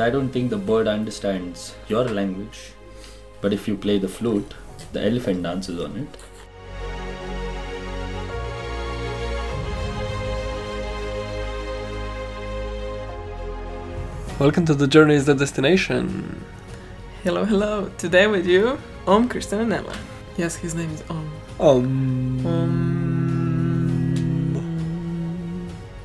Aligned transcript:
I 0.00 0.08
don't 0.08 0.30
think 0.30 0.48
the 0.48 0.56
bird 0.56 0.88
understands 0.88 1.74
your 1.88 2.04
language, 2.04 2.72
but 3.42 3.52
if 3.52 3.68
you 3.68 3.76
play 3.76 3.98
the 3.98 4.08
flute, 4.08 4.54
the 4.92 5.04
elephant 5.04 5.42
dances 5.42 5.78
on 5.78 5.94
it. 5.98 6.08
Welcome 14.38 14.64
to 14.64 14.74
the 14.74 14.86
journey 14.86 15.16
is 15.16 15.26
the 15.26 15.34
destination. 15.34 16.46
Hello, 17.22 17.44
hello. 17.44 17.90
Today 17.98 18.26
with 18.26 18.46
you, 18.46 18.78
Om, 19.06 19.28
Kristjan, 19.28 19.60
and 19.60 19.74
Ema. 19.74 19.94
Yes, 20.38 20.56
his 20.56 20.74
name 20.74 20.90
is 20.92 21.04
Om. 21.10 21.30
Um, 21.60 22.46
Um, 22.46 22.70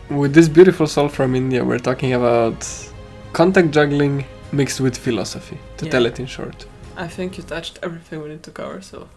with 0.09 0.34
this 0.34 0.50
beautiful 0.50 0.86
soul 0.86 1.07
from 1.07 1.33
India, 1.33 1.64
we're 1.64 1.79
talking 1.79 2.11
about 2.11 2.68
contact 3.36 3.71
juggling 3.71 4.24
mixed 4.54 4.80
with 4.80 4.96
philosophy. 4.98 5.57
To 5.78 5.86
Yeah. 5.86 5.92
tell 5.92 6.06
it 6.06 6.20
in 6.20 6.25
short. 6.28 6.66
I 7.06 7.07
think 7.16 7.38
you 7.38 7.44
touched 7.44 7.80
everything 7.84 8.21
we 8.24 8.30
need 8.30 8.44
to 8.44 8.52
cover, 8.52 8.82
so 8.82 9.08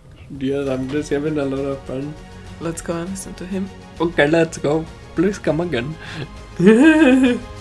Yes, 0.41 0.69
I'm 0.69 0.89
just 0.91 1.11
having 1.11 1.39
a 1.39 1.45
lot 1.45 1.65
of 1.75 1.79
fun. 1.91 2.13
let's 2.61 2.83
go 2.83 2.93
and 3.01 3.09
listen 3.11 3.35
to 3.35 3.47
him. 3.47 3.69
Okay, 4.01 4.27
let's 4.27 4.59
go. 4.59 4.85
Please 5.15 5.39
come 5.39 5.61
again. 5.61 5.95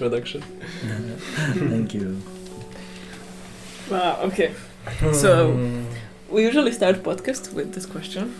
introduction. 0.00 0.40
thank 1.68 1.94
you. 1.94 2.20
Wow, 3.90 4.20
okay. 4.22 4.54
So, 5.12 5.30
we 6.30 6.42
usually 6.42 6.72
start 6.72 7.02
podcast 7.02 7.52
with 7.52 7.74
this 7.74 7.86
question. 7.86 8.32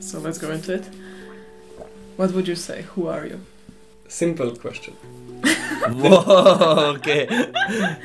So 0.00 0.18
let's 0.18 0.38
go 0.38 0.50
into 0.50 0.74
it. 0.74 0.88
What 2.16 2.32
would 2.32 2.48
you 2.48 2.54
say? 2.54 2.82
Who 2.94 3.08
are 3.08 3.26
you? 3.26 3.40
Simple 4.08 4.56
question. 4.56 4.94
Whoa, 6.02 6.94
okay. 6.96 7.26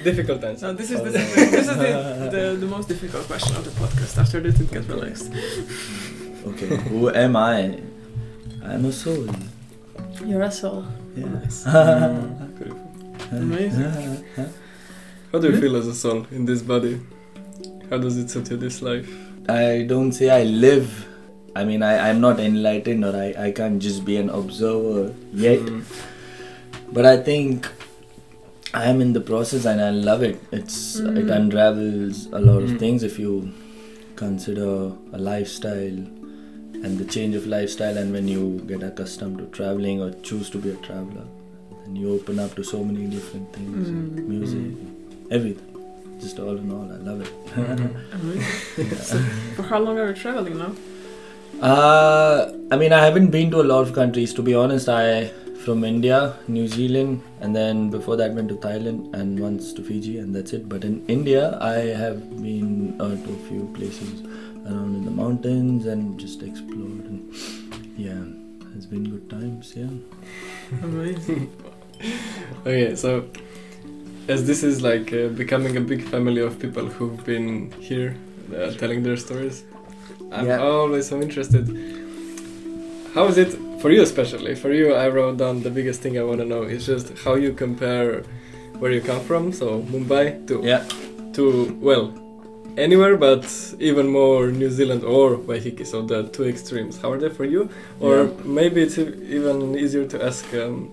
Difficult 0.04 0.44
answer. 0.44 0.68
No, 0.68 0.74
this 0.74 0.92
is 0.92 1.00
the 1.02 1.12
this 1.12 1.68
is 1.72 1.78
the, 1.78 2.30
the, 2.32 2.58
the 2.60 2.66
most 2.66 2.88
difficult 2.90 3.26
question 3.28 3.56
of 3.56 3.64
the 3.64 3.72
podcast. 3.82 4.18
After 4.18 4.42
this, 4.42 4.60
it 4.60 4.72
gets 4.72 4.88
relaxed. 4.88 5.32
Okay, 6.50 6.76
who 6.90 7.10
am 7.10 7.36
I? 7.36 7.80
I'm 8.64 8.86
a 8.86 8.92
soul. 8.92 9.28
You're 10.26 10.42
a 10.42 10.52
soul. 10.52 10.84
Yeah. 11.16 11.26
Mm. 11.26 12.51
Nice. 13.32 13.76
Beautiful. 13.76 13.86
Amazing. 13.98 14.54
How 15.32 15.40
do 15.40 15.48
you 15.48 15.54
Hmm? 15.56 15.62
feel 15.62 15.76
as 15.78 15.88
a 15.88 15.96
soul 15.96 16.26
in 16.32 16.46
this 16.46 16.62
body? 16.62 17.00
How 17.90 17.98
does 17.98 18.18
it 18.18 18.30
suit 18.30 18.50
you 18.52 18.58
this 18.58 18.82
life? 18.82 19.10
I 19.50 19.86
don't 19.88 20.12
say 20.12 20.30
I 20.30 20.44
live. 20.44 21.08
I 21.56 21.64
mean, 21.66 21.84
I, 21.84 22.10
I'm 22.10 22.22
not 22.22 22.40
enlightened 22.40 23.04
or 23.04 23.16
I, 23.16 23.34
I 23.48 23.52
can't 23.52 23.82
just 23.82 24.06
be 24.06 24.18
an 24.18 24.30
observer 24.30 25.14
yet. 25.34 25.60
Mm. 25.60 25.84
But 26.94 27.06
I 27.06 27.18
think 27.18 27.70
I 28.74 28.86
am 28.86 29.02
in 29.02 29.12
the 29.14 29.20
process 29.22 29.66
and 29.66 29.82
I 29.82 29.90
love 29.90 30.24
it. 30.24 30.42
It's 30.52 30.98
it 31.00 31.26
Mm. 31.28 31.36
unravels 31.36 32.28
a 32.32 32.40
lot 32.40 32.62
Mm. 32.62 32.74
of 32.74 32.80
things 32.80 33.04
if 33.04 33.20
you 33.20 33.52
consider 34.16 34.92
a 35.14 35.18
lifestyle 35.18 36.00
and 36.84 36.98
the 36.98 37.06
change 37.06 37.36
of 37.36 37.46
lifestyle 37.48 37.98
and 37.98 38.14
when 38.14 38.28
you 38.28 38.62
get 38.68 38.84
accustomed 38.84 39.38
to 39.40 39.46
traveling 39.48 40.02
or 40.02 40.12
choose 40.22 40.50
to 40.52 40.58
be 40.58 40.70
a 40.70 40.76
traveler 40.88 41.26
and 41.92 41.98
you 42.02 42.14
open 42.16 42.40
up 42.40 42.56
to 42.56 42.64
so 42.64 42.84
many 42.84 43.06
different 43.18 43.52
things 43.58 43.88
Mm. 43.90 44.28
music 44.34 45.34
everything 45.38 45.68
just 46.24 46.40
all 46.46 46.58
in 46.64 46.70
all 46.78 46.88
i 46.96 47.00
love 47.10 47.22
it 47.28 47.34
Amazing. 48.18 48.90
So, 49.10 49.18
for 49.56 49.64
how 49.74 49.80
long 49.86 49.98
are 50.00 50.08
you 50.10 50.14
traveling 50.24 50.58
now? 50.60 50.72
Uh, 51.70 52.54
I 52.72 52.78
mean, 52.82 52.94
I 52.94 53.00
haven't 53.06 53.30
been 53.32 53.50
to 53.52 53.60
a 53.62 53.68
lot 53.72 53.82
of 53.88 53.94
countries. 53.94 54.34
To 54.36 54.42
be 54.42 54.54
honest, 54.56 54.88
I 54.90 55.28
from 55.66 55.84
India, 55.84 56.20
New 56.48 56.68
Zealand, 56.68 57.22
and 57.42 57.56
then 57.56 57.90
before 57.96 58.16
that 58.22 58.34
went 58.34 58.50
to 58.54 58.56
Thailand 58.68 59.14
and 59.14 59.40
once 59.40 59.74
to 59.74 59.84
Fiji, 59.90 60.18
and 60.20 60.34
that's 60.36 60.54
it. 60.54 60.70
But 60.70 60.84
in 60.86 60.96
India, 61.08 61.58
I 61.60 61.76
have 62.04 62.22
been 62.42 62.96
uh, 63.00 63.10
to 63.26 63.34
a 63.40 63.42
few 63.50 63.70
places 63.76 64.24
around 64.66 64.96
in 65.00 65.06
the 65.06 65.12
mountains 65.12 65.86
and 65.96 66.18
just 66.20 66.42
explored. 66.42 67.06
And 67.12 67.36
yeah, 67.98 68.24
it's 68.76 68.86
been 68.96 69.06
good 69.16 69.30
times. 69.30 69.74
Yeah. 69.76 69.92
Amazing. 70.84 71.52
Okay, 72.66 72.96
so 72.96 73.26
as 74.28 74.46
this 74.46 74.64
is 74.64 74.82
like 74.82 75.12
uh, 75.14 75.28
becoming 75.30 75.78
a 75.78 75.82
big 75.82 76.04
family 76.04 76.42
of 76.42 76.60
people 76.60 76.86
who've 76.86 77.24
been 77.26 77.72
here 77.80 78.16
uh, 78.56 78.72
telling 78.72 79.04
their 79.04 79.18
stories, 79.18 79.64
I'm 80.32 80.46
Yeah. 80.46 80.60
always 80.62 81.08
so 81.08 81.20
interested. 81.22 81.66
How 83.14 83.26
is 83.28 83.38
it 83.38 83.52
for 83.82 83.90
you, 83.92 84.02
especially 84.04 84.56
for 84.56 84.72
you? 84.72 84.94
I 84.94 85.08
wrote 85.10 85.38
down 85.38 85.64
the 85.64 85.70
biggest 85.70 86.02
thing 86.02 86.18
I 86.18 86.24
want 86.24 86.40
to 86.40 86.46
know 86.46 86.64
is 86.64 86.86
just 86.86 87.08
how 87.26 87.36
you 87.36 87.52
compare 87.54 88.24
where 88.80 88.92
you 88.92 89.02
come 89.02 89.20
from, 89.22 89.52
so 89.52 89.82
Mumbai, 89.92 90.48
to 90.48 90.62
Yeah. 90.64 90.84
to 91.34 91.44
well 91.82 92.06
anywhere, 92.78 93.18
but 93.18 93.44
even 93.80 94.06
more 94.08 94.48
New 94.52 94.70
Zealand 94.70 95.04
or 95.04 95.38
Waiheke. 95.48 95.86
So 95.86 96.02
the 96.02 96.24
two 96.36 96.46
extremes. 96.54 96.98
How 97.02 97.12
are 97.14 97.20
they 97.20 97.30
for 97.30 97.46
you? 97.46 97.70
Or 98.00 98.16
Yeah. 98.16 98.28
maybe 98.60 98.82
it's 98.82 98.98
even 98.98 99.76
easier 99.84 100.06
to 100.14 100.18
ask. 100.30 100.46
Um, 100.54 100.90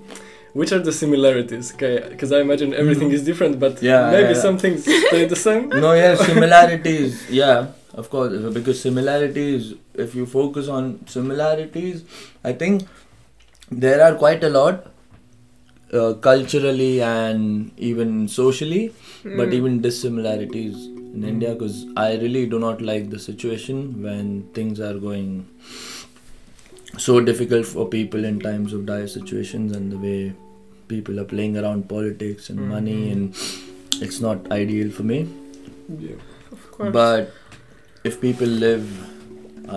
which 0.53 0.73
are 0.73 0.79
the 0.81 0.93
similarities? 0.93 1.73
Because 1.73 2.33
I 2.33 2.41
imagine 2.41 2.75
everything 2.75 3.11
is 3.11 3.25
different, 3.25 3.59
but. 3.59 3.83
Yeah, 3.83 4.11
maybe 4.11 4.35
yeah. 4.35 4.41
some 4.41 4.59
things 4.59 4.83
stay 4.83 5.25
the 5.27 5.37
same. 5.37 5.69
no, 5.87 5.93
yeah, 5.95 6.15
similarities. 6.17 7.29
Yeah, 7.31 7.69
of 7.95 8.11
course, 8.11 8.33
because 8.55 8.81
similarities. 8.81 9.75
If 9.95 10.15
you 10.15 10.27
focus 10.27 10.69
on 10.69 11.07
similarities, 11.07 12.05
I 12.45 12.53
think 12.53 12.87
there 13.71 14.03
are 14.03 14.15
quite 14.15 14.45
a 14.45 14.49
lot 14.49 14.87
uh, 15.93 16.15
culturally 16.15 17.01
and 17.03 17.71
even 17.77 18.29
socially, 18.29 18.93
but 19.25 19.49
Mm. 19.49 19.55
even 19.59 19.81
dissimilarities 19.83 20.77
in 20.87 21.23
Mm. 21.23 21.29
India. 21.33 21.53
Because 21.55 21.79
I 21.97 22.09
really 22.25 22.47
do 22.47 22.59
not 22.59 22.83
like 22.91 23.11
the 23.11 23.19
situation 23.19 24.03
when 24.03 24.29
things 24.59 24.81
are 24.89 24.95
going 25.09 25.47
so 27.07 27.21
difficult 27.21 27.67
for 27.73 27.87
people 27.89 28.25
in 28.31 28.39
times 28.45 28.73
of 28.77 28.85
dire 28.87 29.09
situations 29.15 29.75
and 29.77 29.93
the 29.93 29.99
way 30.07 30.33
people 30.93 31.21
are 31.23 31.29
playing 31.33 31.57
around 31.63 31.89
politics 31.89 32.49
and 32.51 32.61
money 32.77 32.97
Mhm. 33.01 33.13
and 33.13 34.03
it's 34.07 34.21
not 34.29 34.51
ideal 34.61 34.91
for 34.99 35.05
me 35.11 35.19
Yeah. 36.07 36.17
Of 36.57 36.63
course. 36.77 36.93
but 36.93 37.31
if 38.11 38.21
people 38.21 38.51
live 38.65 38.87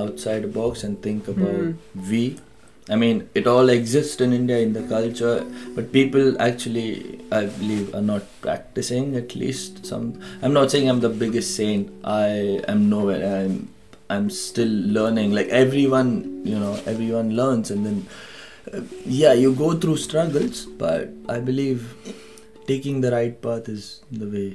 outside 0.03 0.41
the 0.47 0.53
box 0.61 0.83
and 0.87 1.01
think 1.07 1.27
about 1.33 1.61
Mm. 1.61 1.75
we, 2.11 2.21
I 2.89 2.95
mean, 3.01 3.17
it 3.39 3.45
all 3.53 3.69
exists 3.73 4.21
in 4.25 4.33
India 4.37 4.57
in 4.67 4.71
the 4.77 4.83
culture, 4.91 5.35
but 5.75 5.91
people 5.97 6.25
actually, 6.45 6.87
I 7.39 7.41
believe, 7.57 7.93
are 7.97 8.05
not 8.13 8.23
practicing 8.45 9.15
at 9.21 9.35
least 9.41 9.85
some. 9.91 10.05
I'm 10.41 10.53
not 10.59 10.71
saying 10.75 10.89
I'm 10.93 11.01
the 11.05 11.11
biggest 11.23 11.55
saint. 11.59 11.91
I 12.03 12.61
am 12.73 12.89
nowhere. 12.95 13.21
I'm 13.35 13.53
I'm 14.13 14.29
still 14.29 14.73
learning. 14.97 15.31
Like 15.39 15.49
everyone, 15.63 16.11
you 16.51 16.59
know, 16.63 16.73
everyone 16.93 17.29
learns, 17.41 17.71
and 17.75 17.85
then 17.85 17.99
uh, 18.73 18.81
yeah, 19.05 19.33
you 19.43 19.53
go 19.61 19.69
through 19.83 19.97
struggles, 20.07 20.65
but 20.83 21.09
I 21.29 21.39
believe 21.39 21.85
taking 22.67 23.01
the 23.05 23.11
right 23.11 23.41
path 23.45 23.69
is 23.75 23.85
the 24.11 24.27
way. 24.35 24.49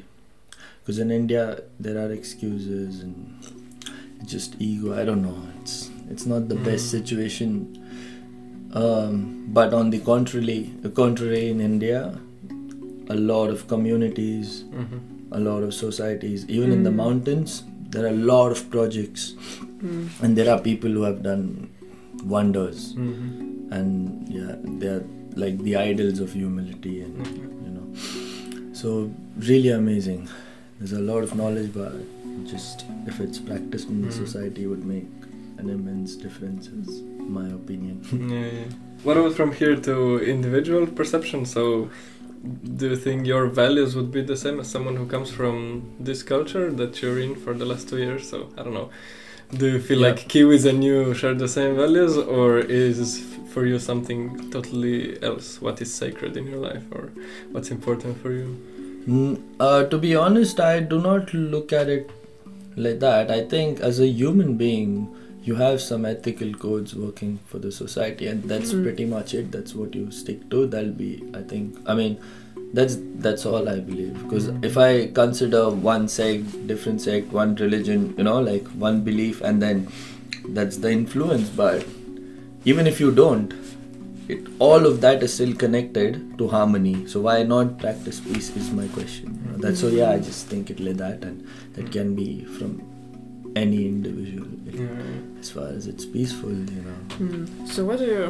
Because 0.80 0.98
in 1.04 1.10
India, 1.10 1.44
there 1.80 1.96
are 2.04 2.10
excuses 2.12 3.00
and 3.00 4.28
just 4.34 4.54
ego. 4.60 4.94
I 5.00 5.04
don't 5.10 5.22
know. 5.30 5.38
It's 5.62 5.76
It's 6.14 6.26
not 6.30 6.44
the 6.50 6.56
best 6.66 6.84
Mm. 6.86 6.90
situation. 6.96 7.54
Um, 8.80 9.14
but 9.56 9.72
on 9.78 9.90
the 9.94 9.98
contrary, 10.08 10.60
contrary 10.98 11.40
in 11.54 11.60
India, 11.60 11.98
a 13.14 13.16
lot 13.30 13.50
of 13.54 13.64
communities, 13.72 14.52
Mhm. 14.82 15.00
a 15.38 15.40
lot 15.48 15.66
of 15.68 15.72
societies, 15.78 16.44
even 16.58 16.72
in 16.76 16.84
the 16.88 16.92
Mm. 16.92 17.00
mountains, 17.02 17.56
there 17.96 18.04
are 18.06 18.14
a 18.14 18.22
lot 18.32 18.52
of 18.56 18.62
projects, 18.76 19.26
Mm. 19.82 20.08
and 20.22 20.36
there 20.40 20.50
are 20.54 20.58
people 20.70 20.90
who 20.98 21.02
have 21.08 21.20
done 21.22 21.44
wonders, 22.36 22.80
Mhm. 22.94 23.76
and 23.78 24.28
yeah, 24.38 24.54
they're 24.82 25.04
like 25.44 25.56
the 25.68 25.74
idols 25.76 26.20
of 26.26 26.32
humility, 26.40 26.94
and 27.06 27.16
Mhm. 27.26 27.64
you 27.64 27.70
know, 27.76 27.86
so 28.82 29.10
really 29.52 29.72
amazing. 29.82 30.28
There's 30.78 30.92
a 30.92 31.04
lot 31.10 31.22
of 31.26 31.34
knowledge, 31.40 31.70
but 31.74 31.92
just 32.52 32.84
if 33.12 33.20
it's 33.26 33.38
practiced 33.50 33.88
in 33.94 34.02
the 34.06 34.12
Mm. 34.14 34.18
society, 34.24 34.66
would 34.72 34.84
make 34.94 35.08
an 35.58 35.70
immense 35.76 36.16
difference, 36.24 36.68
is 36.80 37.02
my 37.38 37.46
opinion. 37.60 37.96
Yeah, 38.34 38.48
yeah. 38.58 38.68
What 39.04 39.16
about 39.20 39.34
from 39.34 39.52
here 39.60 39.76
to 39.88 39.94
individual 40.34 40.86
perception? 41.00 41.44
So, 41.46 41.62
do 42.76 42.90
you 42.90 42.96
think 42.96 43.26
your 43.26 43.46
values 43.46 43.96
would 43.96 44.10
be 44.12 44.22
the 44.22 44.36
same 44.36 44.60
as 44.60 44.68
someone 44.68 44.96
who 44.96 45.06
comes 45.06 45.30
from 45.30 45.90
this 45.98 46.22
culture 46.22 46.70
that 46.72 47.02
you're 47.02 47.18
in 47.20 47.34
for 47.34 47.54
the 47.54 47.64
last 47.64 47.88
two 47.88 47.98
years? 47.98 48.28
So, 48.28 48.48
I 48.56 48.62
don't 48.62 48.74
know. 48.74 48.90
Do 49.56 49.66
you 49.66 49.80
feel 49.80 50.00
Yeah. 50.00 50.08
like 50.08 50.28
Kiwis 50.28 50.64
and 50.68 50.82
you 50.82 51.14
share 51.14 51.34
the 51.34 51.48
same 51.48 51.76
values, 51.76 52.16
or 52.16 52.58
is 52.58 53.22
for 53.50 53.64
you 53.64 53.78
something 53.78 54.50
totally 54.50 55.22
else? 55.22 55.60
What 55.62 55.80
is 55.80 55.92
sacred 55.94 56.36
in 56.36 56.46
your 56.46 56.58
life, 56.58 56.82
or 56.90 57.10
what's 57.52 57.70
important 57.70 58.20
for 58.22 58.32
you? 58.32 58.56
Mm, 59.08 59.38
uh, 59.60 59.84
to 59.84 59.98
be 59.98 60.16
honest, 60.16 60.58
I 60.58 60.80
do 60.80 61.00
not 61.00 61.32
look 61.32 61.72
at 61.72 61.88
it 61.88 62.10
like 62.76 62.98
that. 63.00 63.30
I 63.30 63.44
think 63.44 63.80
as 63.80 64.00
a 64.00 64.06
human 64.08 64.56
being, 64.56 65.08
you 65.48 65.54
have 65.56 65.80
some 65.82 66.04
ethical 66.10 66.52
codes 66.62 66.94
working 67.00 67.38
for 67.50 67.58
the 67.64 67.70
society, 67.76 68.26
and 68.30 68.44
that's 68.52 68.72
Mm. 68.72 68.82
pretty 68.86 69.04
much 69.12 69.34
it. 69.40 69.50
That's 69.56 69.74
what 69.80 69.94
you 69.98 70.06
stick 70.20 70.40
to. 70.54 70.62
That'll 70.74 70.96
be, 71.02 71.10
I 71.40 71.42
think. 71.52 71.76
I 71.86 71.94
mean, 72.00 72.16
that's 72.78 72.96
that's 73.26 73.46
all 73.50 73.68
I 73.72 73.76
believe. 73.90 74.16
Because 74.22 74.48
Mm. 74.52 74.64
if 74.70 74.78
I 74.86 74.88
consider 75.20 75.60
one 75.90 76.08
sect, 76.16 76.56
different 76.72 77.04
sect, 77.08 77.32
one 77.40 77.54
religion, 77.66 78.08
you 78.18 78.24
know, 78.30 78.40
like 78.48 78.72
one 78.86 78.98
belief, 79.10 79.40
and 79.50 79.62
then 79.66 79.86
that's 80.58 80.78
the 80.86 80.90
influence. 80.96 81.48
But 81.62 81.86
even 82.74 82.86
if 82.94 83.00
you 83.04 83.12
don't, 83.22 83.54
it 84.34 84.50
all 84.68 84.86
of 84.90 85.00
that 85.06 85.22
is 85.28 85.32
still 85.38 85.54
connected 85.64 86.20
to 86.38 86.48
harmony. 86.56 86.96
So 87.14 87.20
why 87.28 87.36
not 87.54 87.78
practice 87.86 88.20
peace 88.28 88.50
is 88.64 88.72
my 88.82 88.88
question. 88.98 89.38
You 89.44 89.52
know, 89.52 89.58
that's 89.68 89.80
so 89.86 89.94
yeah. 90.00 90.10
I 90.10 90.18
just 90.18 90.46
think 90.54 90.70
it 90.76 90.80
like 90.90 90.96
that, 91.06 91.22
and 91.30 91.46
that 91.74 91.92
can 91.98 92.14
be 92.20 92.28
from 92.58 92.76
any 93.56 93.86
individual 93.88 94.46
as 95.40 95.50
far 95.50 95.68
as 95.68 95.86
it's 95.86 96.04
peaceful. 96.04 96.52
You 96.52 96.82
know. 96.86 96.98
Mm. 97.18 97.68
So 97.68 97.84
what 97.88 97.98
do 97.98 98.04
you? 98.04 98.26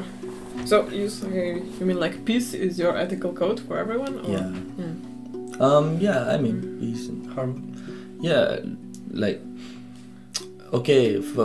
So 0.64 0.88
you 0.88 1.08
say 1.08 1.60
you 1.78 1.84
mean 1.86 1.98
like 2.00 2.24
peace 2.24 2.54
is 2.54 2.78
your 2.78 2.96
ethical 2.96 3.32
code 3.34 3.58
for 3.60 3.76
everyone? 3.78 4.14
Or? 4.24 4.30
Yeah. 4.30 4.48
Mm. 4.80 5.60
Um. 5.60 5.98
Yeah. 6.00 6.24
I 6.34 6.36
mean, 6.38 6.62
Mm. 6.62 6.80
peace 6.80 7.08
and 7.08 7.26
Harm. 7.34 7.52
yeah 8.20 8.56
like 9.12 9.40
okay 10.72 11.20
for, 11.20 11.44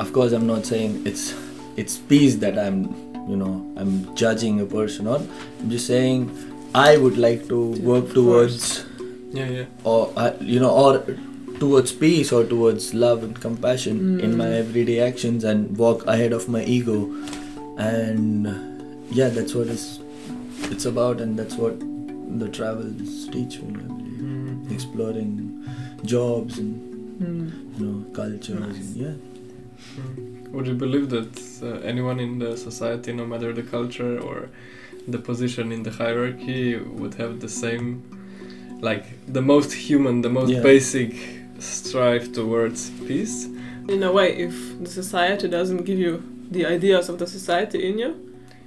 of 0.00 0.12
course 0.12 0.32
i'm 0.32 0.46
not 0.46 0.64
saying 0.64 1.02
it's 1.06 1.34
it's 1.76 1.96
peace 2.12 2.36
that 2.36 2.58
i'm 2.58 2.84
you 3.28 3.36
know 3.36 3.54
i'm 3.76 3.92
judging 4.16 4.60
a 4.60 4.66
person 4.66 5.06
on 5.06 5.28
i'm 5.60 5.70
just 5.70 5.86
saying 5.86 6.30
i 6.74 6.96
would 6.96 7.18
like 7.18 7.42
to 7.48 7.74
To 7.74 7.82
work 7.82 8.04
enforce. 8.06 8.14
towards 8.14 8.84
Yeah, 9.32 9.48
yeah. 9.58 9.66
or 9.84 10.10
uh, 10.16 10.32
you 10.40 10.58
know 10.58 10.70
or 10.70 11.04
towards 11.60 11.92
peace 11.92 12.32
or 12.32 12.42
towards 12.44 12.92
love 12.94 13.22
and 13.22 13.38
compassion 13.46 13.96
in 14.26 14.36
my 14.42 14.46
Mm. 14.50 14.58
everyday 14.64 14.98
actions 15.06 15.44
and 15.52 15.76
walk 15.84 16.04
ahead 16.14 16.32
of 16.38 16.48
my 16.56 16.62
ego 16.76 16.98
and 17.78 18.46
yeah 19.18 19.28
that's 19.38 19.54
what 19.54 19.68
it's 19.74 19.88
it's 20.74 20.86
about 20.92 21.20
and 21.20 21.38
that's 21.38 21.56
what 21.64 21.78
the 22.42 22.48
travels 22.58 23.12
teach 23.34 23.54
me 23.62 23.74
I 23.84 23.88
believe 23.88 24.22
Mm. 24.28 24.72
exploring 24.76 25.30
jobs 26.14 26.58
and 26.62 26.72
Mm. 27.22 27.46
you 27.78 27.86
know 27.86 27.98
cultures 28.20 28.60
Nice. 28.66 28.76
and 28.86 28.96
yeah 29.04 29.16
Mm. 30.00 30.52
Would 30.54 30.66
you 30.70 30.74
believe 30.74 31.06
that 31.16 31.32
uh, 31.62 31.68
anyone 31.92 32.18
in 32.24 32.32
the 32.44 32.56
society, 32.56 33.12
no 33.12 33.24
matter 33.32 33.50
the 33.58 33.62
culture 33.76 34.14
or 34.28 34.36
the 35.14 35.18
position 35.28 35.70
in 35.76 35.82
the 35.88 35.92
hierarchy, 36.00 36.62
would 37.00 37.14
have 37.22 37.32
the 37.44 37.48
same, 37.48 37.86
like 38.88 39.04
the 39.36 39.42
most 39.52 39.70
human, 39.88 40.22
the 40.26 40.32
most 40.38 40.52
Yeah. 40.54 40.62
basic 40.70 41.12
strive 41.60 42.32
towards 42.32 42.90
peace? 43.06 43.46
In 43.88 44.02
a 44.02 44.12
way, 44.12 44.28
if 44.46 44.54
the 44.82 44.90
society 44.90 45.48
doesn't 45.48 45.84
give 45.84 45.98
you 45.98 46.22
the 46.50 46.66
ideas 46.66 47.08
of 47.08 47.18
the 47.18 47.26
society 47.26 47.78
in 47.88 47.98
you, 47.98 48.14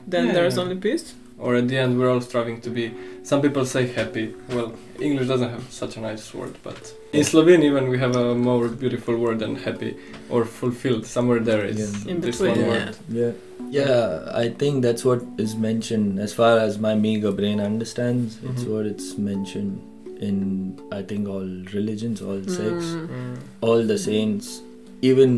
then 0.08 0.28
Yeah. 0.28 0.34
there's 0.34 0.58
only 0.58 0.76
peace. 0.76 1.14
Or 1.40 1.56
at 1.56 1.68
the 1.68 1.78
end, 1.78 1.98
we're 2.00 2.10
all 2.14 2.22
striving 2.22 2.62
to 2.62 2.70
be. 2.70 2.92
Some 3.24 3.42
people 3.42 3.66
say 3.66 3.88
happy. 3.88 4.34
Well, 4.56 4.74
English 5.00 5.28
doesn't 5.28 5.50
have 5.50 5.66
such 5.72 5.98
a 5.98 6.02
nice 6.02 6.34
word, 6.34 6.56
but 6.64 6.94
in 7.12 7.24
Slovene, 7.24 7.64
even 7.64 7.90
we 7.90 7.98
have 8.00 8.16
a 8.16 8.36
more 8.36 8.68
beautiful 8.70 9.16
word 9.18 9.40
than 9.40 9.56
happy 9.56 9.92
or 10.30 10.46
fulfilled. 10.46 11.06
Somewhere 11.06 11.40
there 11.40 11.66
is 11.66 11.80
Yeah. 11.80 12.12
In 12.12 12.22
this 12.22 12.38
between, 12.38 12.52
one 12.52 12.60
yeah. 12.66 12.86
word. 12.86 12.96
yeah 13.22 13.32
yeah 13.80 14.44
i 14.44 14.50
think 14.60 14.74
that's 14.86 15.04
what 15.10 15.22
is 15.46 15.56
mentioned 15.56 16.20
as 16.20 16.32
far 16.34 16.54
as 16.60 16.78
my 16.88 16.94
meager 17.06 17.32
brain 17.32 17.60
understands 17.72 18.38
it's 18.50 18.64
Mhm. 18.66 18.72
what 18.74 18.86
it's 18.86 19.18
mentioned 19.18 19.80
in 20.20 20.80
i 20.92 21.02
think 21.02 21.28
all 21.28 21.48
religions 21.74 22.22
all 22.22 22.42
sects 22.44 22.92
Mm. 22.96 23.38
All 23.62 23.84
the 23.92 23.98
saints 23.98 24.62
even 25.02 25.32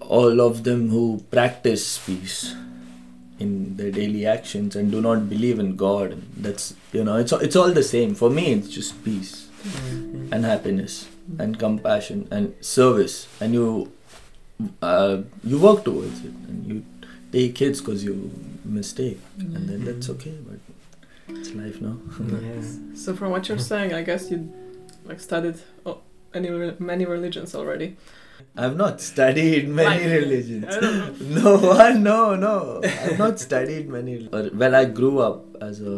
all 0.00 0.40
of 0.40 0.64
them 0.64 0.88
who 0.90 1.02
practice 1.30 1.84
peace 2.06 2.54
in 3.38 3.76
their 3.76 3.90
daily 3.90 4.26
actions 4.26 4.76
and 4.76 4.90
do 4.92 5.00
not 5.00 5.28
believe 5.28 5.58
in 5.58 5.74
god 5.76 6.16
that's 6.46 6.74
you 6.92 7.02
know 7.04 7.16
it's 7.16 7.32
it's 7.48 7.56
all 7.56 7.72
the 7.72 7.82
same 7.82 8.14
for 8.14 8.30
me 8.30 8.52
it's 8.52 8.68
just 8.68 9.02
peace 9.04 9.34
Mm. 9.64 10.28
and 10.32 10.44
happiness 10.44 10.94
and 11.42 11.58
compassion 11.58 12.28
and 12.30 12.52
service 12.60 13.14
and 13.40 13.54
you 13.54 13.90
uh, 14.82 15.16
you 15.42 15.58
work 15.58 15.84
towards 15.86 16.18
it 16.20 16.34
and 16.48 16.66
you 16.72 16.84
take 17.32 17.56
hits 17.56 17.80
because 17.80 18.04
you 18.04 18.30
mistake 18.64 19.18
and 19.38 19.68
then 19.70 19.84
that's 19.86 20.06
Mhm. 20.08 20.14
okay 20.16 20.34
but 20.48 20.73
it's 21.28 21.52
life 21.54 21.80
now 21.80 21.96
Yeah. 22.20 22.62
So 22.94 23.14
from 23.16 23.30
what 23.30 23.48
you're 23.48 23.58
saying, 23.58 23.92
I 23.92 24.02
guess 24.02 24.30
you 24.30 24.52
like 25.04 25.20
studied 25.20 25.56
oh, 25.86 25.98
any 26.32 26.50
many 26.78 27.04
religions 27.04 27.54
already. 27.54 27.96
i've 28.62 28.76
not 28.76 29.00
studied 29.00 29.68
many 29.68 30.04
Like, 30.04 30.20
religions 30.20 30.64
I 30.76 30.80
don't 30.84 30.96
know. 31.34 31.42
no 31.42 31.50
one 31.80 31.96
no 32.06 32.18
no 32.44 32.54
i've 33.02 33.18
not 33.18 33.38
studied 33.44 33.88
many 33.96 34.14
well 34.62 34.74
i 34.80 34.84
grew 34.98 35.12
up 35.26 35.38
as 35.68 35.80
a 35.92 35.96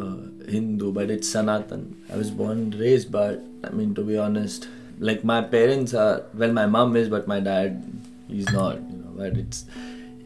hindu 0.54 0.90
but 0.98 1.10
it's 1.14 1.28
sanatan 1.36 1.82
i 2.12 2.16
was 2.22 2.30
born 2.40 2.58
and 2.64 2.74
raised 2.84 3.10
but 3.18 3.40
i 3.68 3.70
mean 3.78 3.94
to 3.98 4.04
be 4.10 4.18
honest 4.26 4.68
like 5.10 5.24
my 5.32 5.40
parents 5.56 5.94
are 6.04 6.14
well 6.42 6.52
my 6.60 6.66
mom 6.76 6.94
is 7.02 7.08
but 7.16 7.26
my 7.34 7.40
dad 7.50 7.80
he's 8.28 8.50
not 8.60 8.76
you 8.92 8.98
know 9.02 9.12
but 9.22 9.32
it's 9.44 9.64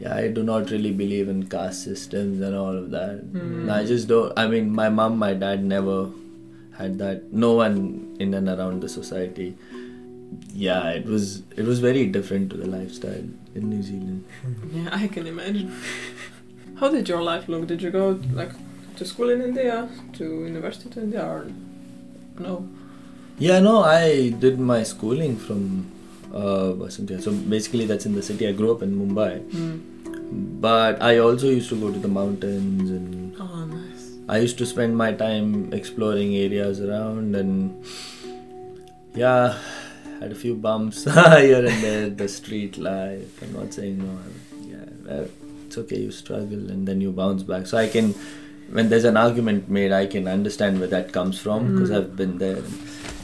yeah 0.01 0.15
i 0.15 0.27
do 0.37 0.43
not 0.49 0.71
really 0.73 0.91
believe 1.01 1.27
in 1.33 1.39
caste 1.53 1.83
systems 1.89 2.41
and 2.49 2.55
all 2.63 2.77
of 2.83 2.87
that 2.97 3.17
Mm. 3.41 3.71
i 3.77 3.83
just 3.91 4.07
don't 4.11 4.39
i 4.43 4.47
mean 4.53 4.69
my 4.81 4.89
mom 4.99 5.17
my 5.25 5.33
dad 5.45 5.63
never 5.73 5.97
had 6.79 6.97
that 7.03 7.31
no 7.45 7.51
one 7.63 7.77
in 8.25 8.33
and 8.39 8.49
around 8.55 8.81
the 8.87 8.89
society 8.97 9.49
yeah 10.53 10.89
it 10.99 11.05
was 11.05 11.43
it 11.57 11.65
was 11.71 11.79
very 11.79 12.05
different 12.17 12.49
to 12.51 12.57
the 12.63 12.67
lifestyle 12.77 13.27
in 13.55 13.69
new 13.69 13.81
zealand 13.83 14.23
Yeah, 14.73 14.89
I 15.03 15.07
can 15.07 15.27
imagine. 15.27 15.71
How 16.81 16.89
did 16.93 17.09
your 17.09 17.21
life 17.21 17.47
look? 17.53 17.67
Did 17.71 17.81
you 17.85 17.91
go 17.91 18.05
like 18.33 18.53
to 18.99 19.05
school 19.09 19.29
in 19.33 19.41
India, 19.47 19.89
to 20.19 20.23
university 20.45 20.99
in 20.99 21.03
India, 21.07 21.23
or 21.33 21.41
no? 22.45 22.53
Yeah, 23.37 23.59
no, 23.59 23.73
I 23.83 24.29
did 24.45 24.59
my 24.59 24.77
schooling 24.83 25.35
from 25.47 25.91
uh, 26.33 26.71
Vasantia. 26.81 27.21
So 27.21 27.33
basically, 27.55 27.85
that's 27.91 28.05
in 28.05 28.15
the 28.15 28.23
city. 28.29 28.47
I 28.47 28.53
grew 28.53 28.71
up 28.75 28.81
in 28.87 28.95
Mumbai, 29.01 29.31
Mm. 29.49 29.81
But 30.31 31.01
I 31.01 31.17
also 31.19 31.47
used 31.49 31.69
to 31.69 31.79
go 31.79 31.91
to 31.91 31.99
the 31.99 32.07
mountains, 32.07 32.89
and 32.89 33.35
Oh, 33.39 33.65
nice. 33.65 34.11
I 34.29 34.37
used 34.39 34.57
to 34.59 34.65
spend 34.65 34.95
my 34.97 35.11
time 35.13 35.73
exploring 35.73 36.35
areas 36.35 36.79
around, 36.79 37.35
and 37.35 37.83
yeah, 39.13 39.57
had 40.19 40.31
a 40.31 40.35
few 40.35 40.55
bumps 40.55 41.03
here 41.05 41.65
and 41.65 41.83
there. 41.83 42.09
The 42.09 42.27
street 42.27 42.77
life. 42.77 43.41
I'm 43.41 43.53
not 43.53 43.73
saying 43.73 43.97
no. 43.99 44.17
Yeah, 45.09 45.25
it's 45.65 45.77
okay. 45.77 45.99
You 45.99 46.11
struggle, 46.11 46.69
and 46.71 46.87
then 46.87 47.01
you 47.01 47.11
bounce 47.11 47.43
back. 47.43 47.67
So 47.67 47.77
I 47.77 47.87
can. 47.87 48.13
When 48.71 48.87
there's 48.87 49.03
an 49.03 49.17
argument 49.17 49.69
made, 49.69 49.91
I 49.91 50.05
can 50.05 50.29
understand 50.29 50.79
where 50.79 50.87
that 50.87 51.11
comes 51.11 51.37
from 51.37 51.73
because 51.73 51.89
Mm. 51.89 51.97
I've 51.97 52.15
been 52.15 52.37
there. 52.37 52.61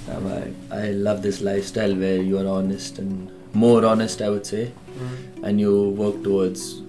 I, 0.09 0.51
I 0.71 0.91
love 0.91 1.21
this 1.21 1.41
lifestyle 1.41 1.93
where 1.95 2.21
you 2.21 2.37
are 2.37 2.47
honest 2.47 2.97
and 2.99 3.29
more 3.53 3.85
honest, 3.85 4.21
I 4.21 4.29
would 4.29 4.45
say, 4.45 4.71
Mm. 4.97 5.43
and 5.43 5.59
you 5.61 5.89
work 6.01 6.21
towards, 6.23 6.81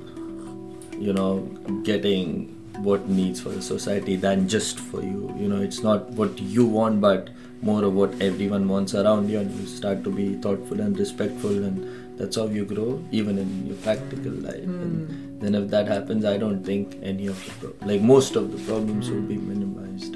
you 1.01 1.13
know, 1.13 1.39
getting 1.85 2.55
what 2.79 3.09
needs 3.09 3.41
for 3.41 3.49
the 3.51 3.61
society 3.63 4.17
than 4.17 4.49
just 4.49 4.79
for 4.79 5.03
you. 5.03 5.35
You 5.39 5.49
know, 5.49 5.61
it's 5.61 5.83
not 5.83 6.11
what 6.11 6.39
you 6.41 6.65
want, 6.67 7.01
but 7.01 7.31
more 7.63 7.83
of 7.85 7.95
what 7.95 8.13
everyone 8.23 8.69
wants 8.69 8.95
around 8.95 9.29
you, 9.31 9.39
and 9.41 9.51
you 9.61 9.67
start 9.67 10.05
to 10.05 10.11
be 10.11 10.35
thoughtful 10.35 10.81
and 10.81 10.97
respectful, 10.99 11.51
and 11.65 12.19
that's 12.19 12.37
how 12.37 12.47
you 12.47 12.65
grow, 12.65 13.03
even 13.11 13.39
in 13.39 13.67
your 13.67 13.77
practical 13.77 14.33
life. 14.33 14.63
And 14.63 15.09
Mm. 15.09 15.41
then 15.41 15.55
if 15.55 15.71
that 15.71 15.89
happens, 15.89 16.25
I 16.25 16.37
don't 16.37 16.65
think 16.65 16.97
any 17.03 17.27
of 17.27 17.43
the 17.47 17.53
pro- 17.67 17.89
like 17.89 18.03
most 18.03 18.37
of 18.37 18.53
the 18.53 18.59
problems 18.71 19.11
will 19.11 19.23
be 19.35 19.37
minimized. 19.37 20.15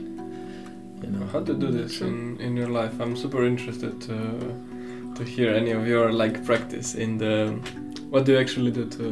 You 1.03 1.11
know. 1.11 1.27
How 1.33 1.41
to 1.41 1.55
do 1.55 1.71
this 1.71 2.01
in, 2.01 2.39
in 2.41 2.57
your 2.57 2.69
life? 2.69 2.95
I'm 3.01 3.17
super 3.17 3.45
interested 3.45 4.01
to 4.03 4.17
to 5.17 5.25
hear 5.25 5.53
any 5.53 5.73
of 5.73 5.87
your 5.87 6.13
like 6.13 6.45
practice 6.45 6.95
in 6.95 7.19
the. 7.19 7.35
What 8.11 8.25
do 8.25 8.33
you 8.33 8.39
actually 8.39 8.71
do 8.71 8.85
to 8.99 9.07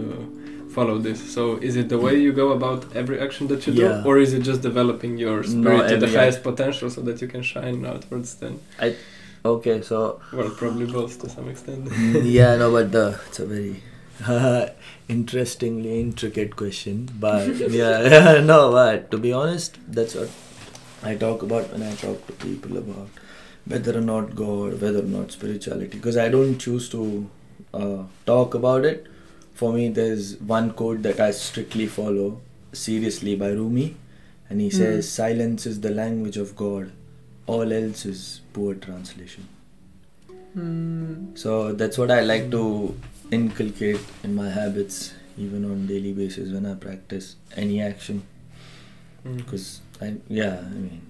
follow 0.77 0.97
this? 0.99 1.21
So 1.35 1.57
is 1.69 1.77
it 1.77 1.89
the 1.89 1.99
way 1.99 2.15
you 2.27 2.33
go 2.33 2.49
about 2.59 2.85
every 2.95 3.19
action 3.27 3.49
that 3.49 3.67
you 3.67 3.73
Yeah. 3.73 4.03
do, 4.03 4.09
or 4.09 4.19
is 4.25 4.33
it 4.33 4.43
just 4.51 4.61
developing 4.63 5.19
your 5.19 5.39
No, 5.43 5.51
spirit 5.55 5.89
to 5.91 5.97
the 6.05 6.11
highest 6.19 6.43
potential 6.43 6.89
so 6.97 7.01
that 7.09 7.21
you 7.23 7.29
can 7.29 7.43
shine 7.43 7.85
outwards? 7.93 8.35
Then, 8.35 8.61
I, 8.79 8.95
Okay, 9.43 9.81
so 9.81 10.21
well, 10.35 10.51
probably 10.51 10.85
both 10.87 11.19
to 11.21 11.29
some 11.31 11.49
extent. 11.49 11.89
yeah, 12.39 12.57
no, 12.57 12.71
but 12.71 12.93
the 12.93 13.19
it's 13.29 13.41
a 13.41 13.47
very 13.47 13.83
interestingly 15.09 16.01
intricate 16.01 16.57
question. 16.57 17.09
But 17.19 17.47
yeah, 17.71 18.41
no, 18.45 18.71
but 18.73 19.11
to 19.11 19.19
be 19.19 19.33
honest, 19.33 19.79
that's 19.89 20.15
what 20.15 20.29
I 21.03 21.15
talk 21.17 21.43
about 21.43 21.73
when 21.73 21.83
I 21.83 21.95
talk 21.95 22.27
to 22.27 22.33
people 22.35 22.77
about 22.77 23.09
whether 23.65 23.97
or 23.97 24.03
not 24.03 24.35
God, 24.35 24.81
whether 24.83 24.99
or 25.01 25.11
not 25.17 25.33
spirituality, 25.33 25.97
because 25.97 26.17
I 26.17 26.29
don't 26.29 26.59
choose 26.59 26.89
to 26.91 27.31
uh, 27.73 28.03
talk 28.27 28.55
about 28.55 28.85
it. 28.85 29.07
For 29.61 29.71
me, 29.73 29.89
there's 29.97 30.29
one 30.51 30.69
quote 30.73 31.03
that 31.07 31.19
I 31.21 31.31
strictly 31.39 31.87
follow 31.95 32.27
seriously 32.83 33.37
by 33.41 33.49
Rumi, 33.57 33.89
and 34.49 34.61
he 34.65 34.69
Mm. 34.69 34.77
says, 34.77 35.09
"Silence 35.17 35.67
is 35.71 35.81
the 35.87 35.91
language 35.97 36.39
of 36.45 36.53
God. 36.61 36.93
All 37.55 37.75
else 37.79 38.07
is 38.13 38.23
poor 38.55 38.75
translation." 38.87 39.49
Mm. 40.57 41.37
So 41.43 41.73
that's 41.83 41.99
what 41.99 42.11
I 42.11 42.21
like 42.23 42.51
to 42.55 42.63
inculcate 43.31 44.01
in 44.25 44.35
my 44.35 44.49
habits, 44.51 45.13
even 45.47 45.65
on 45.75 45.87
daily 45.93 46.15
basis 46.23 46.51
when 46.57 46.65
I 46.73 46.75
practice 46.87 47.31
any 47.67 47.81
action. 47.83 48.23
Mm. 49.27 49.37
Because 49.37 49.69
I, 50.01 50.15
yeah, 50.41 50.59
I 50.71 50.75
mean, 50.87 51.01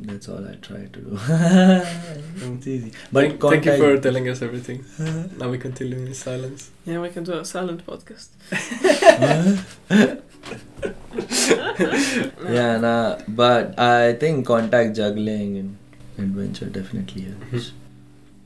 that's 0.00 0.28
all 0.28 0.46
I 0.46 0.54
try 0.54 0.86
to 0.86 0.86
do. 0.86 1.12
it's 1.12 2.66
easy, 2.66 2.92
but 3.12 3.20
thank, 3.20 3.40
thank 3.40 3.64
you 3.64 3.76
for 3.76 4.00
telling 4.00 4.28
us 4.28 4.42
everything. 4.42 4.84
now 5.38 5.48
we 5.48 5.58
continue 5.58 5.98
in 5.98 6.14
silence. 6.14 6.70
Yeah, 6.84 7.00
we 7.00 7.10
can 7.10 7.24
do 7.24 7.32
a 7.32 7.44
silent 7.44 7.84
podcast. 7.86 8.28
yeah, 12.48 12.78
nah, 12.78 13.18
but 13.26 13.78
I 13.78 14.14
think 14.14 14.46
contact 14.46 14.96
juggling 14.96 15.56
and 15.56 15.76
adventure 16.18 16.66
definitely 16.66 17.22
helps. 17.22 17.72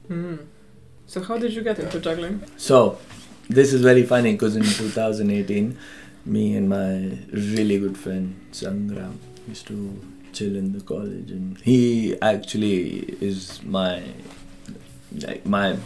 Mm. 0.09 0.47
So 1.07 1.23
how 1.23 1.37
did 1.37 1.53
you 1.53 1.63
get 1.63 1.79
into 1.79 2.01
juggling? 2.01 2.43
So, 2.57 2.99
this 3.49 3.73
is 3.73 3.83
very 3.83 4.05
funny 4.05 4.33
because 4.33 4.57
in 4.57 4.63
2018, 4.63 5.79
me 6.25 6.57
and 6.57 6.69
my 6.69 7.19
really 7.33 7.79
good 7.79 7.99
friend 7.99 8.41
Sangram 8.53 9.17
used 9.47 9.67
to 9.67 10.01
chill 10.33 10.57
in 10.57 10.73
the 10.73 10.81
college, 10.81 11.31
and 11.31 11.59
he 11.59 12.17
actually 12.21 13.17
is 13.21 13.62
my 13.62 14.03
like 15.21 15.45
my 15.45 15.77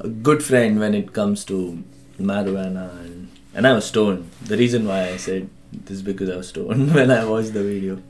a 0.00 0.08
good 0.08 0.42
friend 0.42 0.80
when 0.80 0.94
it 0.94 1.12
comes 1.12 1.44
to 1.44 1.82
marijuana 2.18 2.90
and 3.04 3.28
and 3.54 3.66
I 3.66 3.72
was 3.72 3.86
stoned. 3.86 4.30
The 4.44 4.56
reason 4.56 4.86
why 4.86 5.08
I 5.08 5.16
said 5.16 5.48
this 5.72 5.98
is 5.98 6.02
because 6.02 6.30
I 6.30 6.36
was 6.36 6.48
stoned 6.48 6.94
when 6.98 7.10
I 7.10 7.24
watched 7.24 7.52
the 7.52 7.62
video, 7.62 8.02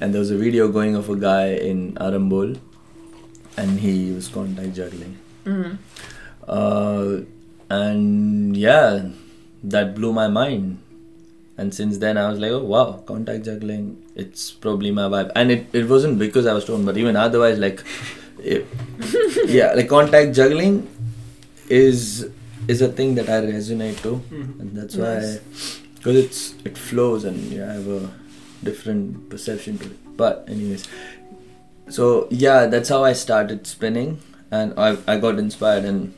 and 0.00 0.12
there 0.12 0.20
was 0.20 0.30
a 0.30 0.36
video 0.36 0.68
going 0.68 0.94
of 0.94 1.08
a 1.10 1.16
guy 1.16 1.54
in 1.54 1.94
Arambol, 1.94 2.58
and 3.56 3.80
he 3.80 4.12
was 4.12 4.28
contact 4.28 4.74
juggling. 4.74 5.18
Mm. 5.44 5.78
Uh, 6.46 7.22
and 7.68 8.56
yeah, 8.56 9.08
that 9.64 9.94
blew 9.94 10.12
my 10.12 10.28
mind. 10.28 10.78
And 11.58 11.74
since 11.74 11.98
then, 11.98 12.18
I 12.18 12.28
was 12.30 12.38
like, 12.38 12.50
oh 12.50 12.62
wow, 12.62 13.02
contact 13.06 13.44
juggling, 13.46 14.02
it's 14.14 14.50
probably 14.50 14.90
my 14.90 15.02
vibe. 15.02 15.32
And 15.34 15.50
it, 15.50 15.66
it 15.72 15.88
wasn't 15.88 16.18
because 16.18 16.46
I 16.46 16.52
was 16.52 16.64
stoned, 16.64 16.84
but 16.84 16.96
even 16.98 17.16
otherwise, 17.16 17.58
like, 17.58 17.82
it, 18.38 18.66
yeah, 19.46 19.72
like 19.72 19.88
contact 19.88 20.34
juggling 20.34 20.86
is 21.68 22.28
is 22.68 22.82
a 22.82 22.88
thing 22.88 23.14
that 23.14 23.28
I 23.28 23.40
resonate 23.46 24.02
to, 24.02 24.20
Mhm. 24.30 24.60
and 24.60 24.76
that's 24.76 24.96
why, 24.96 25.38
because 25.94 26.16
it's 26.24 26.54
it 26.64 26.76
flows 26.76 27.24
and 27.24 27.38
you 27.52 27.60
have 27.60 27.88
a 27.88 28.10
different 28.62 29.28
perception 29.30 29.78
to 29.78 29.86
it. 29.86 30.16
But 30.16 30.44
anyways, 30.48 30.84
so 31.88 32.26
yeah, 32.30 32.66
that's 32.66 32.88
how 32.88 33.02
I 33.04 33.12
started 33.14 33.66
spinning, 33.66 34.18
and 34.50 34.74
I 34.76 34.96
I 35.06 35.16
got 35.18 35.38
inspired, 35.38 35.84
and 35.84 36.12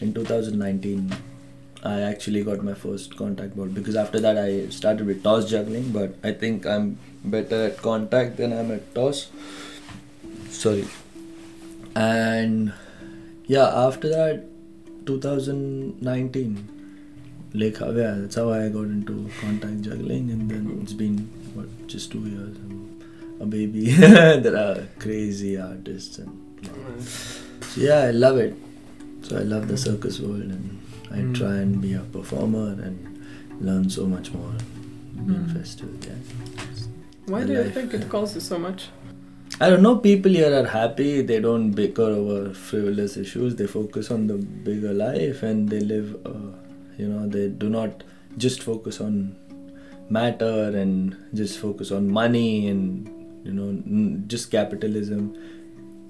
in 0.00 0.12
2019, 0.14 1.12
I 1.84 2.00
actually 2.00 2.42
got 2.44 2.62
my 2.64 2.74
first 2.74 3.16
contact 3.16 3.56
ball 3.56 3.66
because 3.66 3.94
after 3.96 4.18
that 4.20 4.38
I 4.38 4.68
started 4.70 5.06
with 5.06 5.22
toss 5.22 5.48
juggling, 5.50 5.90
but 5.92 6.14
I 6.22 6.32
think 6.32 6.66
I'm 6.66 6.98
better 7.24 7.64
at 7.66 7.76
contact 7.78 8.38
than 8.38 8.52
I'm 8.58 8.70
at 8.70 8.94
toss. 8.94 9.28
Sorry, 10.50 10.86
and 11.94 12.72
yeah, 13.46 13.66
after 13.86 14.08
that, 14.08 14.44
2019. 15.06 16.70
Like 17.56 17.76
how- 17.78 17.90
yeah, 17.90 18.14
that's 18.18 18.34
how 18.34 18.50
I 18.52 18.68
got 18.68 18.88
into 18.98 19.30
contact 19.40 19.82
juggling, 19.82 20.30
and 20.30 20.50
then 20.50 20.78
it's 20.82 20.92
been 20.92 21.18
what 21.54 21.68
just 21.86 22.10
two 22.10 22.20
years. 22.26 22.56
I'm 22.58 22.80
a 23.40 23.46
baby. 23.46 23.92
there 24.46 24.56
are 24.56 24.86
crazy 24.98 25.56
artists, 25.58 26.18
and 26.18 26.32
so 27.70 27.80
yeah, 27.80 28.00
I 28.08 28.10
love 28.10 28.38
it. 28.38 28.54
So 29.22 29.36
I 29.38 29.42
love 29.42 29.68
the 29.68 29.76
circus 29.76 30.18
world, 30.18 30.42
and 30.42 30.80
I 31.14 31.18
Mm. 31.22 31.34
try 31.40 31.54
and 31.64 31.80
be 31.86 31.92
a 31.94 32.04
performer 32.16 32.68
and 32.86 33.64
learn 33.68 33.88
so 33.96 34.06
much 34.14 34.32
more. 34.36 34.52
Being 35.26 35.44
Mm. 35.46 35.52
festival, 35.56 35.94
yeah. 36.06 36.20
Why 37.32 37.40
The 37.42 37.46
do 37.46 37.52
you 37.62 37.70
think 37.76 37.94
it 37.98 38.08
calls 38.14 38.34
you 38.34 38.40
so 38.46 38.58
much? 38.58 38.88
I 39.60 39.70
don't 39.70 39.82
know. 39.86 39.94
People 40.06 40.32
here 40.32 40.52
are 40.60 40.66
happy. 40.72 41.10
They 41.30 41.38
don't 41.40 41.70
bicker 41.80 42.08
over 42.20 42.38
frivolous 42.70 43.16
issues. 43.16 43.54
They 43.60 43.66
focus 43.74 44.10
on 44.16 44.26
the 44.32 44.38
bigger 44.68 44.92
life, 45.02 45.42
and 45.50 45.68
they 45.74 45.80
live. 45.92 46.08
Uh, 46.26 46.50
you 46.98 47.08
know, 47.12 47.22
they 47.36 47.44
do 47.64 47.68
not 47.76 48.02
just 48.46 48.62
focus 48.70 49.00
on 49.00 49.20
matter 50.10 50.56
and 50.82 51.14
just 51.42 51.58
focus 51.58 51.90
on 51.98 52.10
money 52.16 52.68
and 52.68 53.08
you 53.44 53.52
know 53.60 53.68
n- 53.68 54.24
just 54.34 54.50
capitalism. 54.50 55.32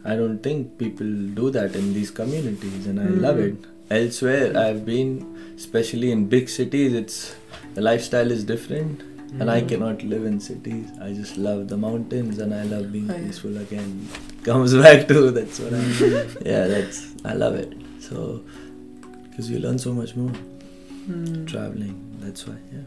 I 0.05 0.17
don't 0.17 0.43
think 0.47 0.73
people 0.79 1.07
do 1.43 1.51
that 1.59 1.77
in 1.83 1.93
these 1.99 2.11
communities, 2.23 2.87
and 2.87 2.99
I 3.01 3.07
love 3.29 3.37
Mm. 3.37 3.47
it. 3.51 3.71
Elsewhere, 3.91 4.57
I've 4.57 4.85
been, 4.87 5.53
especially 5.57 6.11
in 6.11 6.27
big 6.27 6.49
cities, 6.49 6.95
it's 6.95 7.35
the 7.75 7.81
lifestyle 7.81 8.31
is 8.31 8.45
different 8.45 9.01
and 9.41 9.51
I 9.51 9.61
Mhm. 9.63 9.69
cannot 9.69 10.03
live 10.05 10.25
in 10.25 10.41
cities. 10.41 10.87
I 11.01 11.13
just 11.13 11.37
love 11.37 11.69
the 11.69 11.77
mountains 11.77 12.39
and 12.39 12.55
I 12.55 12.63
love 12.65 12.93
being 12.93 13.11
Oh, 13.11 13.15
yeah. 13.17 13.25
peaceful 13.27 13.57
again. 13.59 14.09
Comes 14.45 14.75
back 14.75 15.07
to 15.09 15.31
that's 15.31 15.59
what 15.61 15.75
I. 15.75 15.85
yeah, 16.51 16.67
that's 16.69 17.09
I 17.25 17.35
love 17.35 17.55
it. 17.55 17.73
So, 18.01 18.43
because 19.31 19.51
you 19.51 19.59
learn 19.59 19.79
so 19.79 19.93
much 19.93 20.15
more 20.17 20.33
Mm. 21.09 21.47
traveling. 21.47 21.97
That's 22.21 22.47
why. 22.47 22.55
Yeah. 22.73 22.87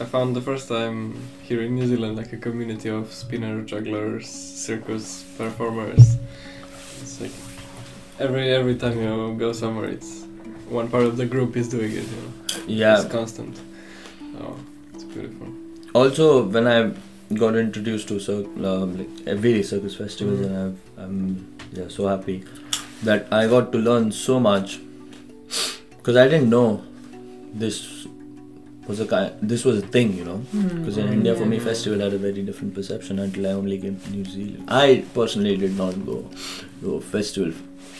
I 0.00 0.04
found 0.04 0.34
the 0.36 0.40
first 0.42 0.68
time 0.68 1.14
here 1.42 1.62
in 1.62 1.74
New 1.76 1.86
Zealand 1.86 2.16
like 2.16 2.32
a 2.32 2.36
community 2.36 2.88
of 2.90 3.12
spinner 3.12 3.62
jugglers, 3.62 4.26
circus 4.28 5.24
performers. 5.38 6.16
It's 7.00 7.20
like 7.20 7.30
every 8.18 8.50
every 8.50 8.76
time 8.76 9.00
you 9.02 9.34
go 9.38 9.52
somewhere, 9.52 9.88
it's 9.88 10.24
one 10.68 10.88
part 10.88 11.04
of 11.04 11.16
the 11.16 11.26
group 11.26 11.56
is 11.56 11.68
doing 11.68 11.92
it. 11.92 12.04
You 12.14 12.20
know, 12.22 12.64
Yeah. 12.66 13.00
it's 13.00 13.10
constant. 13.12 13.60
Oh, 14.40 14.56
it's 14.94 15.04
beautiful. 15.04 15.48
Also, 15.94 16.44
when 16.44 16.66
I 16.66 16.92
got 17.34 17.56
introduced 17.56 18.08
to 18.08 18.18
cir- 18.20 18.46
um, 18.72 18.96
like 18.98 19.10
every 19.26 19.62
circus 19.62 19.94
festivals, 19.96 20.40
Mm. 20.40 20.46
and 20.46 20.56
I've, 20.62 21.04
I'm 21.04 21.46
yeah 21.72 21.88
so 21.88 22.06
happy 22.08 22.42
that 23.02 23.26
I 23.42 23.46
got 23.52 23.70
to 23.72 23.78
learn 23.90 24.10
so 24.12 24.40
much 24.40 24.78
because 25.98 26.16
I 26.16 26.28
didn't 26.28 26.50
know 26.50 26.82
this 27.64 27.78
was 28.88 29.00
a 29.00 29.06
kind 29.10 29.32
this 29.52 29.64
was 29.64 29.78
a 29.82 29.86
thing, 29.96 30.16
you 30.16 30.24
know. 30.30 30.40
Because 30.52 30.98
in 31.02 31.06
Mm. 31.08 31.12
India, 31.18 31.34
for 31.42 31.46
me, 31.52 31.56
Yeah. 31.60 31.64
festival 31.68 32.00
had 32.06 32.12
a 32.18 32.18
very 32.24 32.42
different 32.48 32.74
perception 32.80 33.18
until 33.26 33.46
I 33.52 33.52
only 33.60 33.78
came 33.84 33.96
to 34.06 34.10
New 34.16 34.24
Zealand. 34.32 34.64
I 34.80 35.04
personally 35.20 35.56
did 35.62 35.76
not 35.84 36.02
go 36.10 36.18
to 36.82 36.96
a 36.96 37.00
festival 37.14 37.52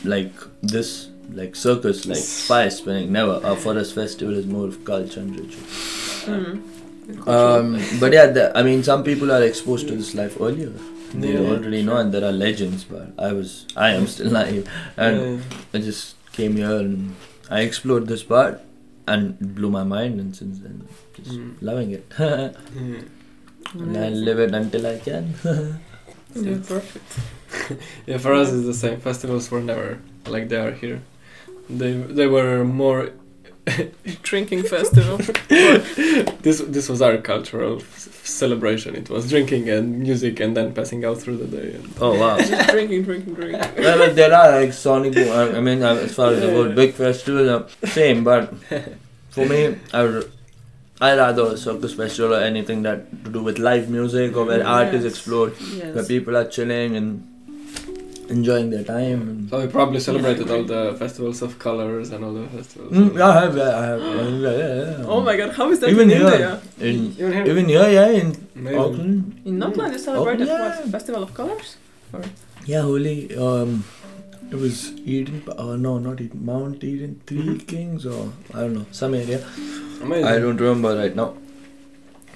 like 0.05 0.33
this, 0.63 1.09
like 1.33 1.57
circus, 1.57 2.07
like 2.07 2.19
fire 2.19 2.71
spinning. 2.71 3.13
Never. 3.13 3.41
Uh, 3.43 3.55
forest 3.57 3.95
festival 3.95 4.37
is 4.37 4.47
more 4.47 4.67
of 4.67 4.85
culture 4.85 5.21
and 5.21 5.31
ritual. 5.39 5.63
Mm. 6.27 7.29
Um, 7.29 7.79
but 8.01 8.13
yeah, 8.13 8.27
the, 8.27 8.57
I 8.57 8.63
mean, 8.63 8.83
some 8.83 9.05
people 9.05 9.31
are 9.31 9.43
exposed 9.43 9.89
to 9.89 9.95
this 9.95 10.15
life 10.15 10.37
earlier. 10.41 10.73
They 11.15 11.33
Yeah, 11.35 11.41
already 11.51 11.83
know, 11.83 11.97
and 11.99 12.13
there 12.13 12.25
are 12.25 12.33
legends. 12.33 12.85
But 12.85 13.13
I 13.19 13.33
was, 13.33 13.67
I 13.77 13.91
am 13.91 14.07
still 14.07 14.31
naive, 14.31 14.69
and 14.97 15.21
Yeah. 15.21 15.41
I 15.75 15.79
just 15.79 16.17
came 16.33 16.57
here 16.57 16.79
and 16.79 17.15
I 17.51 17.61
explored 17.61 18.07
this 18.09 18.23
part, 18.23 18.61
and 19.07 19.37
it 19.41 19.55
blew 19.55 19.71
my 19.71 19.85
mind, 19.85 20.19
and 20.21 20.35
since 20.35 20.59
then, 20.59 20.89
just 21.15 21.39
Mm. 21.39 21.55
loving 21.61 21.91
it. 21.93 22.07
And 23.75 23.97
I 23.97 24.09
live 24.09 24.39
it 24.39 24.55
until 24.55 24.87
I 24.87 24.99
can. 24.99 25.35
Yeah, 26.35 26.59
perfect. 26.67 27.19
Yeah, 28.07 28.19
for 28.19 28.33
us 28.35 28.53
it's 28.53 28.67
the 28.67 28.75
same. 28.75 29.01
Festivals 29.01 29.51
were 29.51 29.61
never 29.61 29.99
like 30.27 30.49
they 30.49 30.57
are 30.57 30.73
here. 30.73 31.01
They 31.69 31.93
they 31.93 32.27
were 32.27 32.65
more. 32.65 33.11
Drinking 34.23 34.63
festival. 34.65 35.19
This 36.45 36.59
this 36.77 36.89
was 36.91 37.01
our 37.01 37.17
cultural 37.17 37.79
f- 37.81 38.21
celebration. 38.25 38.95
It 38.95 39.09
was 39.09 39.31
drinking 39.31 39.71
and 39.71 40.01
music, 40.01 40.41
and 40.41 40.55
then 40.57 40.75
passing 40.75 41.05
out 41.07 41.19
through 41.23 41.39
the 41.39 41.47
day. 41.57 41.69
And 41.77 41.89
oh 42.01 42.13
wow. 42.21 42.37
Just 42.39 42.69
drinking, 42.71 43.05
drinking, 43.05 43.35
drinking. 43.35 43.61
well, 43.83 43.99
but 43.99 44.15
there 44.17 44.33
are 44.35 44.61
like 44.61 44.73
Sonic. 44.75 45.17
I 45.17 45.57
I 45.57 45.61
mean, 45.61 45.83
uh, 45.83 45.95
as 46.07 46.13
far 46.15 46.33
as 46.33 46.41
the 46.41 46.49
Yeah. 46.49 46.55
word 46.59 46.75
big 46.77 46.93
festival, 46.93 47.49
uh, 47.49 47.63
same. 47.99 48.23
But 48.25 48.53
for 49.31 49.47
me, 49.47 49.77
I 49.95 50.03
would. 50.05 50.31
I 51.01 51.17
rather 51.17 51.45
a 51.55 51.57
circus 51.57 51.95
festival 51.95 52.35
or 52.37 52.41
anything 52.41 52.83
that 52.83 53.09
to 53.25 53.31
do 53.31 53.43
with 53.43 53.59
live 53.59 53.89
music 53.89 54.37
or 54.37 54.45
where 54.45 54.65
art 54.67 54.93
is 54.95 55.05
Yes. 55.05 55.13
explored, 55.15 55.53
where 55.95 56.05
people 56.05 56.37
are 56.37 56.45
chilling 56.45 56.97
and 56.97 57.25
enjoying 58.31 58.71
their 58.71 58.85
time. 58.85 59.21
And 59.29 59.51
so 59.51 59.61
we 59.61 59.67
probably 59.67 60.01
celebrated 60.01 60.51
all 60.51 60.63
the 60.65 60.95
festivals 60.99 61.43
of 61.43 61.59
colors 61.59 62.11
and 62.11 62.25
all 62.25 62.33
the 62.35 62.47
festivals. 62.49 62.93
Mm, 62.93 63.21
I 63.21 63.41
have, 63.41 63.57
yeah, 63.57 63.79
I 63.79 63.85
have. 63.87 64.01
yeah, 64.01 64.51
yeah, 64.51 64.99
yeah. 64.99 65.05
Oh 65.07 65.21
my 65.21 65.37
god, 65.37 65.53
how 65.55 65.71
is 65.71 65.81
that 65.81 65.91
Even 65.91 66.11
in 66.11 66.19
here. 66.19 66.29
India? 66.29 66.61
In, 66.81 67.13
Even 67.13 67.33
here? 67.33 67.47
even 67.47 67.69
here, 67.69 67.89
yeah, 67.91 68.09
in 68.09 68.37
Amazing. 68.57 68.79
Auckland, 68.81 69.41
In 69.45 69.63
Auckland, 69.63 69.93
you 69.93 69.99
celebrated 69.99 70.47
yeah. 70.49 70.81
what? 70.81 70.89
Festival 70.91 71.23
of 71.23 71.35
Colors? 71.35 71.77
yeah, 72.67 72.83
Holi. 72.83 73.37
Um, 73.37 73.85
it 74.51 74.57
was 74.57 74.93
Eden. 75.01 75.43
Uh, 75.57 75.77
no, 75.77 75.99
not 75.99 76.21
Eden. 76.21 76.45
Mount 76.45 76.83
Eden, 76.85 77.21
Three 77.27 77.39
Mhm. 77.43 77.67
Kings, 77.67 78.07
or 78.07 78.33
I 78.55 78.61
don't 78.61 78.75
know, 78.75 78.87
some 78.93 79.15
area. 79.15 79.45
Amazing. 80.03 80.25
I 80.25 80.39
don't 80.39 80.61
remember 80.61 80.97
right 80.97 81.15
now. 81.17 81.35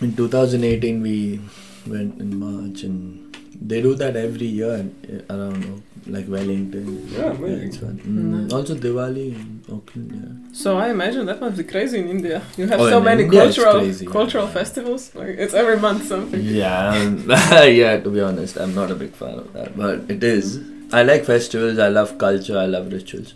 In 0.01 0.15
2018, 0.17 1.03
we 1.03 1.41
went 1.87 2.21
in 2.21 2.39
March, 2.39 2.83
and 2.83 3.28
they 3.61 3.81
do 3.83 3.95
that 3.97 4.17
every 4.17 4.47
year 4.47 4.87
uh, 4.87 5.35
around 5.35 5.65
uh, 5.65 6.11
like 6.11 6.27
Wellington. 6.29 7.09
Yeah, 7.13 7.33
amazing. 7.33 7.69
it's. 7.69 7.77
Mm, 7.79 8.43
Nice. 8.43 8.53
Also 8.53 8.75
Diwali 8.75 9.35
in 9.35 9.63
Auckland. 9.73 10.11
Yeah. 10.15 10.55
So 10.55 10.79
I 10.79 10.91
imagine 10.91 11.27
that 11.27 11.41
must 11.41 11.57
be 11.57 11.65
crazy 11.65 11.99
in 11.99 12.09
India. 12.09 12.43
You 12.57 12.67
have 12.69 12.81
Oh, 12.81 12.89
so 12.91 12.99
in 12.99 13.05
many 13.05 13.25
India 13.25 13.43
cultural 13.43 13.79
crazy, 13.81 14.05
yeah. 14.07 14.13
cultural 14.13 14.47
festivals. 14.47 15.15
Like 15.15 15.37
it's 15.39 15.55
every 15.55 15.79
month 15.79 16.07
something. 16.07 16.41
Yeah, 16.41 16.89
um, 16.95 17.25
yeah. 17.29 17.99
To 18.01 18.11
be 18.11 18.21
honest, 18.21 18.57
I'm 18.57 18.75
not 18.75 18.91
a 18.91 18.95
big 18.95 19.13
fan 19.13 19.35
of 19.39 19.53
that, 19.53 19.77
but 19.77 20.09
it 20.09 20.23
is. 20.23 20.61
I 20.93 21.03
like 21.03 21.25
festivals. 21.25 21.79
I 21.79 21.89
love 21.89 22.17
culture. 22.19 22.57
I 22.59 22.67
love 22.67 22.91
rituals, 22.93 23.35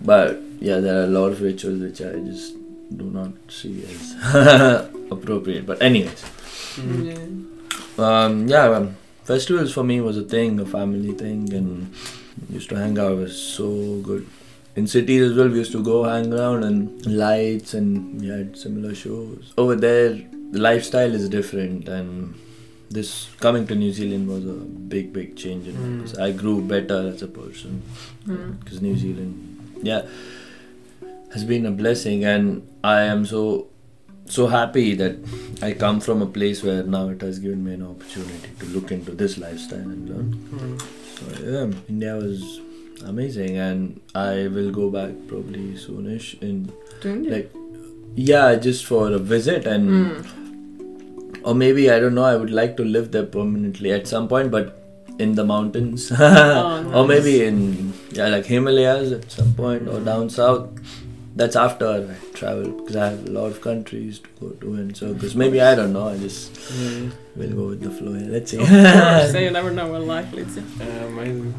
but 0.00 0.38
yeah, 0.60 0.78
there 0.78 1.00
are 1.00 1.04
a 1.04 1.12
lot 1.18 1.32
of 1.32 1.40
rituals 1.42 1.80
which 1.80 2.00
I 2.00 2.12
just 2.30 2.54
do 2.96 3.04
not 3.10 3.32
see 3.48 3.82
as 3.84 4.14
appropriate. 5.10 5.66
But 5.66 5.82
anyways, 5.82 6.22
Mhm. 6.76 7.04
Yeah. 7.08 8.04
um, 8.24 8.48
yeah, 8.48 8.64
um, 8.70 8.96
festivals 9.24 9.72
for 9.72 9.84
me 9.84 10.00
was 10.00 10.16
a 10.16 10.22
thing, 10.22 10.58
a 10.60 10.66
family 10.66 11.12
thing, 11.12 11.52
and 11.52 11.92
used 12.50 12.68
to 12.70 12.76
hang 12.76 12.98
out. 12.98 13.12
It 13.12 13.16
was 13.16 13.40
so 13.40 14.00
good. 14.02 14.26
In 14.74 14.86
cities 14.86 15.30
as 15.30 15.36
well, 15.36 15.48
we 15.48 15.58
used 15.58 15.72
to 15.72 15.82
go 15.82 16.04
hang 16.04 16.32
around 16.32 16.64
and 16.64 17.04
lights, 17.06 17.74
and 17.74 18.20
we 18.20 18.28
had 18.28 18.56
similar 18.56 18.94
shows. 18.94 19.52
Over 19.58 19.76
there, 19.76 20.10
the 20.50 20.58
lifestyle 20.58 21.14
is 21.14 21.28
different, 21.28 21.88
and 21.88 22.34
this 22.90 23.28
coming 23.40 23.66
to 23.66 23.74
New 23.74 23.92
Zealand 23.92 24.28
was 24.28 24.44
a 24.46 24.52
big, 24.94 25.12
big 25.12 25.36
change 25.36 25.68
in 25.68 25.74
Mm. 25.76 26.16
me. 26.16 26.22
I 26.24 26.32
grew 26.32 26.60
better 26.62 27.08
as 27.08 27.22
a 27.22 27.26
person 27.28 27.82
Mm. 28.26 28.60
because 28.60 28.80
New 28.82 28.96
Zealand, 28.96 29.34
yeah, 29.82 30.02
has 31.34 31.44
been 31.44 31.64
a 31.66 31.70
blessing, 31.70 32.24
and 32.24 32.62
I 32.84 33.02
am 33.02 33.24
so 33.26 33.68
so 34.36 34.46
happy 34.52 34.94
that 35.00 35.16
I 35.68 35.72
come 35.84 36.00
from 36.00 36.22
a 36.26 36.26
place 36.36 36.62
where 36.66 36.82
now 36.96 37.02
it 37.14 37.20
has 37.28 37.38
given 37.38 37.64
me 37.64 37.74
an 37.78 37.82
opportunity 37.88 38.50
to 38.60 38.66
look 38.74 38.92
into 38.96 39.12
this 39.22 39.38
lifestyle 39.44 39.88
and 39.94 40.08
learn. 40.12 40.28
Mhm. 40.52 40.82
So 41.16 41.50
yeah, 41.54 41.66
India 41.94 42.14
was 42.16 42.44
amazing, 43.12 43.58
and 43.66 44.00
I 44.14 44.48
will 44.58 44.70
go 44.78 44.90
back 44.98 45.10
probably 45.32 45.64
soonish. 45.86 46.28
In 46.50 46.60
To 47.02 47.10
India. 47.16 47.32
like, 47.36 47.50
yeah, 48.32 48.54
just 48.68 48.86
for 48.92 49.02
a 49.12 49.18
visit, 49.34 49.66
and 49.76 49.90
Mm. 49.90 51.42
or 51.50 51.54
maybe 51.64 51.84
I 51.90 51.98
don't 52.04 52.14
know. 52.20 52.24
I 52.32 52.36
would 52.44 52.54
like 52.62 52.76
to 52.82 52.84
live 52.96 53.10
there 53.16 53.28
permanently 53.38 53.92
at 54.00 54.06
some 54.14 54.28
point, 54.34 54.50
but 54.56 54.78
in 55.26 55.34
the 55.40 55.44
mountains, 55.52 56.10
Oh, 56.18 56.90
or 57.00 57.06
maybe 57.14 57.34
in 57.46 57.62
yeah, 58.18 58.28
like 58.36 58.46
Himalayas 58.56 59.12
at 59.20 59.30
some 59.38 59.52
point, 59.62 59.88
or 59.94 60.00
down 60.12 60.30
south. 60.30 60.68
That's 61.40 61.56
after 61.56 61.90
travel 62.42 62.68
because 62.78 62.96
I 62.96 63.04
have 63.10 63.20
a 63.28 63.32
lot 63.38 63.46
of 63.52 63.60
countries 63.68 64.14
to 64.24 64.28
go 64.40 64.46
to 64.62 64.68
and 64.80 64.96
so 64.96 65.04
because 65.14 65.34
maybe 65.42 65.58
I 65.70 65.74
don't 65.78 65.92
know. 65.96 66.06
I 66.14 66.16
just 66.26 66.42
Mhm. 66.54 67.10
will 67.38 67.54
go 67.60 67.64
with 67.72 67.82
the 67.86 67.92
flow. 67.98 68.12
here. 68.20 68.30
Let's 68.36 68.50
see. 68.50 68.58
Of 68.58 68.68
course, 68.68 69.34
you 69.46 69.50
never 69.60 69.70
know 69.78 69.86
where 69.92 70.04
life 70.16 70.28
leads 70.38 70.54
you. 70.58 70.64
Yeah, 70.80 71.04
amazing. 71.12 71.54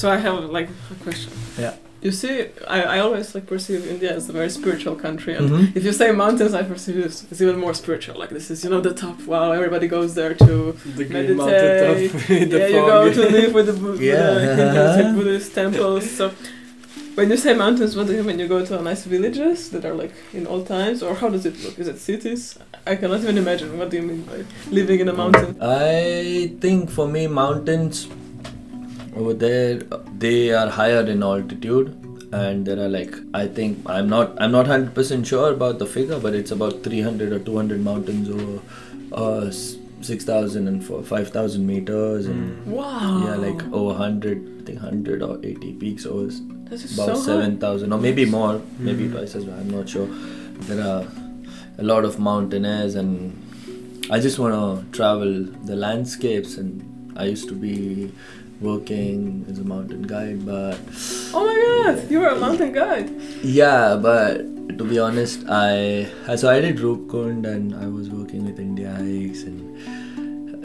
So 0.00 0.04
I 0.16 0.18
have 0.26 0.36
like 0.58 0.68
a 0.94 0.96
question. 1.06 1.32
Yeah. 1.64 1.74
You 2.06 2.12
see, 2.20 2.34
I, 2.76 2.78
I 2.94 2.96
always 3.04 3.34
like 3.36 3.46
perceive 3.54 3.80
India 3.94 4.10
as 4.18 4.24
a 4.32 4.32
very 4.40 4.50
spiritual 4.58 4.94
country, 5.06 5.32
and 5.38 5.46
Mhm. 5.50 5.76
if 5.78 5.82
you 5.86 5.92
say 6.00 6.08
mountains, 6.24 6.52
I 6.60 6.62
perceive 6.72 6.96
this 7.04 7.16
as 7.32 7.38
even 7.44 7.56
more 7.64 7.74
spiritual. 7.82 8.16
Like 8.22 8.32
this 8.38 8.46
is, 8.52 8.58
you 8.64 8.70
know, 8.72 8.82
the 8.88 8.94
top. 9.02 9.16
Wow, 9.32 9.46
everybody 9.58 9.86
goes 9.96 10.10
there 10.20 10.34
to. 10.46 10.46
The 10.98 11.04
Meditate. 11.04 11.10
green 11.10 11.36
mountain 11.40 11.74
top 11.86 11.96
the 12.52 12.58
yeah, 12.60 12.66
you 12.76 12.82
go 12.94 13.00
to 13.18 13.22
live 13.38 13.50
with 13.58 13.66
the 13.70 13.76
Bu- 13.82 13.98
Yeah. 14.10 14.18
Buddha, 14.20 14.56
Hindus 14.60 14.96
and 15.02 15.10
Buddhist 15.16 15.50
temples. 15.60 16.04
So, 16.18 16.24
when 17.16 17.30
you 17.30 17.36
say 17.38 17.54
mountains, 17.54 17.96
what 17.96 18.06
do 18.06 18.14
you 18.14 18.22
mean? 18.22 18.38
You 18.38 18.46
go 18.46 18.64
to 18.64 18.82
nice 18.82 19.04
villages 19.04 19.70
that 19.70 19.86
are 19.86 19.94
like 19.94 20.12
in 20.34 20.46
old 20.46 20.66
times, 20.66 21.02
or 21.02 21.14
how 21.14 21.30
does 21.30 21.46
it 21.46 21.58
look? 21.64 21.78
Is 21.78 21.88
it 21.88 21.98
cities? 21.98 22.58
I 22.86 22.96
cannot 22.96 23.20
even 23.20 23.38
imagine. 23.38 23.78
What 23.78 23.88
do 23.90 23.96
you 23.96 24.02
mean 24.02 24.22
by 24.22 24.44
living 24.70 25.00
in 25.00 25.08
a 25.08 25.14
mountain? 25.14 25.56
I 25.60 26.54
think 26.60 26.90
for 26.90 27.08
me, 27.08 27.26
mountains 27.26 28.08
over 29.14 29.32
there 29.32 29.78
they 30.24 30.52
are 30.52 30.68
higher 30.68 31.00
in 31.14 31.22
altitude, 31.22 31.88
and 32.32 32.66
there 32.66 32.78
are 32.78 32.88
like 32.88 33.14
I 33.32 33.46
think 33.46 33.78
I'm 33.86 34.10
not 34.10 34.36
I'm 34.40 34.52
not 34.52 34.66
hundred 34.66 34.94
percent 34.94 35.26
sure 35.26 35.52
about 35.52 35.78
the 35.78 35.86
figure, 35.86 36.20
but 36.20 36.34
it's 36.34 36.50
about 36.50 36.82
three 36.82 37.00
hundred 37.00 37.32
or 37.32 37.38
two 37.38 37.56
hundred 37.56 37.80
mountains 37.80 38.28
over 38.28 38.60
uh, 39.12 39.50
six 40.06 40.24
thousand 40.30 40.68
and 40.72 40.84
five 41.12 41.28
thousand 41.36 41.66
meters, 41.72 42.26
and 42.32 42.42
Mm. 42.50 42.66
Wow. 42.78 43.22
yeah, 43.26 43.36
like 43.46 43.62
over 43.80 43.94
hundred 44.02 44.38
I 44.60 44.64
think 44.68 44.78
hundred 44.88 45.22
or 45.28 45.34
eighty 45.50 45.72
peaks 45.84 46.06
over 46.12 46.26
s- 46.34 46.40
This 46.70 46.84
is 46.86 46.94
about 46.98 47.16
so 47.16 47.22
seven 47.30 47.58
thousand 47.64 47.92
or 47.96 47.98
maybe 48.06 48.24
more, 48.36 48.54
maybe 48.90 49.04
Mm. 49.08 49.12
twice 49.16 49.34
as 49.40 49.44
well. 49.50 49.58
I'm 49.64 49.70
not 49.78 49.88
sure. 49.96 50.08
There 50.70 50.82
are 50.92 51.04
a 51.78 51.84
lot 51.92 52.04
of 52.10 52.18
mountaineers 52.28 52.94
and 53.02 53.12
I 54.16 54.18
just 54.26 54.38
want 54.44 54.54
to 54.58 54.96
travel 54.96 55.32
the 55.70 55.76
landscapes. 55.84 56.56
And 56.62 56.82
I 57.16 57.26
used 57.34 57.48
to 57.52 57.54
be 57.54 58.10
working 58.60 59.44
as 59.50 59.58
a 59.58 59.64
mountain 59.64 60.02
guide, 60.02 60.44
but 60.46 60.78
Oh 61.34 61.44
my 61.46 61.56
god, 61.94 62.10
you 62.10 62.20
were 62.20 62.28
a 62.28 62.38
mountain 62.38 62.72
guide. 62.72 63.10
yeah, 63.44 63.96
but 64.00 64.78
to 64.78 64.84
be 64.84 64.98
honest, 64.98 65.44
I 65.48 66.06
so 66.36 66.48
I 66.50 66.60
did 66.60 66.78
Roopkund 66.78 67.46
and 67.46 67.74
I 67.74 67.86
was 67.86 68.08
working 68.10 68.44
with 68.46 68.58
India 68.58 68.90
Hikes 68.92 69.42
and 69.44 69.75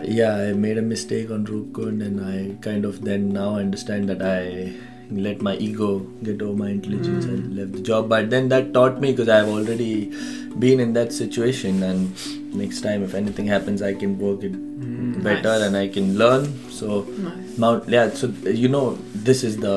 yeah, 0.04 0.36
I 0.36 0.54
made 0.54 0.78
a 0.78 0.82
mistake 0.82 1.30
on 1.32 1.46
Roopkund 1.46 2.02
and 2.06 2.20
I 2.24 2.56
kind 2.62 2.86
of 2.86 3.04
then 3.04 3.30
now 3.34 3.56
understand 3.58 4.10
that 4.10 4.22
I 4.22 4.74
let 5.12 5.42
my 5.42 5.56
ego 5.58 6.00
get 6.24 6.42
over 6.42 6.58
my 6.58 6.70
intelligence 6.70 7.26
Mm. 7.26 7.30
and 7.34 7.56
left 7.58 7.72
the 7.74 7.82
job. 7.82 8.08
But 8.10 8.30
then 8.30 8.48
that 8.50 8.74
taught 8.74 9.02
me 9.02 9.12
because 9.12 9.30
I've 9.30 9.50
already 9.50 10.12
been 10.60 10.80
in 10.80 10.94
that 10.94 11.12
situation 11.14 11.84
and 11.84 12.56
next 12.56 12.82
time 12.82 13.04
if 13.04 13.14
anything 13.14 13.48
happens, 13.48 13.82
I 13.82 13.94
can 13.94 14.18
work 14.20 14.44
it 14.44 14.54
Mm. 14.54 15.24
better 15.24 15.50
Nice. 15.60 15.62
and 15.68 15.78
I 15.78 15.88
can 15.88 16.18
learn. 16.18 16.48
So 16.70 17.02
Nice. 17.04 17.58
Mount 17.58 17.90
yeah, 17.90 18.10
so 18.10 18.28
you 18.64 18.70
know 18.70 18.98
this 19.14 19.44
is 19.44 19.58
the 19.58 19.76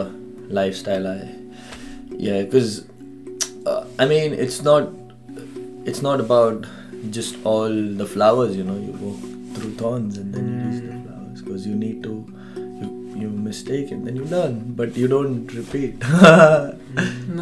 lifestyle 0.49 1.07
I 1.09 1.19
yeah 2.17 2.43
because 2.43 2.85
uh, 3.67 3.85
I 3.99 4.07
mean 4.07 4.33
it's 4.33 4.63
not 4.63 4.89
it's 5.85 6.03
not 6.03 6.21
about 6.21 6.67
just 7.11 7.37
all 7.45 7.69
the 8.03 8.07
flowers 8.07 8.57
you 8.57 8.63
know 8.65 8.77
you 8.77 8.93
walk 9.05 9.23
through 9.55 9.73
thorns 9.83 10.19
and 10.19 10.35
then 10.35 10.45
you 10.53 10.57
reach 10.69 10.83
the 10.83 10.93
Mm. 10.93 11.05
flowers 11.07 11.43
because 11.43 11.67
you 11.67 11.75
need 11.85 12.03
to 12.03 12.15
you, 12.57 12.89
you 13.23 13.29
mistake 13.49 13.91
and 13.97 14.07
then 14.07 14.17
you 14.17 14.25
learn 14.37 14.55
but 14.81 14.97
you 14.97 15.09
don't 15.09 15.53
repeat 15.55 15.95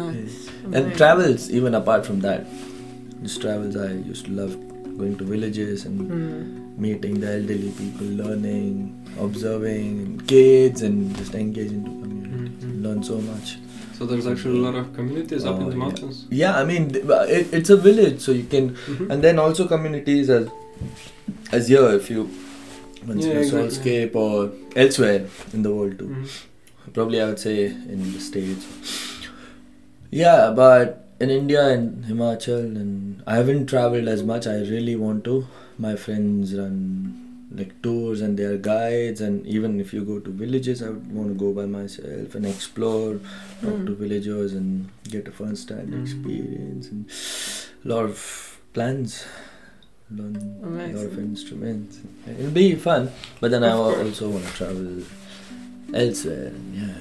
Nice. 0.01 0.49
and 0.65 0.75
Amazing. 0.75 0.91
travels 0.97 1.49
even 1.51 1.75
apart 1.75 2.05
from 2.05 2.19
that 2.21 2.45
just 3.23 3.41
travels 3.41 3.75
I 3.75 3.91
used 4.11 4.25
to 4.25 4.31
love 4.31 4.53
going 4.97 5.15
to 5.17 5.23
villages 5.23 5.85
and 5.85 6.01
Mm. 6.11 6.77
meeting 6.77 7.19
the 7.19 7.29
elderly 7.33 7.71
people, 7.79 8.07
learning, 8.21 8.73
observing 9.25 10.21
kids, 10.27 10.81
and 10.87 11.15
just 11.17 11.33
engaging 11.35 11.83
to 11.85 11.91
community. 12.01 12.65
Mhm. 12.67 12.83
Learn 12.85 13.03
so 13.09 13.17
much. 13.27 13.57
So 13.97 14.05
there's 14.11 14.27
actually 14.31 14.57
a 14.59 14.61
lot 14.63 14.75
of 14.81 14.87
communities 14.95 15.45
up 15.45 15.57
Oh, 15.59 15.61
in 15.63 15.69
the 15.69 15.75
mountains. 15.75 16.25
Yeah, 16.41 16.57
I 16.61 16.63
mean, 16.71 16.85
uh, 17.17 17.25
it, 17.39 17.53
it's 17.59 17.69
a 17.69 17.77
village, 17.77 18.19
so 18.21 18.31
you 18.39 18.43
can, 18.55 18.71
Mhm. 18.71 19.09
and 19.11 19.23
then 19.27 19.39
also 19.45 19.67
communities 19.67 20.29
as 20.37 20.47
as 21.57 21.67
here 21.73 21.87
if 21.99 22.09
you 22.15 22.23
once 23.07 23.25
Yeah, 23.25 23.33
you 23.33 23.39
exactly. 23.39 23.69
Soulscape 23.69 24.15
or 24.23 24.51
elsewhere 24.83 25.21
in 25.53 25.63
the 25.67 25.73
world 25.77 25.97
too. 26.03 26.09
Mhm. 26.17 26.93
Probably 26.99 27.21
I 27.23 27.25
would 27.31 27.39
say 27.47 27.57
in 27.95 28.05
the 28.13 28.19
states. 28.19 28.65
Yeah, 30.11 30.53
but 30.55 30.99
in 31.19 31.29
India 31.29 31.65
and 31.73 32.05
Himachal, 32.05 32.63
and 32.83 33.23
I 33.25 33.35
haven't 33.41 33.67
traveled 33.67 34.07
as 34.07 34.23
much. 34.31 34.47
I 34.47 34.55
really 34.71 34.95
want 34.95 35.23
to. 35.29 35.35
My 35.85 35.95
friends 36.05 36.53
run 36.61 36.73
like 37.59 37.71
tours 37.85 38.21
and 38.25 38.37
they 38.41 38.45
are 38.51 38.57
guides, 38.67 39.21
and 39.21 39.45
even 39.55 39.79
if 39.85 39.93
you 39.95 40.03
go 40.11 40.19
to 40.27 40.29
villages, 40.43 40.81
I 40.81 40.89
would 40.89 41.11
want 41.17 41.29
to 41.33 41.35
go 41.45 41.51
by 41.59 41.65
myself 41.73 42.35
and 42.39 42.45
explore, 42.51 43.11
talk 43.61 43.73
Mm. 43.79 43.85
to 43.89 43.95
villagers, 44.03 44.53
and 44.59 44.87
get 45.15 45.27
a 45.31 45.33
first-hand 45.39 45.93
Mm. 45.93 46.01
experience, 46.03 46.89
and 46.93 47.05
a 47.85 47.89
lot 47.95 48.05
of 48.13 48.23
plans. 48.77 49.17
Learn 50.11 50.35
a 50.63 50.67
lot 50.97 51.05
of 51.05 51.17
instruments. 51.19 51.99
It'll 52.27 52.51
be 52.51 52.75
fun, 52.75 53.11
but 53.39 53.51
then 53.51 53.63
I 53.63 53.69
Of 53.69 53.73
al- 53.79 53.93
course. 53.95 54.07
also 54.07 54.29
want 54.29 54.45
to 54.45 54.53
travel 54.53 55.03
elsewhere. 55.93 56.47
and 56.47 56.75
Yeah. 56.75 56.95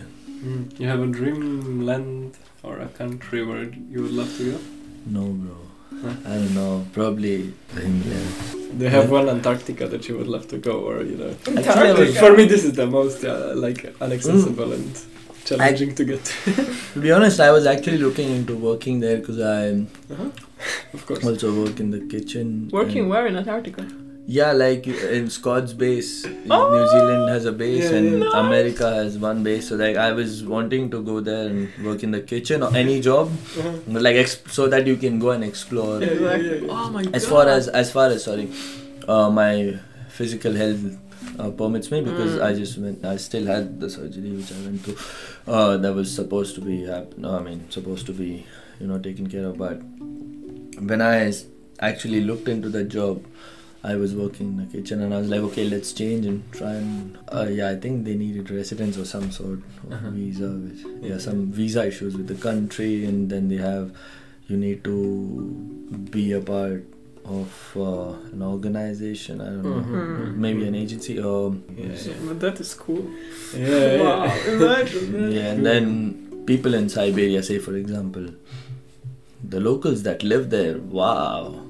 Mm. 0.45 0.81
You 0.81 0.87
have 0.89 1.01
a 1.03 1.07
dream 1.07 1.85
land 1.87 2.37
or 2.63 2.79
a 2.79 2.89
country 2.89 3.45
where 3.45 3.65
you 3.91 4.03
would 4.03 4.13
love 4.13 4.35
to 4.39 4.53
go? 4.53 4.59
No, 5.07 5.25
bro. 5.43 5.57
Huh? 6.03 6.15
I 6.27 6.35
don't 6.37 6.55
know. 6.55 6.87
Probably 6.93 7.53
the 7.75 7.81
Himalayas. 7.83 8.55
Do 8.79 8.85
you 8.85 8.91
have 8.91 9.05
Yeah. 9.05 9.19
one 9.19 9.29
Antarctica 9.29 9.87
that 9.89 10.09
you 10.09 10.17
would 10.19 10.27
love 10.29 10.49
to 10.49 10.57
go, 10.59 10.75
or 10.89 11.03
you 11.03 11.17
know? 11.17 11.33
Actually, 11.59 12.13
For 12.15 12.33
me, 12.37 12.45
this 12.47 12.65
is 12.65 12.73
the 12.73 12.87
most 12.87 13.25
uh, 13.25 13.53
like 13.55 13.81
inaccessible 14.01 14.73
and 14.73 14.91
challenging 15.45 15.95
to 15.95 16.05
get. 16.05 16.25
To 16.95 17.01
be 17.01 17.11
honest, 17.11 17.41
I 17.41 17.51
was 17.51 17.67
actually 17.67 17.99
looking 17.99 18.31
into 18.37 18.55
working 18.57 19.01
there 19.01 19.17
because 19.19 19.41
I 19.41 19.71
uh-huh. 20.13 20.31
Of 20.95 21.07
course. 21.07 21.25
also 21.25 21.53
work 21.65 21.81
in 21.81 21.91
the 21.91 22.01
kitchen. 22.15 22.69
Working 22.73 23.09
where 23.09 23.27
in 23.27 23.37
Antarctica? 23.37 23.87
Yeah, 24.25 24.53
like 24.53 24.87
in 24.87 25.29
Scott's 25.31 25.73
base. 25.73 26.25
Oh! 26.49 26.71
New 26.73 26.87
Zealand 26.91 27.29
has 27.31 27.45
a 27.45 27.53
base 27.53 27.91
Yeah, 27.91 27.97
and. 27.99 28.21
Nice. 28.21 28.35
America 28.35 28.89
has 28.95 29.19
one 29.19 29.43
base. 29.43 29.69
So 29.71 29.77
like 29.77 29.97
I 29.97 30.13
was 30.13 30.45
wanting 30.45 30.91
to 30.93 31.03
go 31.03 31.19
there 31.21 31.47
and 31.49 31.69
work 31.85 32.03
in 32.05 32.13
the 32.13 32.21
kitchen 32.21 32.63
or 32.63 32.71
any 32.83 33.01
job, 33.01 33.33
Uh-huh. 33.59 33.73
like 34.09 34.15
exp- 34.17 34.49
so 34.59 34.69
that 34.69 34.87
you 34.87 34.97
can 34.97 35.19
go 35.19 35.31
and 35.31 35.43
explore. 35.43 36.01
Yeah, 36.01 36.07
yeah, 36.07 36.13
Exactly. 36.13 36.67
yeah. 36.69 36.77
Oh 36.83 36.91
my 36.91 37.03
god. 37.03 37.17
As 37.17 37.27
far 37.27 37.49
as 37.49 37.67
as 37.69 37.91
far 37.91 38.07
as 38.19 38.23
sorry, 38.31 38.49
uh, 39.09 39.29
my 39.31 39.79
physical 40.21 40.53
health 40.63 40.87
uh, 41.39 41.51
permits 41.51 41.91
me 41.91 42.01
because 42.03 42.37
Mm. 42.37 42.43
I 42.45 42.55
just 42.55 42.79
went. 42.79 43.05
I 43.05 43.17
still 43.17 43.47
had 43.47 43.81
the 43.81 43.91
surgery 43.91 44.31
which 44.33 44.53
I 44.53 44.61
went 44.67 44.85
to. 44.85 44.97
Uh, 45.47 45.77
that 45.79 45.95
was 45.95 46.15
supposed 46.15 46.55
to 46.57 46.61
be 46.61 46.77
No, 47.19 47.37
I 47.39 47.43
mean 47.43 47.65
supposed 47.71 48.07
to 48.07 48.13
be 48.13 48.47
you 48.81 48.87
know 48.87 48.99
taken 48.99 49.29
care 49.29 49.47
of. 49.47 49.59
But 49.59 49.81
when 50.91 51.01
I 51.01 51.33
actually 51.81 52.21
looked 52.21 52.49
into 52.49 52.69
the 52.69 52.85
job, 52.85 53.25
I 53.85 53.97
was 53.97 54.15
working 54.15 54.47
in 54.53 54.57
the 54.59 54.67
kitchen 54.73 55.01
and 55.03 55.13
I 55.13 55.19
was 55.19 55.29
like, 55.29 55.41
okay, 55.51 55.65
let's 55.69 55.93
change 55.93 56.25
and 56.27 56.43
try 56.53 56.75
and 56.75 57.19
uh, 57.33 57.47
yeah, 57.51 57.69
I 57.71 57.77
think 57.77 58.05
they 58.05 58.15
needed 58.15 58.51
residence 58.51 58.97
or 58.97 59.05
some 59.05 59.31
sort 59.33 59.59
of 59.59 59.93
Uh-huh. 59.93 60.11
visa. 60.11 60.49
Which, 60.51 60.83
yeah, 61.03 61.09
Yeah. 61.15 61.19
some 61.19 61.47
visa 61.61 61.87
issues 61.87 62.17
with 62.17 62.29
the 62.29 62.37
country, 62.49 63.05
and 63.05 63.29
then 63.31 63.49
they 63.49 63.57
have 63.57 63.93
you 64.49 64.57
need 64.57 64.85
to 64.85 64.97
be 66.11 66.33
a 66.33 66.41
part 66.41 66.85
of 67.25 67.77
uh, 67.77 68.13
an 68.33 68.43
organization. 68.43 69.41
I 69.41 69.47
don't 69.47 69.63
know, 69.63 69.83
Mhm. 69.83 70.37
maybe 70.37 70.65
an 70.67 70.75
agency 70.75 71.19
or 71.21 71.55
Yeah, 71.77 71.95
So- 71.97 72.11
yeah. 72.11 72.33
That 72.45 72.61
is 72.61 72.75
cool. 72.75 73.05
Yeah, 73.57 74.03
wow. 74.03 74.25
yeah. 74.25 74.53
Imagine 74.55 75.33
yeah, 75.33 75.53
and 75.53 75.67
then 75.67 75.93
people 76.47 76.75
in 76.75 76.89
Siberia, 76.89 77.43
say 77.43 77.59
for 77.59 77.75
example, 77.77 78.27
the 79.57 79.61
locals 79.61 80.03
that 80.05 80.23
live 80.23 80.51
there, 80.51 80.79
wow, 80.79 81.61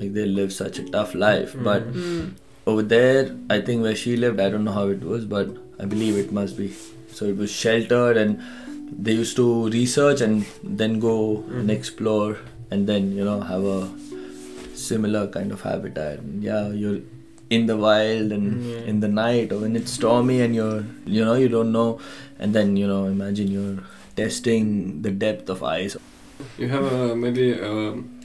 like 0.00 0.12
they 0.14 0.26
live 0.26 0.52
such 0.52 0.78
a 0.78 0.84
tough 0.96 1.14
life, 1.14 1.54
but 1.70 1.86
Mhm. 1.92 2.02
Mm. 2.16 2.26
over 2.70 2.82
there 2.90 3.20
i 3.54 3.56
think 3.66 3.82
where 3.86 3.94
she 3.98 4.12
lived 4.22 4.40
i 4.44 4.46
don't 4.52 4.64
know 4.68 4.72
how 4.76 4.86
it 4.94 5.02
was 5.10 5.24
but 5.32 5.50
i 5.82 5.84
believe 5.90 6.16
it 6.22 6.32
must 6.38 6.56
be 6.60 6.64
so 7.18 7.26
it 7.32 7.36
was 7.42 7.52
sheltered 7.58 8.16
and 8.22 8.40
they 9.06 9.12
used 9.18 9.36
to 9.40 9.44
research 9.74 10.20
and 10.26 10.44
then 10.80 10.96
go 11.04 11.12
and 11.58 11.70
Mhm. 11.70 11.74
explore 11.76 12.32
and 12.72 12.88
then 12.92 13.06
you 13.18 13.24
know 13.28 13.36
have 13.50 13.68
a 13.74 13.78
similar 14.76 15.26
kind 15.28 15.52
of 15.52 15.62
habitat. 15.62 16.20
Yeah 16.40 16.68
you're 16.68 17.00
in 17.50 17.66
the 17.66 17.76
wild 17.76 18.32
and 18.32 18.64
Yeah. 18.70 18.78
in 18.92 19.00
the 19.00 19.08
night 19.08 19.52
or 19.52 19.58
when 19.64 19.76
it's 19.76 19.92
stormy 19.92 20.40
and 20.40 20.54
you're 20.54 20.84
you 21.06 21.24
know 21.24 21.34
you 21.34 21.48
don't 21.48 21.72
know. 21.72 21.98
And 22.38 22.52
then 22.54 22.76
you 22.76 22.86
know 22.86 23.06
imagine 23.06 23.48
you're 23.50 23.78
testing 24.16 25.02
the 25.02 25.10
depth 25.10 25.48
of 25.48 25.62
ice. 25.62 25.96
You 26.58 26.68
have 26.68 26.84
a 26.92 27.16
maybe 27.16 27.54
um, 27.60 28.15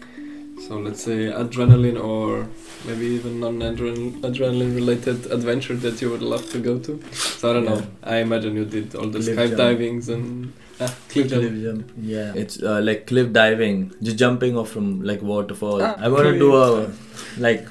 so 0.72 0.78
let's 0.78 1.04
say 1.04 1.18
adrenaline 1.44 2.02
or 2.02 2.48
maybe 2.86 3.06
even 3.08 3.42
non-adrenaline 3.42 4.74
related 4.74 5.26
adventure 5.30 5.76
that 5.76 6.02
you 6.02 6.10
would 6.10 6.22
love 6.22 6.50
to 6.50 6.60
go 6.60 6.80
to. 6.80 6.94
So 7.12 7.50
I 7.50 7.54
don't 7.56 7.66
know. 7.66 7.82
I 8.02 8.20
imagine 8.28 8.56
you 8.56 8.64
did 8.64 8.96
all 8.96 9.10
the 9.16 9.20
Cliff 9.20 9.38
skydivings 9.38 10.08
and 10.08 10.54
ah, 10.80 10.96
cliff 11.10 11.28
jump. 11.28 11.42
Cliff 11.42 11.62
jump. 11.64 11.92
Yeah, 12.00 12.32
it's 12.44 12.64
uh, 12.64 12.80
like 12.82 13.06
cliff 13.06 13.34
diving, 13.34 13.92
just 14.02 14.16
jumping 14.16 14.58
off 14.58 14.70
from 14.70 15.02
like 15.02 15.22
waterfall. 15.22 15.84
Ah, 15.84 15.96
I 15.98 16.08
want 16.08 16.24
to 16.28 16.40
do 16.40 16.56
a 16.56 16.90
like, 17.38 17.68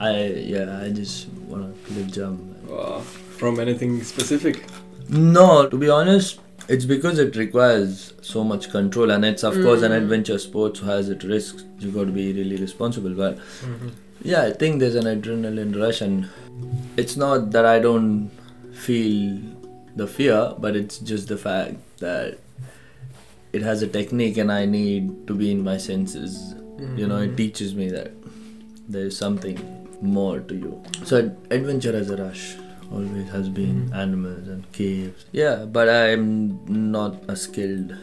I 0.00 0.26
yeah, 0.54 0.80
I 0.82 0.90
just 0.90 1.28
want 1.46 1.62
to 1.70 1.92
cliff 1.92 2.10
jump. 2.10 2.40
Wow. 2.66 3.02
From 3.38 3.60
anything 3.60 4.02
specific? 4.02 4.64
No, 5.08 5.68
to 5.68 5.76
be 5.76 5.88
honest, 5.88 6.40
it's 6.68 6.84
because 6.84 7.18
it 7.18 7.36
requires 7.36 8.12
so 8.22 8.44
much 8.44 8.70
control, 8.70 9.10
and 9.10 9.24
it's 9.24 9.42
of 9.42 9.54
course 9.62 9.82
an 9.82 9.92
Mm. 9.92 9.96
adventure 10.02 10.38
sport, 10.38 10.76
so 10.76 10.84
has 10.84 11.08
its 11.08 11.24
risks. 11.24 11.64
You 11.80 11.90
got 11.90 12.04
to 12.06 12.12
be 12.12 12.32
really 12.32 12.56
responsible. 12.56 13.10
But 13.14 13.38
yeah, 14.22 14.42
I 14.42 14.52
think 14.52 14.80
there's 14.80 14.94
an 14.94 15.04
adrenaline 15.04 15.78
rush, 15.80 16.00
and 16.00 16.28
it's 16.96 17.16
not 17.16 17.50
that 17.52 17.64
I 17.66 17.78
don't 17.80 18.30
feel 18.72 19.38
the 19.96 20.06
fear, 20.06 20.54
but 20.58 20.74
it's 20.76 20.98
just 20.98 21.28
the 21.28 21.36
fact 21.36 21.74
that 21.98 22.38
it 23.52 23.62
has 23.62 23.82
a 23.82 23.86
technique, 23.86 24.38
and 24.38 24.50
I 24.50 24.64
need 24.64 25.26
to 25.26 25.34
be 25.34 25.50
in 25.50 25.62
my 25.62 25.76
senses. 25.76 26.54
You 26.96 27.06
know, 27.06 27.18
it 27.18 27.36
teaches 27.36 27.74
me 27.74 27.88
that 27.90 28.10
there's 28.88 29.16
something 29.16 29.58
more 30.00 30.40
to 30.40 30.54
you. 30.54 30.82
So 31.04 31.30
adventure 31.50 31.92
has 31.92 32.10
a 32.10 32.16
rush. 32.16 32.56
Always 32.92 33.28
has 33.30 33.48
been 33.48 33.76
Mhm. 33.88 33.94
animals 34.04 34.48
and 34.48 34.62
caves. 34.72 35.24
Yeah, 35.32 35.64
but 35.76 35.88
I'm 35.88 36.58
not 36.92 37.12
a 37.28 37.36
skilled 37.36 37.94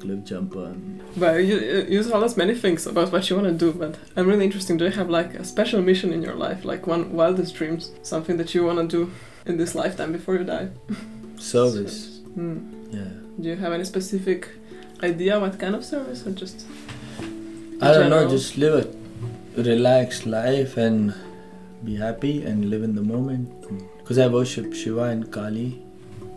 cliff 0.00 0.24
jumper. 0.24 0.72
But 1.16 1.44
you, 1.44 1.56
you 1.88 2.02
told 2.02 2.24
us 2.24 2.34
many 2.36 2.54
things 2.54 2.86
about 2.86 3.12
what 3.12 3.28
you 3.28 3.36
want 3.36 3.48
to 3.48 3.58
do, 3.66 3.72
but 3.78 3.96
I'm 4.16 4.26
really 4.26 4.44
interested. 4.46 4.78
Do 4.78 4.84
you 4.86 4.90
have 4.92 5.10
like 5.10 5.34
a 5.34 5.44
special 5.44 5.82
mission 5.82 6.12
in 6.12 6.22
your 6.22 6.34
life, 6.34 6.64
like 6.64 6.86
one 6.86 7.12
wildest 7.12 7.54
dreams, 7.54 7.90
something 8.02 8.36
that 8.38 8.54
you 8.54 8.64
want 8.64 8.78
to 8.78 8.86
do 8.96 9.10
in 9.44 9.58
this 9.58 9.74
lifetime 9.74 10.12
before 10.12 10.36
you 10.38 10.44
die? 10.44 10.68
Service. 11.38 12.20
Hmm. 12.34 12.56
Yeah. 12.90 13.10
Do 13.40 13.48
you 13.50 13.56
have 13.56 13.72
any 13.72 13.84
specific 13.84 14.48
idea 15.02 15.38
what 15.38 15.58
kind 15.58 15.74
of 15.74 15.84
service, 15.84 16.26
or 16.26 16.30
just? 16.30 16.64
I 17.82 17.92
don't 17.92 18.10
know, 18.10 18.28
just 18.28 18.56
live 18.56 18.74
a 19.56 19.62
relaxed 19.62 20.24
life 20.26 20.76
and 20.76 21.12
be 21.84 21.96
happy 21.96 22.42
and 22.44 22.68
live 22.70 22.82
in 22.82 22.94
the 22.94 23.02
moment. 23.02 23.48
Because 24.10 24.24
I 24.24 24.26
worship 24.26 24.74
Shiva 24.74 25.02
and 25.14 25.30
Kali, 25.34 25.80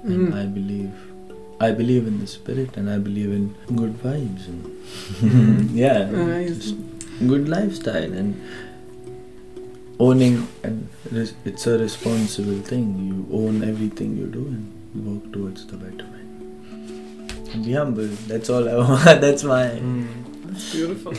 and 0.04 0.28
Mm. 0.28 0.34
I 0.40 0.46
believe, 0.46 0.92
I 1.60 1.72
believe 1.78 2.06
in 2.10 2.20
the 2.24 2.28
spirit, 2.28 2.76
and 2.78 2.88
I 2.88 2.98
believe 3.06 3.32
in 3.38 3.46
good 3.80 3.96
vibes 4.04 4.44
and 4.52 4.60
mm-hmm. 4.66 5.78
yeah, 5.84 6.08
oh, 6.12 6.20
Amazing. 6.24 6.60
just 6.60 6.76
good 7.32 7.50
lifestyle 7.54 8.14
and 8.20 8.40
owning 10.00 10.36
and 10.62 10.88
it's 11.22 11.66
a 11.66 11.80
responsible 11.80 12.60
thing. 12.70 12.86
You 13.08 13.26
own 13.40 13.64
everything 13.68 14.14
you 14.20 14.28
do 14.28 14.44
and 14.54 15.08
work 15.08 15.34
towards 15.34 15.66
the 15.66 15.78
betterment. 15.78 17.56
And 17.56 17.66
be 17.66 17.74
humble. 17.74 18.14
That's 18.34 18.52
all 18.52 18.70
I 18.70 18.76
want. 18.84 19.20
That's 19.26 19.44
my 19.44 19.64
mm. 19.66 20.06
That's 20.46 20.72
beautiful. 20.76 21.14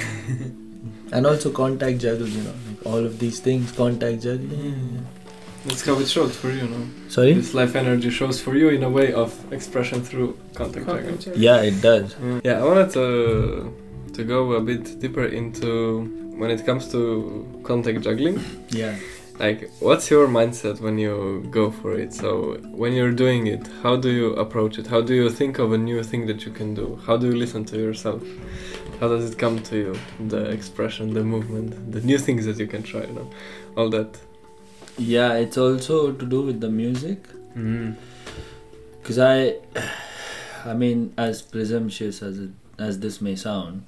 and 1.13 1.27
also 1.33 1.51
contact 1.51 1.99
juggle 2.07 2.29
you 2.37 2.43
know 2.47 2.55
like 2.69 2.87
all 2.93 3.05
of 3.13 3.19
these 3.19 3.41
things 3.41 3.73
contact 3.83 4.23
juggling 4.23 5.05
That's 5.67 5.85
how 5.87 5.99
it 5.99 6.09
shows 6.09 6.37
for 6.37 6.51
you, 6.51 6.67
no? 6.69 6.81
sorry 7.09 7.33
This 7.35 7.55
life 7.55 7.75
energy 7.75 8.11
shows 8.11 8.41
for 8.41 8.55
you 8.57 8.69
in 8.71 8.83
a 8.83 8.91
way 8.91 9.13
of 9.13 9.31
expression 9.53 10.03
through 10.03 10.37
contact 10.55 10.87
juggling. 10.87 11.19
yeah 11.37 11.63
it 11.71 11.81
does 11.81 12.15
Yeah, 12.45 12.61
I 12.63 12.65
wanted 12.65 12.91
to 12.99 13.07
to 14.17 14.25
go 14.25 14.53
a 14.53 14.61
bit 14.61 15.01
deeper 15.01 15.25
into 15.41 15.69
when 16.41 16.51
it 16.51 16.65
comes 16.67 16.85
to 16.93 17.01
contact 17.63 18.01
juggling. 18.03 18.39
yeah 18.71 18.95
Like, 19.45 19.61
what's 19.81 20.07
your 20.15 20.29
mindset 20.29 20.77
when 20.81 20.97
you 21.05 21.15
go 21.51 21.65
for 21.81 21.91
it? 22.03 22.11
So, 22.23 22.31
when 22.83 22.93
you're 22.93 23.17
doing 23.25 23.43
it, 23.55 23.63
how 23.83 23.95
do 24.05 24.09
you 24.21 24.29
approach 24.45 24.75
it? 24.81 24.87
How 24.95 25.01
do 25.09 25.13
you 25.21 25.29
think 25.41 25.59
of 25.59 25.69
a 25.73 25.79
new 25.91 26.01
thing 26.11 26.23
that 26.31 26.41
you 26.47 26.53
can 26.61 26.71
do? 26.81 26.87
How 27.07 27.17
do 27.21 27.25
you 27.31 27.37
listen 27.45 27.63
to 27.73 27.77
yourself? 27.87 28.23
How 29.01 29.09
does 29.13 29.25
it 29.31 29.37
come 29.45 29.57
to 29.71 29.75
you? 29.85 29.93
The 30.35 30.43
expression, 30.59 31.05
the 31.19 31.25
movement, 31.35 31.69
the 31.95 32.01
new 32.11 32.19
things 32.27 32.43
that 32.49 32.59
you 32.63 32.69
can 32.75 32.83
try, 32.91 33.03
you 33.09 33.15
know, 33.19 33.29
all 33.77 33.91
that. 33.99 34.11
Yeah 34.99 35.35
it's 35.35 35.59
also 35.59 36.13
to 36.13 36.27
do 36.27 36.43
with 36.43 36.61
the 36.61 36.69
music. 36.69 37.29
Mm. 37.57 37.95
because 39.01 39.19
i 39.19 39.55
i 40.65 40.75
mean 40.75 41.13
as 41.17 41.41
presumptuous 41.43 42.21
as 42.23 42.39
it 42.39 42.51
as 42.79 42.99
this 42.99 43.21
may 43.21 43.37
sound 43.37 43.85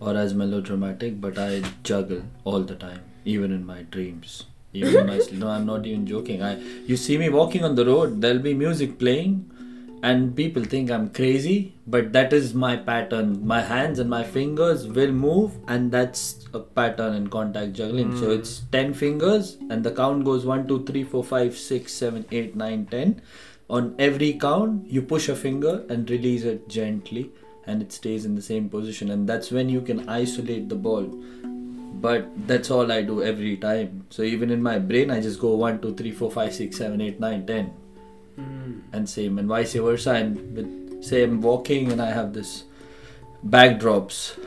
or 0.00 0.14
as 0.14 0.34
melodramatic 0.34 1.20
but 1.20 1.38
i 1.38 1.62
juggle 1.82 2.22
all 2.44 2.60
the 2.60 2.74
time 2.74 3.00
even 3.24 3.52
in 3.52 3.64
my 3.64 3.82
dreams 3.82 4.44
even 4.74 4.96
in 4.96 5.06
my 5.06 5.18
sleep. 5.24 5.38
No 5.40 5.48
i'm 5.48 5.64
not 5.66 5.86
even 5.86 6.06
joking. 6.06 6.42
I 6.42 6.58
you 6.86 6.96
see 6.96 7.16
me 7.16 7.28
walking 7.30 7.64
on 7.64 7.74
the 7.74 7.86
road 7.86 8.20
there'll 8.20 8.46
be 8.50 8.54
music 8.54 8.98
playing 8.98 9.50
and 10.02 10.34
people 10.34 10.64
think 10.64 10.90
I'm 10.90 11.10
crazy, 11.10 11.74
but 11.86 12.12
that 12.12 12.32
is 12.32 12.54
my 12.54 12.76
pattern. 12.76 13.46
My 13.46 13.60
hands 13.60 14.00
and 14.00 14.10
my 14.10 14.24
fingers 14.24 14.86
will 14.88 15.12
move, 15.12 15.52
and 15.68 15.92
that's 15.92 16.46
a 16.52 16.58
pattern 16.58 17.14
in 17.14 17.28
contact 17.28 17.72
juggling. 17.72 18.16
So 18.16 18.26
Mm. 18.30 18.38
it's 18.38 18.62
10 18.72 18.94
fingers, 18.94 19.58
and 19.70 19.84
the 19.84 19.92
count 19.92 20.24
goes 20.24 20.44
1, 20.44 20.66
2, 20.66 20.84
3, 20.84 21.04
4, 21.04 21.22
5, 21.24 21.56
6, 21.56 21.92
7, 21.94 22.24
8, 22.32 22.56
9, 22.56 22.86
10. 22.90 23.20
On 23.70 23.94
every 23.98 24.32
count, 24.32 24.90
you 24.90 25.02
push 25.02 25.28
a 25.28 25.36
finger 25.36 25.84
and 25.88 26.10
release 26.10 26.42
it 26.54 26.68
gently, 26.68 27.30
and 27.66 27.80
it 27.80 27.92
stays 27.92 28.24
in 28.24 28.34
the 28.34 28.42
same 28.42 28.68
position, 28.68 29.08
and 29.08 29.28
that's 29.28 29.52
when 29.52 29.68
you 29.68 29.80
can 29.80 30.08
isolate 30.08 30.68
the 30.68 30.74
ball. 30.88 31.06
But 32.00 32.26
that's 32.48 32.72
all 32.72 32.90
I 32.90 33.02
do 33.02 33.22
every 33.22 33.56
time. 33.56 34.02
So 34.10 34.24
even 34.24 34.50
in 34.50 34.60
my 34.60 34.80
brain, 34.80 35.12
I 35.12 35.20
just 35.20 35.38
go 35.38 35.54
1, 35.54 35.80
2, 35.80 35.94
3, 35.94 36.10
4, 36.10 36.30
5, 36.32 36.52
6, 36.52 36.76
7, 36.76 37.00
8, 37.00 37.20
9, 37.20 37.46
10 37.46 37.70
Mm. 38.38 38.80
and 38.94 39.08
same 39.08 39.38
and 39.38 39.46
vice 39.48 39.74
versa 39.74 40.12
and 40.14 40.56
with 40.56 41.04
say 41.04 41.22
I'm 41.22 41.42
walking 41.42 41.92
and 41.92 42.00
I 42.00 42.10
have 42.12 42.32
this 42.32 42.64
backdrops 43.46 44.38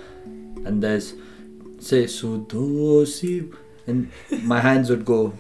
and 0.66 0.82
there's 0.82 1.14
say 1.80 2.06
Sudosi 2.06 3.54
and 3.86 4.12
my 4.44 4.60
hands 4.62 4.90
would 4.90 5.06
go 5.06 5.34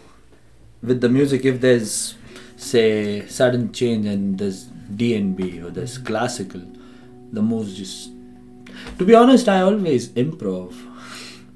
with 0.83 1.01
the 1.01 1.09
music 1.09 1.45
if 1.45 1.59
there's 1.61 2.15
say 2.57 3.25
sudden 3.27 3.71
change 3.71 4.05
and 4.05 4.37
there's 4.37 4.65
DNB 5.01 5.63
or 5.63 5.71
there's 5.71 5.97
classical 5.97 6.61
the 7.31 7.41
moves 7.41 7.75
just 7.75 8.11
to 8.99 9.05
be 9.05 9.15
honest 9.15 9.49
I 9.49 9.61
always 9.61 10.09
improv 10.09 10.73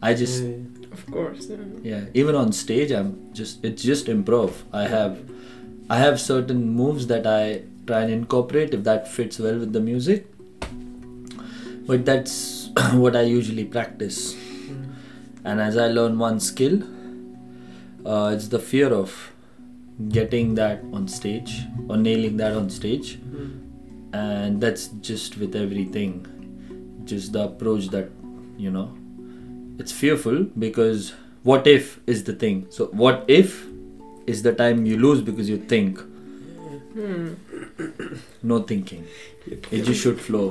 I 0.01 0.13
just 0.13 0.43
Yeah. 0.43 0.55
Of 0.91 1.05
course. 1.11 1.47
Yeah. 1.49 1.57
yeah 1.83 2.03
even 2.13 2.35
on 2.35 2.51
stage 2.51 2.91
i'm 2.91 3.31
just 3.33 3.63
it's 3.63 3.83
just 3.83 4.07
improv 4.07 4.51
i 4.73 4.83
have 4.87 5.13
i 5.89 5.97
have 5.97 6.19
certain 6.21 6.61
moves 6.81 7.07
that 7.07 7.25
i 7.27 7.61
try 7.87 8.01
and 8.01 8.11
incorporate 8.11 8.73
if 8.73 8.83
that 8.83 9.07
fits 9.07 9.39
well 9.39 9.57
with 9.63 9.73
the 9.73 9.79
music 9.79 10.27
but 11.87 12.05
that's 12.05 12.69
what 12.93 13.15
i 13.15 13.21
usually 13.21 13.65
practice 13.65 14.21
Mm. 14.69 14.81
and 15.51 15.61
as 15.61 15.75
i 15.83 15.87
learn 15.87 16.17
one 16.19 16.39
skill 16.39 16.75
uh, 18.05 18.31
it's 18.35 18.47
the 18.49 18.59
fear 18.59 18.89
of 18.93 19.15
getting 20.17 20.53
that 20.59 20.83
on 20.93 21.07
stage 21.07 21.53
or 21.87 21.97
nailing 21.97 22.37
that 22.37 22.53
on 22.59 22.69
stage 22.69 23.09
Mm. 23.19 23.47
and 24.19 24.61
that's 24.65 24.87
just 25.09 25.37
with 25.37 25.55
everything 25.63 26.13
just 27.13 27.33
the 27.33 27.43
approach 27.45 27.87
that 27.95 28.11
you 28.65 28.71
know 28.77 28.85
it's 29.79 29.91
fearful 30.03 30.39
because 30.67 31.13
what 31.51 31.67
if 31.73 31.99
is 32.15 32.23
the 32.29 32.33
thing 32.45 32.61
so 32.77 32.87
what 33.03 33.25
if 33.39 33.57
is 34.33 34.41
the 34.47 34.53
time 34.61 34.85
you 34.91 34.97
lose 35.07 35.21
because 35.31 35.49
you 35.55 35.57
think 35.73 35.99
Hmm. 36.99 37.27
no 38.51 38.55
thinking 38.69 39.03
it 39.71 39.81
just 39.89 40.01
should 40.03 40.19
flow 40.19 40.47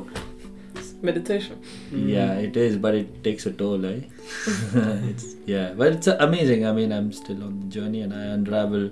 Meditation. 1.09 1.57
Mm. 1.93 2.09
yeah 2.13 2.33
it 2.47 2.57
is 2.57 2.77
but 2.85 2.95
it 3.01 3.11
takes 3.25 3.47
a 3.47 3.53
toll 3.61 3.85
eh 3.91 3.99
it's 5.11 5.27
yeah 5.47 5.73
but 5.81 5.93
it's 5.97 6.07
amazing 6.27 6.65
i 6.71 6.73
mean 6.79 6.93
i'm 6.99 7.13
still 7.19 7.43
on 7.49 7.61
the 7.61 7.67
journey 7.77 8.01
and 8.07 8.13
i 8.21 8.23
unravel 8.37 8.87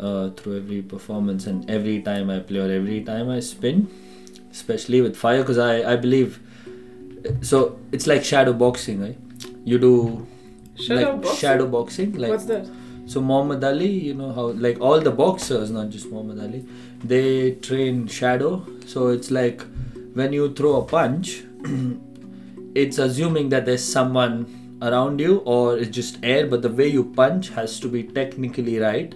uh, 0.00 0.30
through 0.30 0.56
every 0.62 0.80
performance 0.94 1.46
and 1.46 1.68
every 1.78 2.00
time 2.08 2.30
i 2.36 2.38
play 2.48 2.60
or 2.66 2.70
every 2.78 3.00
time 3.10 3.28
i 3.36 3.38
spin 3.50 3.86
especially 4.50 5.00
with 5.00 5.16
fire 5.16 5.40
because 5.42 5.58
I, 5.58 5.92
I 5.92 5.96
believe 5.96 6.40
so 7.42 7.78
it's 7.92 8.06
like 8.06 8.24
shadow 8.24 8.52
boxing 8.52 9.00
right 9.02 9.18
you 9.64 9.78
do 9.78 9.92
Shadow 10.76 11.12
like 11.12 11.22
boxing? 11.22 11.38
shadow 11.40 11.66
boxing 11.68 12.12
like 12.24 12.30
What's 12.30 12.46
that? 12.46 12.66
So 13.06 13.20
Muhammad 13.20 13.62
Ali, 13.62 13.90
you 13.90 14.14
know 14.14 14.32
how 14.32 14.46
like 14.52 14.80
all 14.80 15.00
the 15.00 15.10
boxers, 15.10 15.70
not 15.70 15.90
just 15.90 16.10
Muhammad 16.10 16.40
Ali, 16.40 16.64
they 17.02 17.52
train 17.56 18.06
shadow. 18.06 18.64
So 18.86 19.08
it's 19.08 19.30
like 19.30 19.62
when 20.14 20.32
you 20.32 20.52
throw 20.54 20.80
a 20.80 20.84
punch, 20.84 21.44
it's 22.74 22.98
assuming 22.98 23.50
that 23.50 23.66
there's 23.66 23.84
someone 23.84 24.78
around 24.80 25.20
you 25.20 25.38
or 25.44 25.76
it's 25.78 25.90
just 25.90 26.18
air, 26.22 26.46
but 26.46 26.62
the 26.62 26.70
way 26.70 26.88
you 26.88 27.04
punch 27.04 27.50
has 27.50 27.78
to 27.80 27.88
be 27.88 28.02
technically 28.02 28.78
right. 28.78 29.14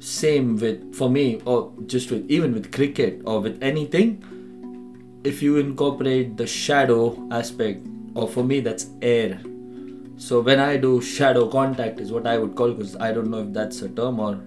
Same 0.00 0.56
with 0.56 0.94
for 0.94 1.08
me, 1.08 1.40
or 1.46 1.72
just 1.86 2.10
with 2.10 2.28
even 2.28 2.52
with 2.52 2.72
cricket 2.72 3.22
or 3.24 3.40
with 3.40 3.62
anything. 3.62 4.22
If 5.24 5.40
you 5.42 5.56
incorporate 5.56 6.36
the 6.36 6.46
shadow 6.46 7.16
aspect, 7.30 7.86
or 8.14 8.28
for 8.28 8.44
me 8.44 8.60
that's 8.60 8.90
air, 9.00 9.40
so 10.16 10.40
when 10.40 10.60
I 10.60 10.76
do 10.76 11.00
shadow 11.00 11.48
contact 11.48 12.00
is 12.00 12.12
what 12.12 12.26
I 12.26 12.38
would 12.38 12.54
call 12.54 12.72
because 12.72 12.96
I 12.96 13.12
don't 13.12 13.30
know 13.30 13.40
if 13.40 13.52
that's 13.52 13.82
a 13.82 13.88
term 13.88 14.20
or 14.20 14.40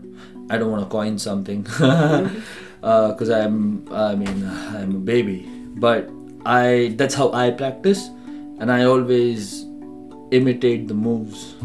I 0.50 0.58
don't 0.58 0.72
want 0.72 0.84
to 0.84 0.90
coin 0.90 1.18
something. 1.18 1.66
Uh, 2.84 3.12
because 3.12 3.30
I'm 3.30 3.92
I 3.92 4.14
mean 4.14 4.46
I'm 4.48 4.96
a 4.96 5.00
baby. 5.00 5.50
But 5.78 6.10
I 6.46 6.94
that's 6.96 7.16
how 7.16 7.34
I 7.34 7.50
practice 7.50 8.08
and 8.60 8.72
I 8.72 8.84
always 8.84 9.66
imitate 10.30 10.88
the 10.88 10.94
moves. 10.94 11.56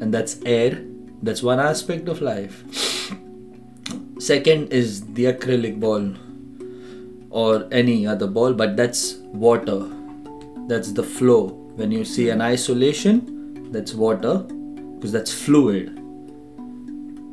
And 0.00 0.12
that's 0.12 0.40
air. 0.46 0.82
That's 1.22 1.42
one 1.42 1.60
aspect 1.60 2.08
of 2.08 2.22
life. 2.22 2.64
Second 4.18 4.72
is 4.72 5.04
the 5.12 5.26
acrylic 5.26 5.78
ball 5.78 6.14
or 7.28 7.68
any 7.70 8.06
other 8.06 8.26
ball 8.26 8.54
but 8.54 8.74
that's 8.74 9.16
water. 9.34 9.86
That's 10.66 10.92
the 10.92 11.02
flow. 11.02 11.48
When 11.76 11.92
you 11.92 12.06
see 12.06 12.30
an 12.30 12.40
isolation 12.40 13.34
that's 13.72 13.94
water 13.94 14.38
because 14.38 15.12
that's 15.12 15.32
fluid. 15.32 16.00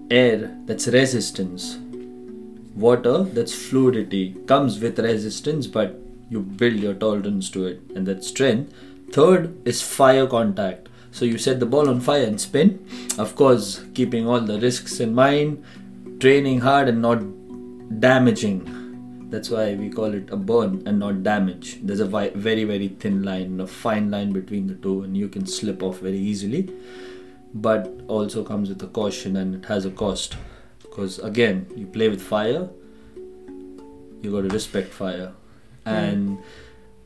Air 0.09 0.57
that's 0.65 0.87
resistance. 0.87 1.77
Water 2.75 3.23
that's 3.23 3.53
fluidity 3.53 4.35
comes 4.45 4.79
with 4.79 4.99
resistance 4.99 5.67
but 5.67 5.99
you 6.29 6.39
build 6.41 6.75
your 6.75 6.93
tolerance 6.93 7.49
to 7.51 7.65
it 7.65 7.81
and 7.95 8.05
that 8.07 8.23
strength. 8.23 8.73
Third 9.11 9.55
is 9.67 9.81
fire 9.81 10.27
contact. 10.27 10.87
So 11.11 11.25
you 11.25 11.37
set 11.37 11.59
the 11.59 11.65
ball 11.65 11.89
on 11.89 11.99
fire 11.99 12.23
and 12.23 12.39
spin. 12.39 12.85
Of 13.17 13.35
course 13.35 13.83
keeping 13.93 14.27
all 14.27 14.41
the 14.41 14.59
risks 14.59 14.99
in 14.99 15.13
mind 15.13 15.63
training 16.19 16.61
hard 16.61 16.87
and 16.87 17.01
not 17.01 17.19
damaging 17.99 18.80
that's 19.31 19.49
why 19.49 19.73
we 19.75 19.89
call 19.89 20.13
it 20.13 20.29
a 20.29 20.35
burn 20.35 20.83
and 20.85 20.99
not 20.99 21.23
damage. 21.23 21.79
There's 21.81 22.01
a 22.01 22.05
very, 22.05 22.65
very 22.65 22.89
thin 22.89 23.23
line, 23.23 23.61
a 23.61 23.65
fine 23.65 24.11
line 24.11 24.33
between 24.33 24.67
the 24.67 24.75
two, 24.75 25.03
and 25.03 25.15
you 25.15 25.29
can 25.29 25.45
slip 25.45 25.81
off 25.81 25.99
very 25.99 26.17
easily. 26.17 26.69
But 27.53 28.01
also 28.07 28.43
comes 28.43 28.69
with 28.69 28.83
a 28.83 28.87
caution 28.87 29.37
and 29.37 29.55
it 29.55 29.65
has 29.67 29.85
a 29.85 29.91
cost. 29.91 30.35
Because 30.81 31.19
again, 31.19 31.65
you 31.75 31.85
play 31.85 32.09
with 32.09 32.21
fire, 32.21 32.69
you 34.21 34.31
got 34.31 34.41
to 34.41 34.49
respect 34.49 34.89
fire. 34.89 35.31
And 35.85 36.37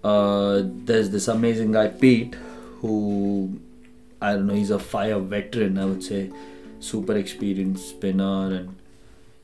uh, 0.03 0.63
there's 0.65 1.11
this 1.11 1.27
amazing 1.27 1.71
guy, 1.71 1.87
Pete, 1.89 2.35
who 2.81 3.59
I 4.19 4.33
don't 4.33 4.47
know, 4.47 4.55
he's 4.55 4.71
a 4.71 4.79
fire 4.79 5.19
veteran, 5.19 5.77
I 5.77 5.85
would 5.85 6.03
say. 6.03 6.31
Super 6.79 7.15
experienced 7.15 7.89
spinner, 7.89 8.53
and 8.53 8.75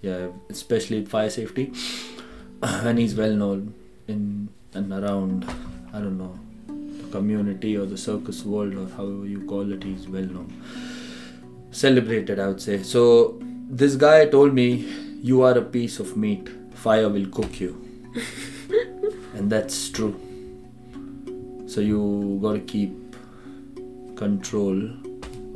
yeah, 0.02 0.28
especially 0.50 1.06
fire 1.06 1.30
safety 1.30 1.72
and 2.89 3.00
he's 3.00 3.15
well 3.15 3.34
known 3.34 3.74
in 4.08 4.50
and 4.74 4.91
around 4.93 5.45
I 5.93 6.00
don't 6.00 6.17
know 6.17 6.39
the 6.67 7.10
community 7.12 7.76
or 7.78 7.86
the 7.86 7.97
circus 7.97 8.43
world 8.45 8.76
or 8.76 8.88
however 8.95 9.26
you 9.26 9.45
call 9.45 9.71
it 9.71 9.84
he's 9.84 10.08
well 10.08 10.24
known. 10.24 10.50
Celebrated 11.71 12.39
I 12.39 12.47
would 12.47 12.62
say. 12.62 12.84
So 12.84 13.39
this 13.69 13.95
guy 13.95 14.26
told 14.26 14.54
me 14.54 14.67
you 15.21 15.41
are 15.43 15.58
a 15.58 15.62
piece 15.62 16.00
of 16.00 16.15
meat. 16.17 16.50
Fire 16.74 17.10
will 17.10 17.28
cook 17.28 17.60
you. 17.60 17.74
And 19.34 19.50
that's 19.50 19.89
true. 19.89 20.19
So 21.67 21.80
you 21.80 22.38
got 22.41 22.54
to 22.54 22.60
keep 22.60 23.15
control 24.17 24.78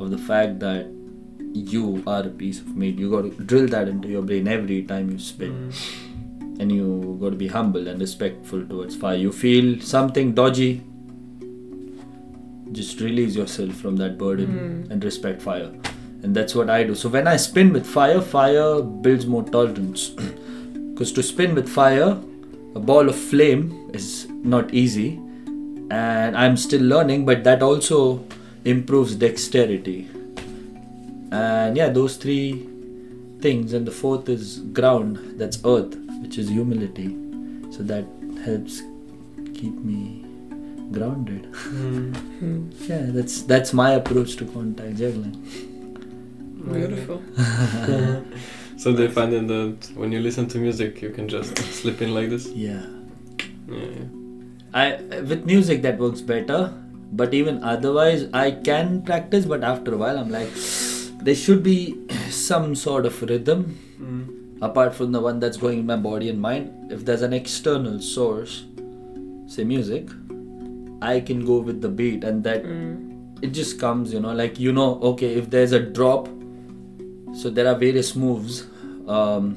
of 0.00 0.10
the 0.10 0.18
fact 0.18 0.60
that 0.60 0.86
you 1.52 2.02
are 2.06 2.22
a 2.22 2.30
piece 2.30 2.60
of 2.60 2.74
meat. 2.76 2.98
You 2.98 3.10
got 3.10 3.22
to 3.22 3.44
drill 3.44 3.66
that 3.68 3.88
into 3.88 4.08
your 4.08 4.22
brain 4.22 4.48
every 4.48 4.82
time 4.82 5.10
you 5.10 5.18
spin. 5.18 5.70
Mm. 5.70 6.05
And 6.58 6.72
you 6.72 7.18
got 7.20 7.30
to 7.30 7.36
be 7.36 7.48
humble 7.48 7.86
and 7.88 8.00
respectful 8.00 8.66
towards 8.66 8.96
fire. 8.96 9.16
You 9.16 9.32
feel 9.32 9.80
something 9.80 10.32
dodgy, 10.34 10.82
just 12.72 13.00
release 13.00 13.34
yourself 13.36 13.74
from 13.74 13.96
that 13.96 14.18
burden 14.18 14.48
Mm. 14.86 14.90
and 14.90 15.04
respect 15.04 15.40
fire. 15.42 15.70
And 16.22 16.34
that's 16.34 16.54
what 16.54 16.68
I 16.70 16.82
do. 16.84 16.94
So 16.94 17.08
when 17.08 17.28
I 17.28 17.36
spin 17.36 17.72
with 17.72 17.86
fire, 17.86 18.20
fire 18.20 18.82
builds 18.82 19.26
more 19.26 19.42
tolerance. 19.44 20.10
Because 20.96 21.12
to 21.12 21.22
spin 21.22 21.54
with 21.54 21.68
fire, 21.68 22.16
a 22.74 22.80
ball 22.80 23.08
of 23.10 23.16
flame 23.16 23.90
is 23.92 24.26
not 24.42 24.72
easy, 24.72 25.20
and 25.90 26.34
I'm 26.44 26.56
still 26.56 26.80
learning, 26.80 27.26
but 27.26 27.44
that 27.44 27.62
also 27.62 28.24
improves 28.64 29.14
dexterity. 29.14 30.08
And 31.30 31.76
yeah, 31.76 31.90
those 31.90 32.16
three 32.16 32.66
things, 33.40 33.74
and 33.74 33.86
the 33.86 33.90
fourth 33.92 34.30
is 34.30 34.60
ground, 34.72 35.18
that's 35.36 35.58
earth, 35.66 35.94
which 36.22 36.38
is 36.38 36.48
humility. 36.48 37.08
So 37.70 37.82
that 37.84 38.04
helps 38.44 38.82
keep 39.54 39.74
me 39.74 40.24
grounded. 40.92 41.50
Mm. 41.52 42.72
Yeah, 42.88 43.06
that's 43.08 43.42
that's 43.42 43.72
my 43.72 43.92
approach 43.92 44.36
to 44.36 44.44
contact 44.46 44.96
juggling. 44.96 45.34
Beautiful. 46.72 47.22
So 48.78 48.92
they 48.92 49.08
find 49.08 49.32
it 49.32 49.48
that 49.48 49.90
when 49.96 50.12
you 50.12 50.20
listen 50.20 50.48
to 50.48 50.58
music, 50.58 51.00
you 51.00 51.08
can 51.08 51.28
just 51.28 51.56
slip 51.80 52.02
in 52.02 52.12
like 52.14 52.28
this. 52.28 52.46
Yeah. 52.48 52.82
Yeah. 53.68 53.76
yeah. 53.78 54.04
I 54.74 54.96
with 55.30 55.46
music 55.46 55.80
that 55.80 55.98
works 55.98 56.20
better, 56.20 56.74
but 57.10 57.32
even 57.32 57.62
otherwise 57.64 58.26
I 58.34 58.50
can 58.50 59.00
practice. 59.02 59.46
But 59.46 59.64
after 59.64 59.94
a 59.94 59.96
while, 59.96 60.18
I'm 60.18 60.28
like, 60.28 60.50
there 61.22 61.34
should 61.34 61.62
be 61.62 61.96
some 62.30 62.74
sort 62.74 63.06
of 63.06 63.20
rhythm 63.22 63.78
Mm. 63.98 64.24
Apart 64.62 64.94
from 64.94 65.12
the 65.12 65.20
one 65.20 65.38
that's 65.40 65.56
going 65.56 65.78
in 65.80 65.86
my 65.86 65.96
body 65.96 66.28
and 66.28 66.40
mind. 66.40 66.92
If 66.92 67.04
there's 67.04 67.22
an 67.22 67.32
external 67.32 68.00
source, 68.00 68.64
say 69.46 69.64
music, 69.64 70.08
I 71.02 71.20
can 71.20 71.44
go 71.44 71.58
with 71.58 71.80
the 71.82 71.88
beat, 71.88 72.24
and 72.24 72.42
that 72.44 72.64
Mm. 72.64 73.42
it 73.42 73.52
just 73.52 73.78
comes. 73.78 74.12
You 74.12 74.20
know, 74.20 74.32
like 74.32 74.58
you 74.58 74.72
know, 74.72 74.98
okay, 75.12 75.34
if 75.34 75.50
there's 75.50 75.72
a 75.72 75.80
drop, 75.80 76.28
so 77.34 77.50
there 77.50 77.68
are 77.68 77.74
various 77.78 78.16
moves. 78.16 78.64
Um, 79.06 79.56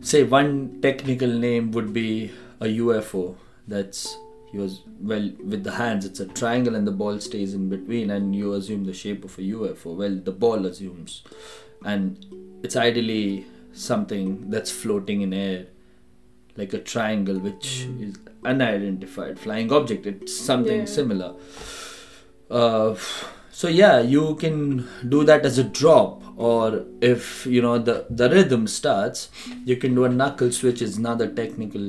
say 0.00 0.22
one 0.22 0.78
technical 0.80 1.28
name 1.28 1.70
would 1.72 1.92
be 1.92 2.30
a 2.60 2.66
UFO. 2.66 3.36
That's 3.68 4.16
he 4.50 4.58
was 4.58 4.80
well 5.00 5.30
with 5.44 5.64
the 5.64 5.72
hands. 5.72 6.04
It's 6.06 6.20
a 6.20 6.26
triangle 6.26 6.74
and 6.74 6.86
the 6.86 6.92
ball 6.92 7.18
stays 7.20 7.54
in 7.54 7.68
between, 7.68 8.10
and 8.10 8.34
you 8.34 8.52
assume 8.54 8.84
the 8.84 8.94
shape 8.94 9.24
of 9.24 9.38
a 9.38 9.42
UFO. 9.42 9.94
Well, 9.94 10.16
the 10.16 10.32
ball 10.32 10.64
assumes, 10.66 11.22
and 11.84 12.24
it's 12.62 12.76
ideally 12.76 13.46
something 13.74 14.50
that's 14.50 14.70
floating 14.70 15.20
in 15.22 15.32
air, 15.32 15.66
like 16.56 16.72
a 16.72 16.78
triangle, 16.78 17.38
which 17.38 17.86
Mm. 17.88 18.08
is 18.08 18.14
unidentified 18.44 19.38
flying 19.38 19.72
object. 19.72 20.06
It's 20.06 20.36
something 20.36 20.80
Yeah. 20.80 20.84
similar. 20.98 21.34
Uh, 22.50 22.94
so 23.50 23.68
yeah, 23.68 24.00
you 24.00 24.34
can 24.36 24.86
do 25.08 25.24
that 25.24 25.44
as 25.44 25.58
a 25.58 25.64
drop, 25.64 26.22
or 26.36 26.84
if 27.00 27.46
you 27.46 27.62
know 27.62 27.78
the 27.78 28.06
the 28.10 28.28
rhythm 28.30 28.66
starts, 28.66 29.28
you 29.64 29.76
can 29.76 29.94
do 29.94 30.04
a 30.04 30.08
knuckle 30.08 30.52
switch. 30.52 30.82
Is 30.82 30.96
another 30.98 31.26
technical 31.28 31.86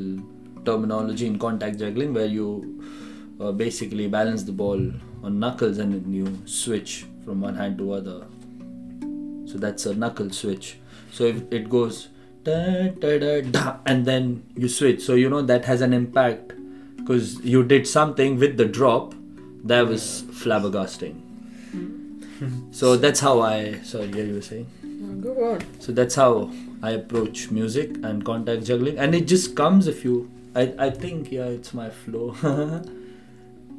terminology 0.69 1.27
in 1.27 1.37
contact 1.37 1.79
juggling 1.79 2.13
where 2.13 2.25
you 2.25 2.47
uh, 3.39 3.51
basically 3.51 4.07
balance 4.07 4.43
the 4.43 4.51
ball 4.51 4.79
on 5.23 5.39
knuckles 5.39 5.77
and 5.77 5.93
then 5.93 6.13
you 6.13 6.25
switch 6.45 7.05
from 7.25 7.41
one 7.41 7.55
hand 7.55 7.77
to 7.79 7.91
other. 7.91 8.25
So 9.45 9.57
that's 9.57 9.85
a 9.85 9.93
knuckle 9.93 10.29
switch. 10.31 10.77
So 11.15 11.23
if 11.23 11.43
it 11.49 11.69
goes 11.69 12.09
da, 12.43 12.89
da, 12.89 13.17
da, 13.19 13.41
da, 13.41 13.77
and 13.85 14.05
then 14.05 14.43
you 14.55 14.67
switch, 14.67 15.01
so 15.01 15.13
you 15.13 15.29
know 15.29 15.41
that 15.41 15.63
has 15.63 15.79
an 15.79 15.93
impact 15.93 16.51
because 16.97 17.39
you 17.41 17.63
did 17.63 17.87
something 17.87 18.37
with 18.37 18.57
the 18.57 18.65
drop 18.65 19.13
that 19.63 19.87
was 19.87 20.23
flabbergasting. 20.31 21.21
So 22.71 22.97
that's 22.97 23.21
how 23.21 23.39
I. 23.39 23.79
Sorry, 23.83 24.07
yeah, 24.07 24.23
you 24.23 24.33
were 24.33 24.41
saying. 24.41 24.67
Go 25.21 25.53
on. 25.53 25.61
So 25.79 25.93
that's 25.93 26.15
how 26.15 26.51
I 26.83 26.91
approach 26.91 27.49
music 27.49 27.95
and 28.03 28.25
contact 28.25 28.65
juggling, 28.65 28.99
and 28.99 29.15
it 29.15 29.25
just 29.25 29.55
comes 29.55 29.87
if 29.87 30.03
you. 30.03 30.29
I 30.53 30.73
I 30.77 30.89
think 30.89 31.31
yeah, 31.31 31.45
it's 31.45 31.73
my 31.73 31.89
flow. 31.89 32.35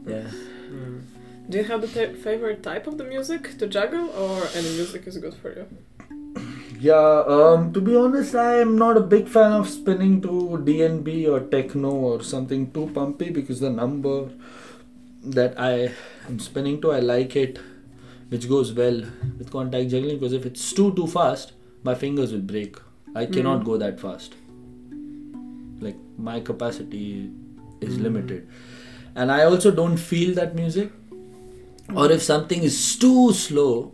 yeah. 0.07 0.31
Mm. 0.71 1.03
Do 1.51 1.59
you 1.59 1.65
have 1.65 1.83
the 1.83 1.89
favorite 2.25 2.63
type 2.63 2.87
of 2.87 2.97
the 2.97 3.05
music 3.05 3.59
to 3.59 3.67
juggle, 3.67 4.09
or 4.25 4.49
any 4.55 4.71
music 4.71 5.07
is 5.07 5.19
good 5.19 5.35
for 5.35 5.53
you? 5.55 5.67
Yeah, 6.79 7.25
um, 7.27 7.73
to 7.73 7.81
be 7.81 7.97
honest, 7.97 8.35
I 8.35 8.57
am 8.57 8.77
not 8.77 8.97
a 8.97 9.01
big 9.01 9.29
fan 9.29 9.53
of 9.53 9.69
spinning 9.69 10.21
to 10.23 10.29
DNB 10.65 11.27
or 11.29 11.41
techno 11.41 11.91
or 11.91 12.23
something 12.23 12.71
too 12.73 12.91
pumpy 12.93 13.33
because 13.33 13.61
the 13.61 13.71
number 13.71 14.29
that 15.23 15.59
I 15.59 15.93
am 16.29 16.39
spinning 16.39 16.81
to, 16.83 16.93
I 16.93 17.01
like 17.01 17.35
it, 17.35 17.59
which 18.29 18.49
goes 18.49 18.73
well 18.75 19.01
with 19.39 19.51
contact 19.51 19.89
juggling 19.91 20.19
because 20.19 20.33
if 20.35 20.45
it's 20.45 20.73
too 20.73 20.93
too 20.95 21.07
fast, 21.07 21.53
my 21.83 21.95
fingers 21.95 22.33
will 22.33 22.41
break. 22.53 22.77
I 23.15 23.25
cannot 23.27 23.63
Mm. 23.63 23.65
go 23.65 23.77
that 23.79 23.99
fast. 23.99 24.35
Like 25.81 25.97
my 26.19 26.41
capacity 26.41 27.31
is 27.81 27.97
Mm. 27.97 28.03
limited, 28.03 28.47
and 29.15 29.33
I 29.33 29.45
also 29.45 29.71
don't 29.71 29.97
feel 29.97 30.35
that 30.35 30.55
music. 30.55 30.93
Or 31.95 32.11
if 32.13 32.23
something 32.23 32.63
is 32.65 32.79
too 32.99 33.33
slow, 33.33 33.93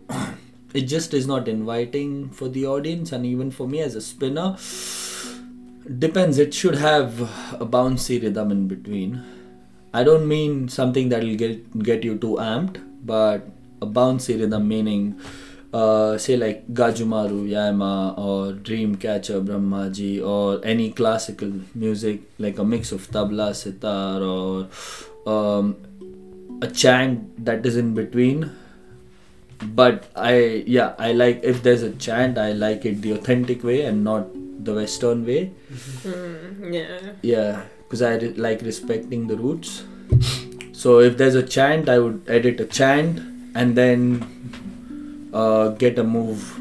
it 0.74 0.82
just 0.82 1.14
is 1.14 1.26
not 1.26 1.48
inviting 1.48 2.30
for 2.30 2.48
the 2.48 2.66
audience 2.66 3.12
and 3.12 3.26
even 3.26 3.50
for 3.50 3.68
me 3.68 3.80
as 3.80 3.94
a 3.94 4.00
spinner. 4.00 4.56
Depends 5.98 6.38
it 6.38 6.54
should 6.54 6.76
have 6.76 7.20
a 7.60 7.66
bouncy 7.66 8.22
rhythm 8.22 8.50
in 8.50 8.68
between. 8.68 9.22
I 9.92 10.04
don't 10.04 10.26
mean 10.26 10.68
something 10.68 11.08
that 11.10 11.22
will 11.22 11.36
get 11.36 11.78
get 11.82 12.04
you 12.04 12.16
too 12.16 12.36
amped 12.40 12.80
but 13.04 13.48
a 13.82 13.86
bouncy 13.86 14.38
rhythm 14.40 14.68
meaning 14.68 15.20
uh, 15.72 16.16
say 16.16 16.36
like 16.36 16.66
gajumaru 16.72 17.48
yama 17.48 18.14
or 18.16 18.52
dreamcatcher 18.52 19.44
brahmaji 19.44 20.24
or 20.24 20.64
any 20.64 20.90
classical 20.92 21.52
music 21.74 22.20
like 22.38 22.58
a 22.58 22.64
mix 22.64 22.92
of 22.92 23.10
tabla 23.10 23.54
sitar 23.54 24.22
or 24.22 24.68
um, 25.26 25.76
a 26.62 26.68
chant 26.68 27.44
that 27.44 27.66
is 27.66 27.76
in 27.76 27.94
between 27.94 28.50
but 29.62 30.08
i 30.16 30.64
yeah 30.66 30.94
i 30.98 31.12
like 31.12 31.40
if 31.44 31.62
there's 31.62 31.82
a 31.82 31.92
chant 31.92 32.38
i 32.38 32.52
like 32.52 32.84
it 32.84 33.00
the 33.02 33.12
authentic 33.12 33.62
way 33.64 33.82
and 33.82 34.02
not 34.04 34.26
the 34.64 34.74
western 34.74 35.26
way. 35.26 35.50
Mm, 36.04 36.72
yeah. 36.72 37.12
yeah 37.22 37.62
because 37.82 38.02
i 38.02 38.14
re- 38.14 38.32
like 38.34 38.62
respecting 38.62 39.26
the 39.26 39.36
roots. 39.36 39.82
So 40.72 41.00
if 41.00 41.16
there's 41.16 41.34
a 41.34 41.42
chant 41.42 41.88
i 41.88 41.98
would 41.98 42.22
edit 42.28 42.60
a 42.60 42.64
chant 42.66 43.18
and 43.54 43.76
then 43.76 45.30
uh, 45.32 45.68
get 45.70 45.98
a 45.98 46.04
move 46.04 46.58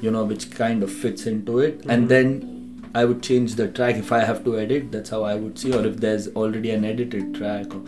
you 0.00 0.10
know 0.10 0.24
which 0.24 0.50
kind 0.50 0.82
of 0.82 0.92
fits 0.92 1.26
into 1.26 1.58
it. 1.60 1.82
Mhm. 1.82 1.92
and 1.94 2.08
then 2.08 2.32
i 2.94 3.04
would 3.04 3.22
change 3.22 3.54
the 3.54 3.68
track 3.68 3.96
if 3.96 4.10
i 4.12 4.20
have 4.20 4.44
to 4.44 4.58
edit. 4.58 4.90
That's 4.92 5.10
how 5.10 5.22
i 5.24 5.34
would 5.34 5.58
see. 5.58 5.72
Or 5.72 5.84
if 5.86 5.98
there's 5.98 6.26
already 6.28 6.70
an 6.70 6.84
edited 6.84 7.34
track 7.36 7.74
or 7.74 7.82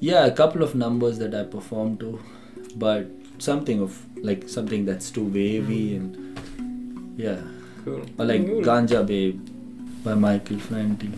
yeah 0.00 0.24
a 0.26 0.32
couple 0.40 0.62
of 0.62 0.74
numbers 0.74 1.18
that 1.18 1.34
i 1.34 1.44
perform 1.44 1.96
to. 1.98 2.18
But 2.76 3.10
something 3.38 3.80
of 3.80 4.00
like 4.22 4.48
something 4.48 4.84
that's 4.84 5.10
too 5.10 5.24
wavy 5.24 5.96
and 5.96 6.38
yeah 7.16 7.40
Cool. 7.84 8.02
or 8.18 8.24
like 8.24 8.46
Cool. 8.46 8.62
ganja 8.62 9.06
babe 9.06 9.40
by 10.04 10.14
michael 10.14 10.58
franti 10.58 11.10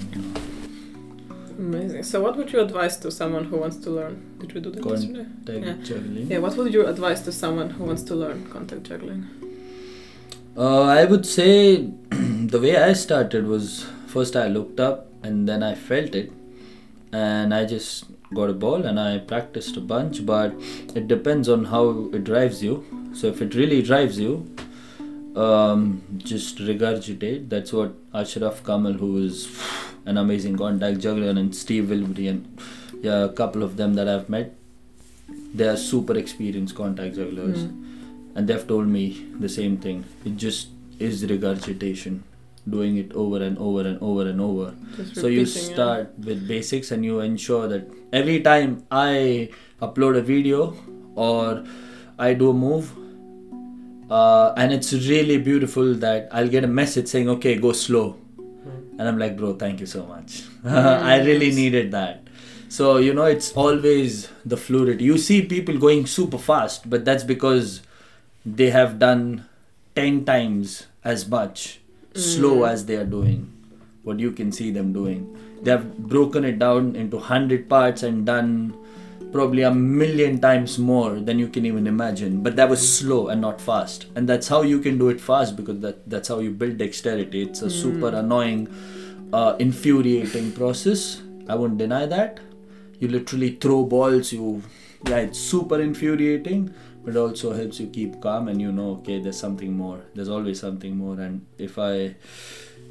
Amazing. 1.59 2.02
So, 2.02 2.20
what 2.20 2.37
would 2.37 2.52
you 2.52 2.61
advise 2.61 2.98
to 2.98 3.11
someone 3.11 3.44
who 3.44 3.57
wants 3.57 3.79
to 3.79 3.88
learn? 3.90 4.20
Did 4.40 4.52
we 4.52 4.61
do 4.61 4.70
that 4.72 4.83
Con- 4.83 4.92
yesterday? 4.92 5.66
Yeah. 5.66 5.72
juggling. 5.83 6.26
Yeah. 6.31 6.38
What 6.38 6.55
would 6.59 6.74
you 6.74 6.87
advise 6.87 7.22
to 7.22 7.33
someone 7.33 7.70
who 7.70 7.85
wants 7.85 8.02
to 8.02 8.14
learn 8.14 8.46
contact 8.50 8.83
juggling? 8.83 9.24
Uh, 10.55 10.83
I 10.83 11.07
would 11.07 11.24
say 11.24 11.76
the 12.11 12.61
way 12.61 12.76
I 12.76 12.92
started 12.92 13.46
was 13.46 13.87
first 14.07 14.37
I 14.37 14.48
looked 14.48 14.81
up 14.81 15.07
and 15.22 15.48
then 15.48 15.62
I 15.62 15.74
felt 15.74 16.14
it, 16.14 16.31
and 17.11 17.55
I 17.55 17.64
just 17.64 18.05
got 18.38 18.51
a 18.51 18.57
ball 18.66 18.85
and 18.90 19.01
I 19.01 19.18
practiced 19.33 19.77
a 19.77 19.85
bunch. 19.92 20.25
But 20.33 20.55
it 20.94 21.09
depends 21.14 21.49
on 21.57 21.64
how 21.75 21.85
it 22.18 22.25
drives 22.25 22.62
you. 22.68 22.75
So 23.14 23.29
if 23.35 23.40
it 23.49 23.55
really 23.55 23.83
drives 23.90 24.18
you, 24.27 24.33
um, 25.46 26.03
just 26.18 26.59
regurgitate. 26.59 27.49
That's 27.49 27.72
what 27.72 27.94
Ashraf 28.14 28.62
Kamal, 28.64 28.94
who 29.05 29.11
is 29.25 29.40
an 30.07 30.16
amazing 30.18 30.57
contact 30.57 31.01
juggler, 31.01 31.31
and 31.31 31.55
Steve 31.55 31.85
Wilbury, 31.94 32.29
and 32.29 32.62
yeah, 33.03 33.25
a 33.25 33.33
couple 33.40 33.62
of 33.62 33.77
them 33.77 33.94
that 33.94 34.09
I've 34.09 34.29
met, 34.29 34.55
they 35.55 35.68
are 35.68 35.77
super 35.77 36.14
experienced 36.25 36.75
contact 36.75 37.16
jugglers 37.16 37.64
Mm. 37.64 37.83
and 38.37 38.49
they've 38.49 38.66
told 38.70 38.88
me 38.94 39.03
the 39.44 39.49
same 39.49 39.77
thing 39.85 40.05
it 40.31 40.35
just 40.42 40.68
is 41.07 41.22
regurgitation 41.31 42.16
doing 42.68 42.96
it 42.96 43.12
over 43.12 43.42
and 43.42 43.57
over 43.59 43.83
and 43.87 43.98
over 44.02 44.26
and 44.29 44.40
over. 44.40 44.74
Just 44.96 45.14
so 45.20 45.26
you 45.29 45.46
start 45.46 46.12
with 46.18 46.46
basics 46.48 46.90
and 46.90 47.05
you 47.05 47.20
ensure 47.20 47.68
that 47.68 47.88
every 48.12 48.40
time 48.40 48.85
i 48.90 49.48
upload 49.83 50.16
a 50.16 50.22
video 50.22 50.74
or 51.14 51.64
i 52.18 52.33
do 52.35 52.50
a 52.50 52.55
move 52.55 52.90
uh, 54.11 54.52
and 54.57 54.72
it's 54.72 54.92
really 54.92 55.38
beautiful 55.38 55.94
that 55.94 56.29
i'll 56.33 56.48
get 56.48 56.64
a 56.64 56.66
message 56.66 57.07
saying 57.09 57.29
okay 57.29 57.57
go 57.57 57.72
slow. 57.72 58.16
Mm. 58.38 58.98
and 58.98 59.09
i'm 59.09 59.18
like 59.18 59.37
bro 59.37 59.55
thank 59.55 59.81
you 59.81 59.87
so 59.87 60.05
much. 60.07 60.42
I 60.64 61.20
really 61.22 61.46
Yes. 61.46 61.57
needed 61.57 61.90
that. 61.92 62.22
So 62.68 62.96
you 62.96 63.14
know 63.14 63.24
it's 63.24 63.52
always 63.52 64.29
the 64.44 64.57
fluidity. 64.57 65.05
You 65.05 65.18
see 65.18 65.42
people 65.42 65.79
going 65.79 66.07
super 66.07 66.38
fast 66.38 66.88
but 66.90 67.05
that's 67.05 67.22
because 67.24 67.81
they 68.44 68.70
have 68.70 68.98
done 68.98 69.46
10 69.95 70.24
times 70.24 70.86
as 71.05 71.28
much 71.28 71.80
slow 72.17 72.57
Mm. 72.61 72.71
as 72.73 72.87
they 72.87 72.97
are 72.97 73.05
doing 73.05 73.49
what 74.03 74.19
you 74.21 74.31
can 74.33 74.51
see 74.53 74.71
them 74.71 74.93
doing. 74.93 75.27
They 75.62 75.71
have 75.71 75.87
broken 75.99 76.45
it 76.45 76.59
down 76.59 76.95
into 76.97 77.17
100 77.17 77.69
parts 77.69 78.03
and 78.03 78.25
done 78.27 78.75
probably 79.33 79.62
a 79.62 79.71
million 79.75 80.39
times 80.41 80.79
more 80.79 81.19
than 81.19 81.39
you 81.39 81.49
can 81.49 81.67
even 81.67 81.87
imagine. 81.87 82.43
But 82.43 82.57
that 82.57 82.69
was 82.71 82.87
slow 82.99 83.29
and 83.29 83.41
not 83.41 83.61
fast. 83.61 84.07
And 84.14 84.29
that's 84.29 84.49
how 84.49 84.62
you 84.62 84.79
can 84.79 84.97
do 84.99 85.09
it 85.09 85.21
fast 85.21 85.57
because 85.57 85.81
that 85.81 86.09
that's 86.09 86.29
how 86.29 86.39
you 86.39 86.51
build 86.53 86.79
dexterity. 86.79 87.43
It's 87.43 87.62
a 87.62 87.71
super 87.71 88.11
Mm. 88.12 88.19
annoying 88.25 88.69
uh, 89.33 89.57
infuriating 89.59 90.53
process. 90.53 91.21
I 91.49 91.57
won't 91.57 91.77
deny 91.79 92.07
that. 92.07 92.39
You 93.01 93.09
literally 93.09 93.51
throw 93.61 93.85
balls 93.85 94.33
you 94.33 94.62
yeah 95.11 95.19
it's 95.19 95.39
super 95.39 95.79
infuriating 95.81 96.71
but 97.07 97.14
it 97.14 97.18
also 97.18 97.52
helps 97.54 97.78
you 97.80 97.86
keep 97.96 98.20
calm 98.20 98.48
and 98.48 98.61
you 98.61 98.70
know 98.72 98.86
okay 98.94 99.18
there's 99.20 99.38
something 99.38 99.72
more. 99.80 99.98
There's 100.14 100.28
always 100.28 100.61
something 100.61 100.96
more. 100.96 101.14
And 101.26 101.46
if 101.57 101.78
i 101.78 102.14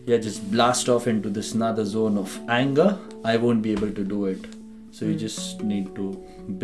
yeah 0.08 0.18
just 0.26 0.50
blast 0.52 0.88
off 0.94 1.08
into 1.12 1.30
this 1.30 1.54
another 1.54 1.84
zone 1.92 2.18
of 2.22 2.34
anger 2.56 2.88
i 3.34 3.36
won't 3.46 3.62
be 3.68 3.72
able 3.74 3.92
to 4.00 4.04
do 4.04 4.26
it. 4.34 4.46
So 4.92 5.06
you 5.06 5.16
Mm. 5.16 5.20
just 5.26 5.64
need 5.74 5.94
to 5.96 6.06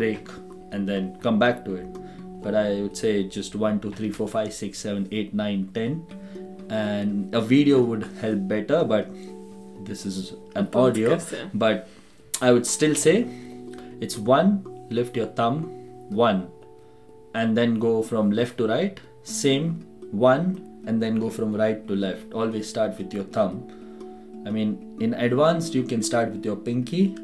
break 0.01 0.29
and 0.71 0.87
then 0.93 1.11
come 1.27 1.39
back 1.45 1.65
to 1.65 1.75
it. 1.81 2.01
But 2.43 2.55
i 2.55 2.81
would 2.81 2.95
say 3.03 3.13
just 3.37 3.55
1 3.55 3.79
2 3.81 3.91
3 3.91 4.11
4 4.11 4.27
5 4.27 4.53
6 4.53 4.79
7 4.79 5.07
8 5.11 5.33
9 5.33 5.69
10 5.73 6.05
and 6.69 7.35
a 7.35 7.41
video 7.41 7.81
would 7.81 8.03
help 8.21 8.47
better 8.55 8.83
but 8.83 9.09
this 9.89 10.05
is 10.05 10.33
an 10.55 10.69
audio. 10.85 11.09
but 11.53 11.89
I 12.41 12.51
would 12.51 12.65
still 12.65 12.95
say 12.95 13.15
it's 13.99 14.17
one, 14.17 14.51
lift 14.89 15.15
your 15.17 15.27
thumb, 15.39 15.65
one, 16.09 16.47
and 17.34 17.57
then 17.57 17.79
go 17.79 18.01
from 18.01 18.32
left 18.32 18.57
to 18.57 18.67
right, 18.67 18.99
same, 19.23 19.86
one, 20.11 20.84
and 20.88 21.01
then 21.01 21.19
go 21.19 21.29
from 21.29 21.55
right 21.55 21.88
to 21.88 21.95
left. 21.95 22.34
Always 22.34 22.67
start 22.67 22.97
with 22.97 23.13
your 23.13 23.23
thumb. 23.25 23.67
I 24.45 24.49
mean, 24.49 24.97
in 24.99 25.13
advanced, 25.13 25.75
you 25.75 25.84
can 25.84 26.01
start 26.01 26.32
with 26.32 26.43
your 26.43 26.55
pinky, 26.55 27.15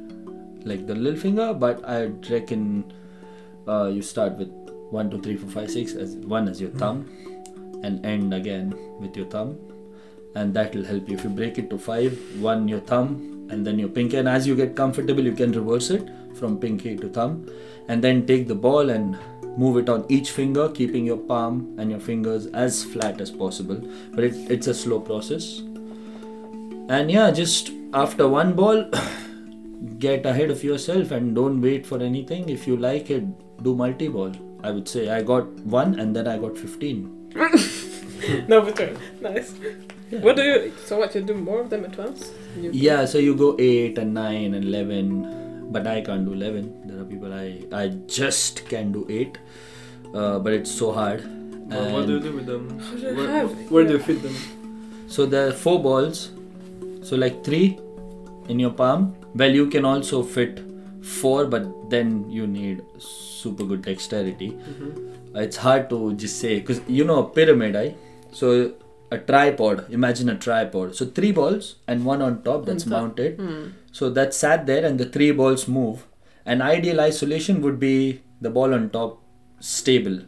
like 0.63 0.85
the 0.85 0.95
little 0.95 1.19
finger, 1.19 1.53
but 1.53 1.83
I 1.87 2.05
reckon 2.29 2.93
uh, 3.67 3.87
you 3.87 4.01
start 4.01 4.33
with 4.33 4.49
one, 4.91 5.09
two, 5.09 5.19
three, 5.21 5.35
four, 5.35 5.49
five, 5.49 5.71
six, 5.71 5.93
as 5.93 6.15
one 6.15 6.47
as 6.47 6.61
your 6.61 6.69
thumb, 6.71 7.09
and 7.83 8.05
end 8.05 8.33
again 8.33 8.75
with 8.99 9.15
your 9.17 9.25
thumb. 9.25 9.57
And 10.35 10.53
that 10.53 10.75
will 10.75 10.83
help 10.83 11.09
you. 11.09 11.15
If 11.15 11.23
you 11.23 11.29
break 11.31 11.57
it 11.57 11.69
to 11.71 11.79
five 11.79 12.17
one 12.39 12.67
your 12.67 12.79
thumb 12.81 13.47
and 13.49 13.65
then 13.65 13.79
your 13.79 13.89
pinky. 13.89 14.17
And 14.17 14.27
as 14.27 14.45
you 14.45 14.55
get 14.55 14.75
comfortable 14.75 15.23
you 15.23 15.31
can 15.31 15.51
reverse 15.51 15.89
it 15.89 16.07
from 16.35 16.59
pinky 16.59 16.95
to 16.95 17.09
thumb. 17.09 17.49
And 17.87 18.03
then 18.03 18.27
take 18.27 18.47
the 18.47 18.53
ball 18.53 18.91
and 18.91 19.17
move 19.63 19.77
it 19.77 19.89
on 19.89 20.05
each 20.09 20.31
finger 20.31 20.67
keeping 20.69 21.05
your 21.05 21.17
palm 21.17 21.75
and 21.77 21.91
your 21.91 21.99
fingers 21.99 22.45
as 22.65 22.83
flat 22.83 23.19
as 23.19 23.31
possible 23.31 23.81
but 24.11 24.23
it, 24.23 24.35
it's 24.51 24.67
a 24.67 24.73
slow 24.73 24.99
process 24.99 25.59
and 26.89 27.11
yeah 27.11 27.31
just 27.31 27.71
after 27.93 28.27
one 28.27 28.53
ball 28.53 28.85
get 29.99 30.25
ahead 30.25 30.49
of 30.49 30.63
yourself 30.63 31.11
and 31.11 31.35
don't 31.35 31.61
wait 31.61 31.85
for 31.85 31.99
anything 31.99 32.49
if 32.49 32.67
you 32.67 32.77
like 32.77 33.09
it 33.09 33.23
do 33.63 33.75
multi-ball 33.75 34.31
i 34.63 34.71
would 34.71 34.87
say 34.87 35.09
i 35.09 35.21
got 35.21 35.47
one 35.77 35.99
and 35.99 36.15
then 36.15 36.27
i 36.27 36.37
got 36.37 36.57
15 36.57 37.17
no, 38.47 38.61
but 38.61 38.97
nice. 39.21 39.53
What 40.09 40.35
do 40.35 40.43
you? 40.43 40.73
So 40.85 40.97
what 40.97 41.13
you 41.13 41.21
do 41.21 41.33
more 41.33 41.61
of 41.61 41.69
them 41.69 41.85
at 41.85 41.97
once? 41.97 42.31
You, 42.55 42.71
Yeah, 42.73 43.05
so 43.05 43.17
you 43.17 43.35
go 43.35 43.55
8 43.59 43.97
and 43.97 44.13
9 44.13 44.53
and 44.53 44.65
11, 44.65 45.46
but 45.71 45.87
I 45.87 46.01
can't 46.01 46.25
do 46.25 46.33
11. 46.33 46.87
There 46.87 46.99
are 47.01 47.05
people 47.05 47.33
I, 47.33 47.63
I 47.71 47.87
just 48.07 48.67
can 48.69 48.91
do 48.91 49.05
8, 49.09 49.37
uh, 50.13 50.39
but 50.39 50.53
it's 50.53 50.71
so 50.71 50.91
hard. 50.91 51.23
Well, 51.69 51.91
what 51.93 52.07
do 52.07 52.13
you 52.13 52.19
do 52.19 52.33
with 52.33 52.45
them? 52.45 52.79
How 52.79 52.91
do 52.95 53.01
you 53.07 53.15
Where, 53.15 53.29
have? 53.29 53.71
where 53.71 53.83
do 53.85 53.93
you 53.93 53.99
fit 53.99 54.21
them? 54.23 54.35
So 55.07 55.25
there 55.25 55.47
are 55.47 55.51
4 55.51 55.81
balls, 55.81 56.31
so 57.03 57.15
like 57.15 57.43
3 57.43 57.77
in 58.49 58.59
your 58.59 58.71
palm. 58.71 59.15
Well, 59.35 59.51
you 59.51 59.67
can 59.69 59.85
also 59.85 60.23
fit 60.23 60.61
4, 61.03 61.45
but 61.45 61.89
then 61.89 62.29
you 62.29 62.47
need 62.47 62.81
super 62.99 63.63
good 63.63 63.81
dexterity. 63.81 64.51
Mm-hmm. 64.51 65.35
Uh, 65.35 65.41
It's 65.41 65.57
hard 65.57 65.89
to 65.89 66.13
just 66.15 66.39
say 66.39 66.59
because 66.59 66.81
you 66.87 67.03
know 67.03 67.19
a 67.25 67.29
pyramid, 67.29 67.75
I 67.75 67.95
so 68.31 68.73
a 69.11 69.17
tripod. 69.17 69.85
Imagine 69.97 70.29
a 70.29 70.35
tripod. 70.37 70.95
So 70.95 71.05
three 71.05 71.31
balls 71.31 71.75
and 71.87 72.05
one 72.05 72.21
on 72.21 72.41
top 72.43 72.65
that's 72.65 72.85
On 72.85 72.91
top. 72.91 73.01
mounted. 73.01 73.37
Hmm. 73.39 73.67
So 73.97 74.11
that 74.11 74.35
sat 74.35 74.67
there 74.67 74.85
and 74.85 74.99
the 74.99 75.05
three 75.05 75.31
balls 75.31 75.67
move. 75.67 76.05
An 76.45 76.61
ideal 76.61 76.99
isolation 77.01 77.61
would 77.63 77.79
be 77.79 78.21
the 78.39 78.51
ball 78.51 78.75
on 78.75 78.91
top 78.91 79.23
stable. 79.59 80.19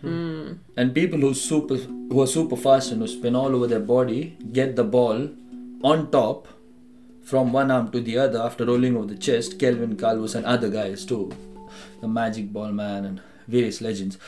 Hmm. 0.00 0.54
And 0.76 0.92
people 0.92 1.20
who 1.20 1.32
super 1.32 1.76
who 1.76 2.20
are 2.20 2.26
super 2.26 2.56
fast 2.56 2.90
and 2.90 3.00
who 3.00 3.06
spin 3.06 3.36
all 3.36 3.54
over 3.54 3.68
their 3.68 3.84
body 3.92 4.36
get 4.52 4.74
the 4.74 4.82
ball 4.96 5.28
on 5.92 6.10
top 6.10 6.48
from 7.22 7.52
one 7.52 7.70
arm 7.70 7.92
to 7.92 8.00
the 8.00 8.18
other 8.18 8.42
after 8.42 8.66
rolling 8.66 8.96
over 8.96 9.06
the 9.06 9.20
chest. 9.28 9.60
Kelvin 9.60 9.96
Kalvus 9.96 10.34
and 10.34 10.44
other 10.44 10.68
guys 10.68 11.06
too, 11.06 11.30
the 12.00 12.08
Magic 12.08 12.52
Ball 12.52 12.72
Man 12.72 13.04
and 13.04 13.22
various 13.46 13.80
legends. 13.80 14.18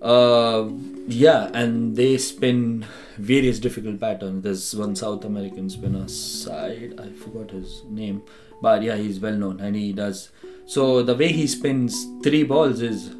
Uh, 0.00 0.68
yeah, 1.08 1.50
and 1.52 1.96
they 1.96 2.16
spin 2.16 2.86
various 3.20 3.58
difficult 3.58 4.00
patterns. 4.00 4.42
There's 4.42 4.74
one 4.74 4.96
South 4.96 5.24
American 5.24 5.68
spinner, 5.68 6.08
side 6.08 6.98
I 7.00 7.10
forgot 7.10 7.50
his 7.50 7.82
name, 7.88 8.22
but 8.62 8.82
yeah, 8.82 8.96
he's 8.96 9.20
well 9.20 9.34
known 9.34 9.60
and 9.60 9.76
he 9.76 9.92
does. 9.92 10.30
So 10.66 11.02
the 11.02 11.14
way 11.14 11.32
he 11.32 11.46
spins 11.46 12.06
three 12.22 12.42
balls 12.42 12.80
is 12.80 13.10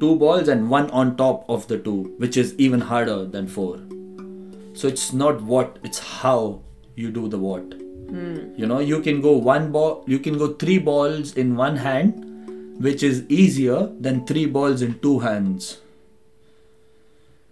two 0.00 0.16
balls 0.16 0.48
and 0.48 0.68
one 0.68 0.90
on 0.90 1.16
top 1.16 1.48
of 1.48 1.68
the 1.68 1.78
two, 1.78 2.14
which 2.18 2.36
is 2.36 2.54
even 2.58 2.80
harder 2.80 3.24
than 3.24 3.46
four. 3.46 3.78
So 4.74 4.88
it's 4.88 5.12
not 5.12 5.40
what, 5.42 5.78
it's 5.82 5.98
how 5.98 6.60
you 6.94 7.10
do 7.10 7.28
the 7.28 7.38
what. 7.38 7.62
Hmm. 7.62 8.54
You 8.56 8.66
know, 8.66 8.78
you 8.78 9.00
can 9.00 9.20
go 9.20 9.32
one 9.32 9.72
ball, 9.72 10.04
you 10.06 10.18
can 10.18 10.36
go 10.38 10.52
three 10.54 10.78
balls 10.78 11.34
in 11.34 11.56
one 11.56 11.76
hand, 11.76 12.82
which 12.82 13.02
is 13.02 13.24
easier 13.28 13.86
than 14.00 14.26
three 14.26 14.46
balls 14.46 14.82
in 14.82 14.98
two 15.00 15.20
hands. 15.20 15.78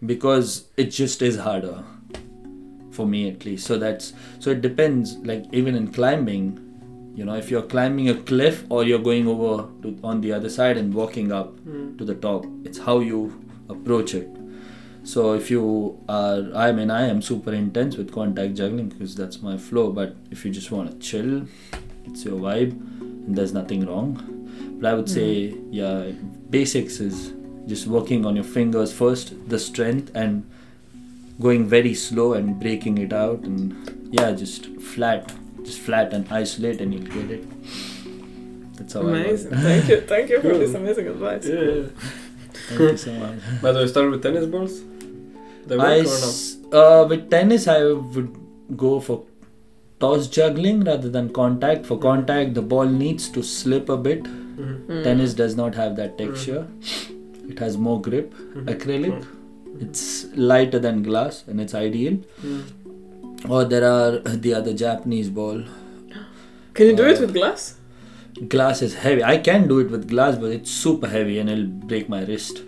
Because 0.05 0.65
it 0.77 0.91
just 0.91 1.23
is 1.23 1.39
harder. 1.39 1.83
For 2.95 3.07
me 3.07 3.28
at 3.28 3.45
least. 3.45 3.66
So 3.66 3.76
that's 3.78 4.12
so 4.38 4.51
it 4.51 4.61
depends, 4.61 5.16
like 5.30 5.45
even 5.53 5.74
in 5.80 5.88
climbing, 5.92 6.45
you 7.16 7.24
know, 7.24 7.34
if 7.34 7.51
you're 7.51 7.62
climbing 7.74 8.09
a 8.11 8.14
cliff 8.30 8.64
or 8.68 8.84
you're 8.84 9.05
going 9.11 9.26
over 9.32 9.68
to 9.82 9.97
on 10.03 10.20
the 10.20 10.32
other 10.32 10.49
side 10.59 10.76
and 10.76 10.95
walking 11.03 11.32
up 11.32 11.49
Mm. 11.66 11.99
to 11.99 12.05
the 12.05 12.14
top. 12.14 12.47
It's 12.64 12.78
how 12.78 12.97
you 13.01 13.20
approach 13.68 14.14
it. 14.14 14.28
So 15.12 15.34
if 15.34 15.51
you 15.51 15.99
are, 16.09 16.42
I 16.55 16.72
mean, 16.72 16.90
I 16.90 17.03
am 17.09 17.20
super 17.20 17.53
intense 17.53 17.97
with 17.97 18.11
contact 18.12 18.55
juggling 18.55 18.88
because 18.88 19.14
that's 19.14 19.42
my 19.42 19.57
flow. 19.59 19.90
But 19.92 20.16
if 20.30 20.45
you 20.45 20.51
just 20.51 20.70
want 20.70 20.90
to 20.90 20.97
chill, 20.99 21.42
it's 22.07 22.24
your 22.24 22.38
vibe, 22.38 22.72
and 23.26 23.36
there's 23.36 23.53
nothing 23.53 23.84
wrong. 23.86 24.11
But 24.80 24.88
I 24.92 24.95
would 24.95 25.09
say, 25.11 25.55
yeah, 25.70 26.11
basics 26.51 27.01
is 27.01 27.32
just 27.66 27.86
working 27.86 28.24
on 28.26 28.34
your 28.34 28.45
fingers 28.59 28.92
first, 28.92 29.34
the 29.49 29.59
strength, 29.59 30.11
and 30.14 30.45
going 31.41 31.66
very 31.66 31.95
slow 31.95 32.32
and 32.35 32.59
breaking 32.61 32.99
it 32.99 33.12
out, 33.12 33.41
and 33.43 34.09
yeah, 34.12 34.32
just 34.32 34.66
flat, 34.80 35.32
just 35.64 35.78
flat 35.80 36.12
and 36.12 36.30
isolate, 36.32 36.80
and 36.80 36.95
you'll 36.95 37.12
get 37.14 37.30
it. 37.30 37.45
That's 38.76 38.93
how 38.95 39.01
Amazing. 39.03 39.55
I 39.55 39.61
Thank 39.61 39.89
you. 39.89 40.01
Thank 40.01 40.30
you 40.30 40.41
for 40.41 40.51
Cool. 40.51 40.59
this 40.61 40.74
amazing 40.74 41.07
advice. 41.09 41.47
Yeah, 41.47 41.61
yeah. 41.61 41.82
Thank 42.68 42.80
you 42.80 42.97
so 42.97 43.12
much. 43.12 43.39
But 43.62 43.72
do 43.72 43.80
you 43.80 43.89
start 43.89 44.11
with 44.11 44.22
tennis 44.22 44.47
balls? 44.47 44.80
They 45.66 45.76
work 45.76 45.87
I 45.87 46.01
or 46.01 46.05
no? 46.72 46.80
uh, 47.03 47.07
with 47.09 47.30
tennis, 47.30 47.68
I 47.68 47.85
would 47.85 48.35
go 48.76 49.01
for 49.01 49.24
toss 50.01 50.26
juggling 50.28 50.82
rather 50.85 51.09
than 51.09 51.32
contact. 51.32 51.87
For 51.87 51.99
contact, 51.99 52.55
the 52.55 52.62
ball 52.62 52.87
needs 52.87 53.28
to 53.30 53.43
slip 53.43 53.89
a 53.89 53.97
bit. 53.97 54.24
Mhm. 54.24 54.74
Hmm. 54.87 55.03
Tennis 55.03 55.35
does 55.35 55.57
not 55.57 55.74
have 55.74 55.97
that 55.97 56.18
texture. 56.18 56.66
It 57.49 57.59
has 57.59 57.76
more 57.87 58.01
grip. 58.01 58.35
Mhm. 58.35 58.66
Acrylic, 58.74 59.26
it's 59.81 60.27
lighter 60.35 60.79
than 60.79 61.03
glass, 61.03 61.45
and 61.47 61.61
it's 61.61 61.75
ideal. 61.75 62.18
Mm. 62.43 63.51
Or 63.51 63.64
there 63.64 63.85
are 63.89 64.18
the 64.18 64.55
other 64.55 64.72
Japanese 64.72 65.29
ball. 65.31 65.62
Can 66.75 66.87
you 66.87 66.97
do 66.97 67.05
it 67.07 67.18
Uh, 67.18 67.20
with 67.22 67.35
glass? 67.35 67.75
Glass 68.49 68.83
is 68.83 68.95
heavy. 68.95 69.22
I 69.22 69.37
can 69.39 69.68
do 69.68 69.79
it 69.81 69.91
with 69.91 70.09
glass, 70.09 70.37
but 70.37 70.51
it's 70.51 70.70
super 70.70 71.07
heavy, 71.09 71.39
and 71.39 71.49
it'll 71.51 71.66
break 71.66 72.09
my 72.09 72.25
wrist. 72.25 72.62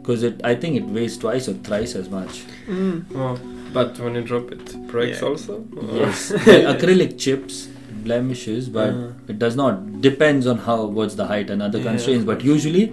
Because 0.00 0.22
it, 0.22 0.40
I 0.42 0.54
think 0.54 0.76
it 0.76 0.84
weighs 0.86 1.16
twice 1.18 1.48
or 1.48 1.52
thrice 1.54 1.94
as 1.94 2.08
much. 2.08 2.42
Mm. 2.66 3.04
Oh, 3.14 3.38
but 3.72 3.98
when 4.00 4.14
you 4.14 4.22
drop 4.22 4.50
it, 4.50 4.62
it 4.74 4.86
breaks 4.88 5.20
Yeah. 5.20 5.28
also? 5.28 5.64
Or- 5.76 5.96
Yes, 5.98 6.32
acrylic 6.72 7.18
chips 7.18 7.68
blemishes, 8.04 8.68
but 8.70 8.94
Uh. 8.94 9.08
it 9.28 9.38
does 9.38 9.56
not. 9.56 10.00
Depends 10.00 10.46
on 10.46 10.58
how 10.68 10.86
what's 10.86 11.14
the 11.16 11.26
height 11.26 11.50
and 11.50 11.60
other 11.62 11.78
Yeah, 11.78 11.84
constraints. 11.90 12.24
But 12.24 12.42
usually, 12.42 12.92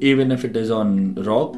even 0.00 0.30
if 0.30 0.44
it 0.44 0.56
is 0.56 0.70
on 0.70 1.14
rock, 1.32 1.56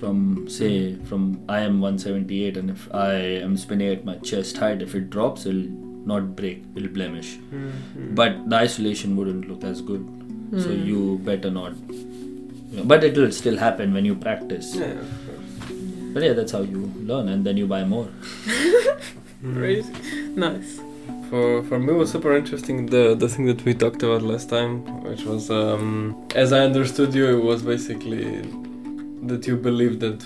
from 0.00 0.48
say 0.56 0.72
from 1.10 1.26
I 1.48 1.60
am 1.60 1.80
178, 1.80 2.56
and 2.56 2.70
if 2.70 2.88
I 2.94 3.12
am 3.46 3.56
spinning 3.56 3.88
at 3.96 4.04
my 4.10 4.16
chest 4.30 4.56
height, 4.64 4.82
if 4.88 4.94
it 5.00 5.10
drops, 5.10 5.46
it'll 5.46 5.68
not 6.12 6.28
break. 6.40 6.62
It'll 6.76 6.88
blemish. 6.98 7.30
Mhm. 7.54 8.14
But 8.20 8.36
the 8.50 8.56
isolation 8.56 9.16
wouldn't 9.20 9.48
look 9.52 9.64
as 9.72 9.80
good. 9.92 10.04
So 10.66 10.68
Hmm. 10.74 10.86
you 10.90 11.00
better 11.30 11.50
not. 11.60 11.74
you 12.70 12.76
know, 12.78 12.84
but 12.92 13.04
it 13.08 13.16
will 13.20 13.30
still 13.36 13.56
happen 13.60 13.94
when 13.96 14.04
you 14.06 14.14
practice. 14.14 14.66
Yeah. 14.78 14.94
But 16.14 16.22
yeah, 16.26 16.34
that's 16.38 16.52
how 16.56 16.60
you 16.72 16.80
learn, 17.10 17.28
and 17.34 17.46
then 17.50 17.56
you 17.60 17.66
buy 17.66 17.84
more. 17.84 18.08
Crazy. 19.54 19.92
Nice. 20.36 20.80
For 21.30 21.62
for 21.68 21.78
me, 21.78 21.92
it 21.92 21.96
was 21.96 22.10
super 22.10 22.34
interesting 22.36 22.86
the 22.86 23.14
the 23.22 23.28
thing 23.28 23.46
that 23.46 23.64
we 23.64 23.74
talked 23.84 24.02
about 24.02 24.22
last 24.22 24.48
time, 24.50 24.74
which 25.08 25.24
was 25.24 25.50
um, 25.50 26.16
as 26.34 26.52
I 26.52 26.60
understood 26.70 27.14
you, 27.14 27.26
it 27.36 27.42
was 27.50 27.62
basically 27.62 28.24
that 29.26 29.46
you 29.46 29.56
believe 29.56 30.00
that 30.00 30.20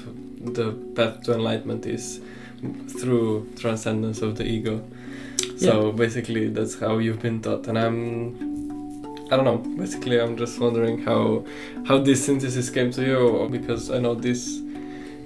the 0.55 0.72
path 0.95 1.22
to 1.24 1.34
enlightenment 1.34 1.86
is 1.86 2.20
through 3.01 3.49
transcendence 3.57 4.22
of 4.22 4.36
the 4.36 4.45
ego. 4.45 4.82
So 5.57 5.93
basically, 5.93 6.49
that's 6.49 6.78
how 6.78 6.99
you've 6.99 7.20
been 7.22 7.40
taught, 7.40 7.66
and 7.68 7.78
I'm 7.78 8.53
I 9.30 9.36
don't 9.36 9.45
know. 9.45 9.59
Basically, 9.76 10.20
I'm 10.20 10.36
just 10.36 10.59
wondering 10.59 11.03
how 11.05 11.45
how 11.86 11.99
this 11.99 12.24
synthesis 12.26 12.68
came 12.70 12.90
to 12.93 13.03
you 13.03 13.49
because 13.51 13.90
I 13.90 13.99
know 13.99 14.14
this 14.14 14.61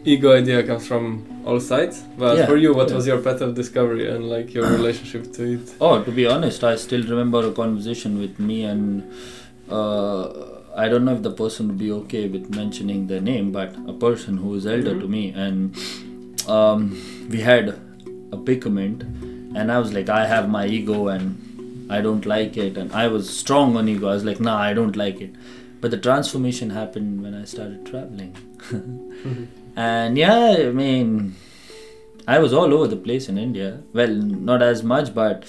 ego 0.05 0.37
idea 0.37 0.63
comes 0.63 0.87
from 0.87 1.27
all 1.45 1.59
sides. 1.61 2.03
But 2.17 2.37
Yeah, 2.39 2.47
for 2.47 2.57
you, 2.57 2.73
what 2.75 2.89
yeah. 2.89 2.97
was 2.97 3.07
your 3.07 3.21
path 3.21 3.41
of 3.41 3.55
discovery 3.55 4.09
and 4.09 4.29
like 4.31 4.55
your 4.55 4.67
relationship 4.79 5.33
to 5.35 5.55
it? 5.55 5.75
Oh, 5.81 6.03
to 6.03 6.11
be 6.13 6.27
honest, 6.27 6.63
I 6.63 6.77
still 6.77 7.03
remember 7.03 7.47
a 7.49 7.53
conversation 7.53 8.21
with 8.21 8.39
me, 8.39 8.63
and 8.65 9.03
uh, 9.69 10.29
I 10.77 10.89
don't 10.89 11.05
know 11.05 11.15
if 11.15 11.23
the 11.23 11.31
person 11.31 11.69
would 11.69 11.79
be 11.79 11.91
okay 11.93 12.29
with 12.29 12.55
mentioning 12.55 13.07
their 13.07 13.21
name, 13.21 13.51
but 13.51 13.75
a 13.89 13.93
person 13.93 14.37
who 14.37 14.55
is 14.55 14.67
elder 14.67 14.99
to 15.01 15.09
me, 15.09 15.31
and 15.31 15.77
um, 16.47 17.29
we 17.31 17.41
had 17.41 17.69
a 18.33 18.37
predicament, 18.37 19.03
and 19.03 19.73
I 19.73 19.79
was 19.79 19.93
like, 19.93 20.09
I 20.09 20.27
have 20.27 20.49
my 20.49 20.67
ego, 20.67 21.09
and 21.09 21.91
I 21.91 22.01
don't 22.01 22.27
like 22.27 22.57
it, 22.57 22.77
and 22.77 22.93
I 22.93 23.09
was 23.09 23.29
strong 23.31 23.77
on 23.77 23.89
ego. 23.89 24.09
I 24.09 24.15
was 24.15 24.25
like, 24.25 24.41
Nah, 24.41 24.59
I 24.59 24.75
don't 24.75 24.97
like 24.97 25.21
it. 25.21 25.35
But 25.81 25.91
the 25.91 25.99
transformation 25.99 26.71
happened 26.71 27.23
when 27.23 27.35
I 27.35 27.45
started 27.45 27.87
traveling. 27.87 28.37
And 29.77 30.17
yeah, 30.17 30.57
I 30.59 30.71
mean, 30.71 31.37
I 32.27 32.39
was 32.39 32.55
all 32.55 32.73
over 32.73 32.87
the 32.89 32.97
place 32.97 33.29
in 33.29 33.37
India. 33.37 33.83
Well, 33.93 34.09
not 34.09 34.63
as 34.63 34.83
much, 34.83 35.15
but 35.15 35.45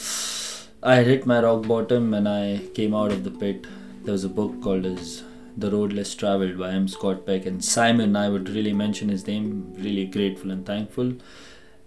I 0.84 1.04
hit 1.04 1.26
my 1.26 1.42
rock 1.42 1.66
bottom 1.66 2.12
when 2.12 2.28
I 2.28 2.68
came 2.76 2.94
out 2.94 3.14
of 3.14 3.24
the 3.24 3.32
pit. 3.32 3.66
There 4.08 4.14
was 4.14 4.24
a 4.24 4.30
book 4.30 4.62
called 4.62 4.86
as 4.86 5.26
The 5.58 5.70
Road 5.70 5.92
Less 5.92 6.16
Traveled 6.16 6.58
by 6.58 6.72
M. 6.72 6.88
Scott 6.88 7.26
Peck 7.26 7.46
and 7.46 7.62
Simon. 7.62 8.16
I 8.16 8.30
would 8.30 8.48
really 8.48 8.72
mention 8.72 9.10
his 9.10 9.28
name. 9.28 9.74
Really 9.78 10.06
grateful 10.06 10.50
and 10.50 10.66
thankful. 10.66 11.16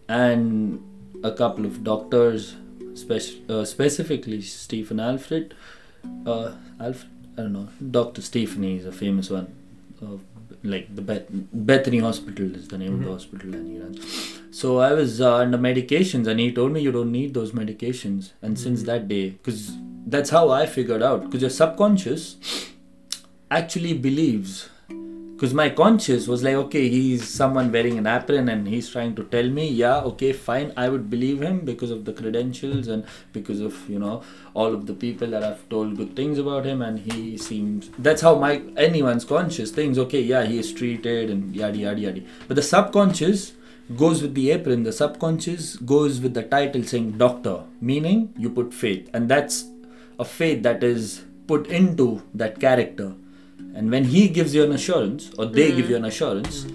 And 0.07 0.85
a 1.25 1.33
couple 1.33 1.65
of 1.65 1.83
doctors, 1.83 2.57
uh, 3.49 3.65
specifically 3.65 4.43
Stephen 4.43 5.01
Alfred. 5.01 5.55
Uh, 6.27 6.57
Alfred, 6.79 7.11
I 7.39 7.41
don't 7.41 7.55
know. 7.55 7.69
Doctor 7.91 8.21
Stephanie 8.21 8.77
is 8.77 8.85
a 8.85 8.93
famous 8.93 9.31
one. 9.31 9.55
Like 10.63 10.95
the 10.95 11.01
Beth- 11.03 11.29
Bethany 11.53 11.99
Hospital 11.99 12.55
is 12.55 12.69
the 12.69 12.77
name 12.79 12.95
of 12.95 13.01
the 13.01 13.07
Mhm. 13.07 13.13
hospital, 13.13 13.55
and 13.55 13.67
he 13.67 13.79
runs. 13.79 14.01
So 14.51 14.79
I 14.79 14.93
was 14.93 15.21
uh, 15.21 15.35
under 15.37 15.57
medications, 15.59 16.27
and 16.27 16.39
he 16.41 16.53
told 16.53 16.73
me 16.73 16.83
you 16.83 16.93
don't 16.93 17.13
need 17.13 17.33
those 17.35 17.53
medications. 17.53 18.33
And 18.43 18.59
since 18.59 18.83
Mhm. 18.83 18.87
that 18.87 19.09
day, 19.09 19.31
because 19.31 19.73
that's 20.07 20.31
how 20.31 20.51
I 20.51 20.67
figured 20.67 21.03
out, 21.03 21.25
because 21.25 21.41
your 21.41 21.51
subconscious 21.51 22.37
actually 23.51 23.95
believes. 23.95 24.69
Because 25.41 25.55
my 25.55 25.71
conscious 25.71 26.29
was 26.29 26.43
like, 26.43 26.55
okay, 26.55 26.91
he's 26.91 27.27
someone 27.27 27.73
wearing 27.73 27.97
an 27.97 28.07
apron 28.07 28.51
and 28.51 28.69
he's 28.69 28.91
trying 28.91 29.15
to 29.15 29.25
tell 29.25 29.49
me, 29.49 29.67
yeah, 29.67 30.01
okay, 30.01 30.35
fine, 30.35 30.71
I 30.77 30.91
would 30.91 31.09
believe 31.09 31.41
him 31.41 31.61
because 31.61 31.91
of 31.91 32.05
the 32.05 32.13
credentials 32.13 32.89
and 32.89 33.07
because 33.33 33.61
of, 33.61 33.89
you 33.89 33.99
know, 33.99 34.23
all 34.53 34.75
of 34.75 34.85
the 34.85 34.93
people 34.93 35.29
that 35.29 35.43
I've 35.43 35.67
told 35.71 35.97
good 35.97 36.15
things 36.15 36.37
about 36.37 36.67
him, 36.67 36.83
and 36.83 36.99
he 36.99 37.39
seems. 37.39 37.89
That's 37.99 38.21
how 38.21 38.35
my 38.35 38.61
anyone's 38.77 39.25
conscious 39.25 39.71
thinks, 39.71 39.97
okay, 39.97 40.21
yeah, 40.21 40.45
he 40.45 40.59
is 40.59 40.75
treated 40.75 41.31
and 41.31 41.57
yada 41.57 41.79
yada 41.79 41.99
yada. 41.99 42.21
But 42.47 42.57
the 42.57 42.63
subconscious 42.63 43.55
goes 43.97 44.21
with 44.21 44.35
the 44.35 44.51
apron, 44.51 44.83
the 44.83 44.93
subconscious 44.93 45.77
goes 45.77 46.21
with 46.21 46.35
the 46.35 46.43
title 46.43 46.83
saying 46.83 47.13
doctor, 47.13 47.63
meaning 47.81 48.35
you 48.37 48.51
put 48.51 48.75
faith, 48.75 49.09
and 49.15 49.31
that's 49.31 49.65
a 50.19 50.25
faith 50.27 50.63
that 50.65 50.85
is 50.85 51.25
put 51.47 51.67
into 51.69 52.23
that 52.35 52.61
character. 52.61 53.15
And 53.75 53.91
when 53.91 54.05
he 54.05 54.29
gives 54.29 54.55
you 54.55 54.65
an 54.65 54.73
assurance, 54.73 55.31
or 55.39 55.47
they 55.47 55.71
Mm. 55.71 55.77
give 55.77 55.91
you 55.91 55.97
an 55.97 56.05
assurance, 56.05 56.67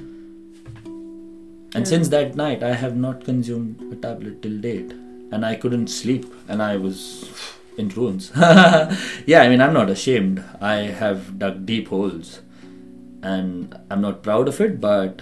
and 1.76 1.88
since 1.88 2.08
that 2.10 2.36
night, 2.36 2.64
I 2.64 2.74
have 2.74 2.96
not 2.96 3.24
consumed 3.26 3.82
a 3.91 3.96
tablet 3.96 4.41
till 4.41 4.58
date, 4.60 4.91
and 5.32 5.46
I 5.46 5.56
couldn't 5.56 5.88
sleep, 5.88 6.26
and 6.48 6.62
I 6.64 6.78
was 6.78 7.30
in 7.78 7.89
ruins. 7.89 8.32
yeah, 8.38 9.41
I 9.41 9.50
mean, 9.50 9.60
I'm 9.62 9.74
not 9.74 9.89
ashamed. 9.89 10.43
I 10.62 10.76
have 11.04 11.38
dug 11.38 11.66
deep 11.66 11.89
holes, 11.89 12.39
and 13.22 13.76
I'm 13.91 14.00
not 14.02 14.24
proud 14.24 14.48
of 14.48 14.62
it, 14.62 14.80
but 14.80 15.22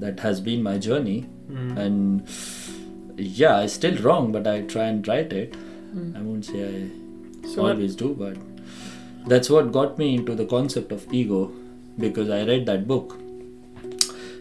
that 0.00 0.20
has 0.20 0.40
been 0.42 0.62
my 0.62 0.76
journey. 0.76 1.26
Mm. 1.50 1.78
And 1.78 2.28
yeah, 3.16 3.56
I 3.56 3.66
still 3.66 3.96
wrong, 4.02 4.30
but 4.32 4.46
I 4.46 4.60
try 4.62 4.84
and 4.84 5.06
right 5.08 5.32
it. 5.32 5.54
Mm. 5.94 6.16
I 6.18 6.20
won't 6.20 6.44
say 6.44 6.60
I 6.68 7.48
So 7.48 7.62
what, 7.62 7.72
always 7.76 7.94
do, 7.96 8.14
but 8.18 8.36
that's 9.26 9.48
what 9.48 9.72
got 9.72 9.98
me 9.98 10.14
into 10.14 10.34
the 10.34 10.44
concept 10.44 10.92
of 10.92 11.12
ego 11.12 11.52
because 11.98 12.28
I 12.28 12.44
read 12.44 12.66
that 12.66 12.86
book, 12.86 13.18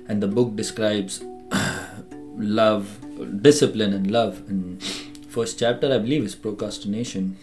and 0.07 0.21
the 0.21 0.27
book 0.27 0.55
describes 0.55 1.23
love, 2.35 2.99
discipline, 3.41 3.93
and 3.93 4.09
love. 4.11 4.43
And 4.47 4.81
first 5.27 5.59
chapter, 5.59 5.93
I 5.93 5.99
believe, 5.99 6.23
is 6.23 6.35
procrastination. 6.35 7.37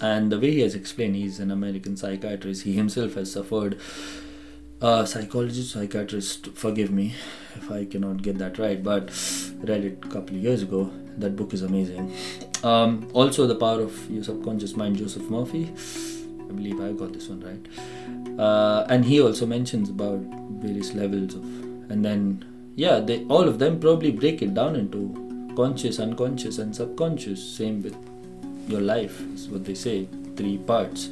And 0.00 0.30
the 0.30 0.38
way 0.38 0.50
he 0.50 0.60
has 0.60 0.74
explained, 0.74 1.16
he's 1.16 1.40
an 1.40 1.50
American 1.50 1.96
psychiatrist. 1.96 2.64
He 2.64 2.74
himself 2.74 3.14
has 3.14 3.32
suffered. 3.32 3.78
Uh, 4.78 5.06
psychologist, 5.06 5.72
psychiatrist, 5.72 6.48
forgive 6.48 6.90
me 6.90 7.14
if 7.54 7.70
I 7.70 7.86
cannot 7.86 8.20
get 8.20 8.36
that 8.38 8.58
right, 8.58 8.82
but 8.82 9.08
read 9.62 9.84
it 9.84 10.04
a 10.04 10.08
couple 10.08 10.36
of 10.36 10.42
years 10.42 10.62
ago. 10.62 10.90
That 11.16 11.34
book 11.34 11.54
is 11.54 11.62
amazing. 11.62 12.14
Um, 12.62 13.08
also, 13.14 13.46
The 13.46 13.54
Power 13.54 13.80
of 13.80 14.10
Your 14.10 14.22
Subconscious 14.22 14.76
Mind, 14.76 14.96
Joseph 14.96 15.30
Murphy. 15.30 15.72
I 16.48 16.52
believe 16.52 16.80
I 16.80 16.92
got 16.92 17.12
this 17.12 17.28
one 17.28 17.40
right. 17.40 18.38
Uh, 18.38 18.86
and 18.88 19.04
he 19.04 19.20
also 19.20 19.46
mentions 19.46 19.90
about 19.90 20.20
various 20.60 20.94
levels 20.94 21.34
of, 21.34 21.44
and 21.90 22.04
then 22.04 22.44
yeah, 22.76 23.00
they 23.00 23.24
all 23.24 23.48
of 23.48 23.58
them 23.58 23.80
probably 23.80 24.10
break 24.10 24.42
it 24.42 24.54
down 24.54 24.76
into 24.76 25.52
conscious, 25.56 25.98
unconscious, 25.98 26.58
and 26.58 26.76
subconscious. 26.76 27.42
Same 27.42 27.82
with 27.82 27.96
your 28.68 28.80
life 28.80 29.20
is 29.34 29.48
what 29.48 29.64
they 29.64 29.74
say, 29.74 30.08
three 30.36 30.58
parts. 30.58 31.08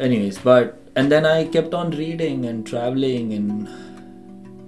Anyways, 0.00 0.38
but 0.38 0.80
and 0.96 1.12
then 1.12 1.26
I 1.26 1.44
kept 1.44 1.74
on 1.74 1.90
reading 1.90 2.46
and 2.46 2.66
traveling, 2.66 3.32
and 3.32 3.68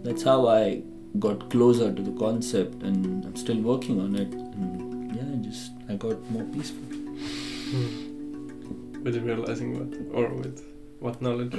that's 0.05 0.23
how 0.23 0.49
I 0.49 0.83
got 1.19 1.51
closer 1.51 1.93
to 1.93 2.03
the 2.03 2.13
concept, 2.19 2.83
and 2.83 3.25
I'm 3.25 3.37
still 3.37 3.61
working 3.61 4.01
on 4.01 4.15
it. 4.17 4.33
And 4.33 5.17
yeah, 5.17 5.23
I 5.23 5.37
just 5.43 5.73
I 5.89 5.95
got 5.95 6.31
more 6.31 6.45
peaceful. 6.45 6.85
Mm. 7.71 8.10
With 9.03 9.17
realizing 9.17 9.79
what, 9.79 9.91
or 10.15 10.35
with 10.35 10.63
what 11.01 11.23
knowledge 11.23 11.55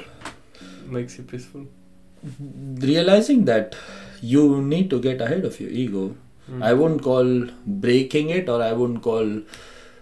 makes 0.85 1.17
you 1.17 1.23
peaceful? 1.23 1.65
Realizing 2.39 3.45
that 3.45 3.75
you 4.21 4.61
need 4.61 4.89
to 4.91 4.99
get 4.99 5.21
ahead 5.21 5.43
of 5.43 5.59
your 5.59 5.71
ego. 5.71 6.15
Mm. 6.49 6.63
I 6.63 6.73
wouldn't 6.73 7.01
call 7.01 7.47
breaking 7.65 8.29
it, 8.29 8.47
or 8.47 8.61
I 8.61 8.73
wouldn't 8.73 9.01
call 9.01 9.41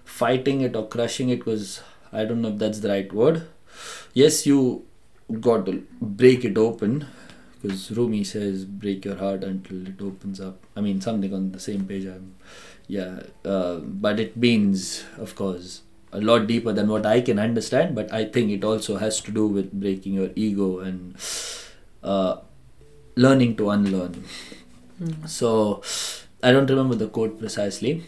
fighting 0.03 0.61
it 0.61 0.75
or 0.75 0.87
crushing 0.87 1.29
it, 1.29 1.39
because 1.39 1.81
I 2.11 2.25
don't 2.25 2.41
know 2.41 2.49
if 2.49 2.57
that's 2.57 2.79
the 2.79 2.89
right 2.89 3.11
word. 3.13 3.47
Yes, 4.13 4.45
you 4.45 4.85
got 5.39 5.65
to 5.67 5.83
break 6.01 6.43
it 6.43 6.57
open, 6.57 7.05
because 7.61 7.91
Rumi 7.91 8.23
says, 8.25 8.65
"Break 8.65 9.05
your 9.05 9.15
heart 9.15 9.43
until 9.43 9.87
it 9.87 10.01
opens 10.01 10.41
up." 10.41 10.65
I 10.75 10.81
mean, 10.81 10.99
something 10.99 11.33
on 11.33 11.51
the 11.53 11.59
same 11.59 11.85
page. 11.85 12.05
I'm, 12.05 12.35
yeah, 12.87 13.21
uh, 13.45 13.75
but 13.77 14.19
it 14.19 14.35
means, 14.35 15.05
of 15.17 15.35
course, 15.35 15.83
a 16.11 16.21
lot 16.21 16.47
deeper 16.47 16.73
than 16.73 16.87
what 16.87 17.05
I 17.05 17.21
can 17.21 17.39
understand. 17.39 17.95
But 17.95 18.11
I 18.13 18.25
think 18.25 18.51
it 18.51 18.63
also 18.63 18.97
has 18.97 19.21
to 19.21 19.31
do 19.31 19.47
with 19.47 19.71
breaking 19.71 20.13
your 20.13 20.29
ego 20.35 20.79
and 20.79 21.15
uh, 22.03 22.37
learning 23.15 23.55
to 23.57 23.69
unlearn. 23.69 24.23
Mm. 25.01 25.27
So 25.27 25.81
I 26.43 26.51
don't 26.51 26.69
remember 26.69 26.95
the 26.95 27.07
quote 27.07 27.39
precisely. 27.39 28.03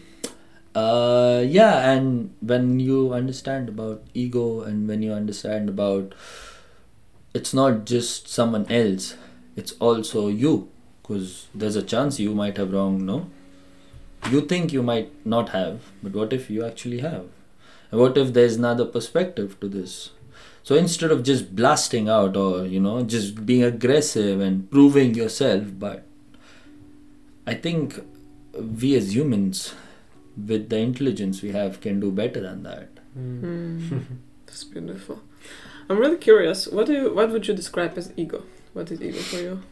Uh, 0.74 1.44
yeah, 1.46 1.90
and 1.90 2.34
when 2.40 2.80
you 2.80 3.12
understand 3.12 3.68
about 3.68 4.02
ego 4.14 4.62
and 4.62 4.88
when 4.88 5.02
you 5.02 5.12
understand 5.12 5.68
about 5.68 6.14
it's 7.34 7.52
not 7.54 7.84
just 7.84 8.28
someone 8.28 8.66
else, 8.70 9.16
it's 9.56 9.72
also 9.72 10.28
you. 10.28 10.68
Because 11.02 11.48
there's 11.54 11.76
a 11.76 11.82
chance 11.82 12.20
you 12.20 12.34
might 12.34 12.56
have 12.56 12.72
wrong, 12.72 13.04
no? 13.04 13.28
You 14.30 14.42
think 14.42 14.72
you 14.72 14.82
might 14.82 15.10
not 15.26 15.48
have, 15.50 15.80
but 16.02 16.12
what 16.12 16.32
if 16.32 16.48
you 16.48 16.64
actually 16.64 17.00
have? 17.00 17.26
And 17.92 18.00
what 18.00 18.16
if 18.18 18.32
there's 18.32 18.56
another 18.56 18.86
perspective 18.86 19.60
to 19.60 19.68
this? 19.68 20.10
So 20.64 20.74
instead 20.74 21.10
of 21.10 21.22
just 21.22 21.54
blasting 21.54 22.08
out 22.08 22.36
or, 22.36 22.64
you 22.64 22.80
know, 22.80 23.02
just 23.02 23.44
being 23.44 23.62
aggressive 23.62 24.40
and 24.40 24.70
proving 24.70 25.14
yourself, 25.14 25.64
but 25.78 26.06
I 27.46 27.54
think 27.54 28.00
we 28.54 28.94
as 28.96 29.14
humans, 29.14 29.74
with 30.36 30.70
the 30.70 30.78
intelligence 30.78 31.42
we 31.42 31.50
have, 31.50 31.80
can 31.80 32.00
do 32.00 32.10
better 32.10 32.40
than 32.40 32.62
that. 32.62 32.88
Mm. 33.18 34.04
That's 34.46 34.64
beautiful. 34.64 35.20
I'm 35.88 35.98
really 35.98 36.16
curious. 36.16 36.66
What 36.68 36.86
do 36.86 36.92
you? 36.92 37.14
What 37.14 37.30
would 37.30 37.46
you 37.46 37.54
describe 37.54 37.98
as 37.98 38.12
ego? 38.16 38.44
What 38.72 38.90
is 38.90 39.02
ego 39.02 39.18
for 39.18 39.36
you? 39.36 39.62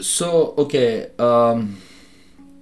So, 0.00 0.54
okay, 0.58 1.10
um, 1.18 1.78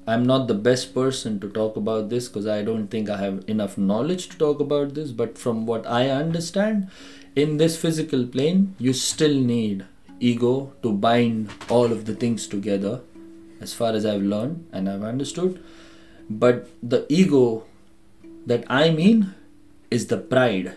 I'm 0.07 0.25
not 0.25 0.49
the 0.49 0.55
best 0.55 0.95
person 0.95 1.41
to 1.41 1.49
talk 1.49 1.77
about 1.77 2.11
this 2.11 2.29
because 2.29 2.47
I 2.47 2.63
don't 2.63 2.89
think 2.89 3.09
I 3.09 3.17
have 3.17 3.45
enough 3.49 3.79
knowledge 3.79 4.29
to 4.29 4.39
talk 4.39 4.61
about 4.61 4.95
this. 4.95 5.13
But 5.13 5.39
from 5.39 5.65
what 5.67 5.87
I 5.87 6.11
understand, 6.11 6.89
in 7.35 7.57
this 7.57 7.77
physical 7.77 8.27
plane, 8.27 8.75
you 8.79 8.93
still 8.93 9.35
need 9.35 9.85
ego 10.21 10.73
to 10.83 10.93
bind 10.93 11.51
all 11.71 11.91
of 11.91 12.05
the 12.05 12.15
things 12.15 12.47
together, 12.47 13.01
as 13.61 13.73
far 13.73 13.93
as 13.93 14.05
I've 14.05 14.23
learned 14.23 14.67
and 14.73 14.89
I've 14.89 15.03
understood. 15.03 15.63
But 16.29 16.69
the 16.83 17.07
ego 17.09 17.65
that 18.47 18.65
I 18.69 18.91
mean 18.91 19.35
is 19.91 20.07
the 20.09 20.19
pride. 20.19 20.75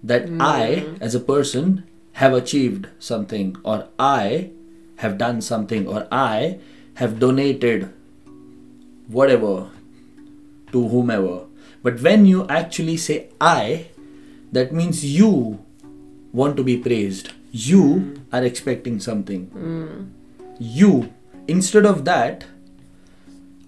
that 0.00 0.28
I, 0.38 0.84
Mm. 0.86 0.98
as 1.00 1.14
a 1.16 1.20
person, 1.20 1.82
have 2.12 2.32
achieved 2.32 2.86
something, 3.00 3.56
or 3.64 3.88
I 3.98 4.50
have 4.96 5.18
done 5.18 5.40
something, 5.40 5.88
or 5.88 6.06
I 6.12 6.58
have 6.94 7.18
donated 7.18 7.88
whatever 9.08 9.70
to 10.72 10.88
whomever. 10.88 11.44
But 11.82 12.00
when 12.00 12.26
you 12.26 12.46
actually 12.48 12.96
say 12.96 13.28
I, 13.40 13.88
that 14.52 14.72
means 14.72 15.04
you 15.04 15.64
want 16.32 16.56
to 16.56 16.64
be 16.64 16.76
praised. 16.76 17.32
You 17.50 18.22
are 18.32 18.44
expecting 18.44 19.00
something. 19.00 19.46
Mm. 19.48 20.10
You. 20.58 21.12
Instead 21.46 21.86
of 21.86 22.04
that, 22.04 22.44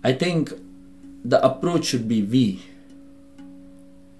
I 0.05 0.12
think 0.12 0.53
the 1.24 1.45
approach 1.45 1.86
should 1.86 2.09
be 2.09 2.22
we. 2.22 2.62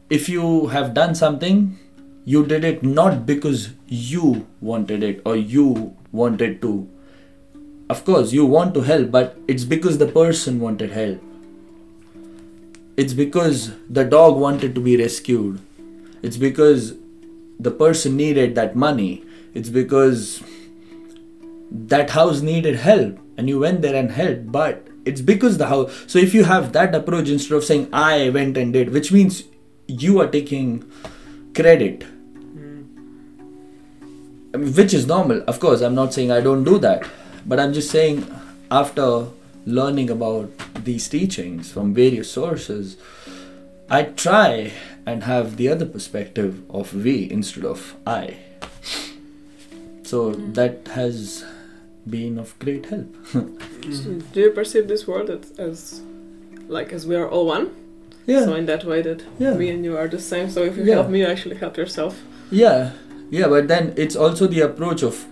If 0.09 0.29
you 0.29 0.69
have 0.69 0.95
done 0.95 1.15
something, 1.15 1.79
you 2.25 2.45
did 2.47 2.65
it 2.65 2.83
not 2.83 3.27
because 3.27 3.71
you 3.87 4.47
wanted 4.61 5.03
it 5.03 5.23
or 5.25 5.37
you 5.37 5.97
wanted 6.13 6.61
to. 6.63 6.89
Of 7.91 8.05
course, 8.05 8.33
you 8.33 8.47
want 8.47 8.73
to 8.75 8.83
help, 8.83 9.11
but 9.11 9.37
it's 9.49 9.65
because 9.65 9.99
the 9.99 10.07
person 10.07 10.61
wanted 10.61 10.93
help. 10.93 11.21
It's 12.97 13.13
because 13.13 13.73
the 13.89 14.05
dog 14.05 14.37
wanted 14.37 14.77
to 14.77 14.81
be 14.81 14.97
rescued. 14.97 15.61
It's 16.23 16.37
because 16.37 16.95
the 17.59 17.73
person 17.73 18.17
needed 18.17 18.55
that 18.55 18.77
money. 18.77 19.25
It's 19.55 19.71
because 19.71 20.41
that 21.71 22.11
house 22.11 22.43
needed 22.43 22.77
help 22.77 23.19
and 23.37 23.49
you 23.49 23.59
went 23.59 23.83
there 23.83 23.95
and 23.95 24.11
helped 24.11 24.51
but 24.53 24.89
it's 25.05 25.21
because 25.21 25.59
the 25.59 25.67
house 25.67 26.05
so 26.07 26.19
if 26.19 26.35
you 26.35 26.43
have 26.45 26.73
that 26.73 26.95
approach 26.95 27.29
instead 27.29 27.55
of 27.55 27.63
saying 27.65 27.89
i 27.93 28.29
went 28.31 28.57
and 28.57 28.73
did 28.73 28.93
which 28.93 29.13
means 29.13 29.45
you 29.87 30.21
are 30.21 30.27
taking 30.27 30.85
credit 31.55 32.05
mean, 34.57 34.73
which 34.75 34.93
is 34.93 35.07
normal 35.07 35.43
of 35.47 35.61
course 35.61 35.81
i'm 35.81 35.95
not 35.95 36.13
saying 36.13 36.33
i 36.33 36.41
don't 36.41 36.65
do 36.65 36.77
that 36.79 37.09
but 37.47 37.59
i'm 37.61 37.73
just 37.73 37.91
saying 37.91 38.25
after 38.71 39.27
learning 39.67 40.11
about 40.11 40.51
these 40.85 41.09
teachings 41.09 41.71
from 41.73 41.93
various 41.95 42.31
sources 42.31 42.97
i 43.91 44.03
try 44.03 44.73
and 45.07 45.25
have 45.25 45.57
the 45.57 45.69
other 45.69 45.87
perspective 45.87 46.63
of 46.71 46.95
we 46.95 47.31
instead 47.31 47.65
of 47.65 47.95
i 48.07 48.37
so 50.03 50.33
Mm. 50.35 50.55
that 50.55 50.89
has 50.95 51.45
been 52.09 52.39
of 52.39 52.59
great 52.59 52.87
help 52.87 53.09
So 53.93 54.11
do 54.33 54.41
you 54.41 54.51
perceive 54.51 54.89
this 54.89 55.07
world 55.07 55.31
as, 55.31 55.51
as 55.59 56.01
like 56.69 56.93
as 56.93 57.07
we 57.07 57.15
are 57.17 57.29
all 57.29 57.47
one? 57.47 57.71
yeah 58.27 58.45
So 58.45 58.55
in 58.55 58.67
that 58.67 58.85
way 58.85 59.03
that 59.03 59.23
Yeah. 59.39 59.55
me 59.55 59.71
and 59.71 59.85
you 59.85 59.97
are 59.97 60.09
the 60.09 60.19
same. 60.21 60.51
So 60.51 60.63
if 60.65 60.77
you 60.77 60.85
Yeah. 60.85 60.95
help 60.97 61.09
me, 61.11 61.21
you 61.21 61.27
actually 61.27 61.57
help 61.57 61.77
yourself. 61.77 62.15
Yeah, 62.51 62.91
yeah, 63.31 63.49
but 63.49 63.69
then 63.69 63.93
it's 63.97 64.17
also 64.17 64.47
the 64.47 64.61
approach 64.61 65.03
of. 65.03 65.25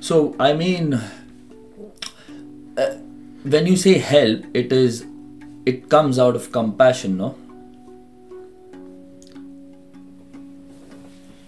So, 0.00 0.34
I 0.38 0.52
mean, 0.54 1.00
when 3.44 3.66
you 3.66 3.76
say 3.76 3.98
help, 3.98 4.44
it 4.54 4.72
is. 4.72 5.04
It 5.66 5.88
comes 5.88 6.18
out 6.18 6.36
of 6.36 6.50
compassion, 6.52 7.16
no? 7.16 7.36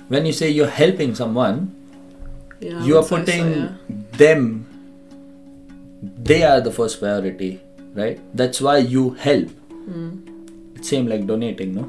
When 0.08 0.24
you 0.24 0.32
say 0.32 0.50
you're 0.50 0.68
helping 0.82 1.14
someone, 1.14 1.72
Yeah. 2.60 2.82
You 2.84 2.96
are 2.96 3.02
would 3.02 3.26
say 3.26 3.38
so, 3.38 3.44
putting 3.44 3.48
yeah. 3.54 3.96
them. 4.20 4.66
They 6.28 6.42
are 6.42 6.60
the 6.60 6.70
first 6.70 7.00
priority, 7.00 7.60
right? 7.94 8.20
That's 8.34 8.60
why 8.60 8.78
you 8.78 9.10
help. 9.24 9.48
Mm. 9.72 10.76
It's 10.76 10.88
same 10.88 11.06
like 11.06 11.26
donating, 11.26 11.74
no? 11.74 11.84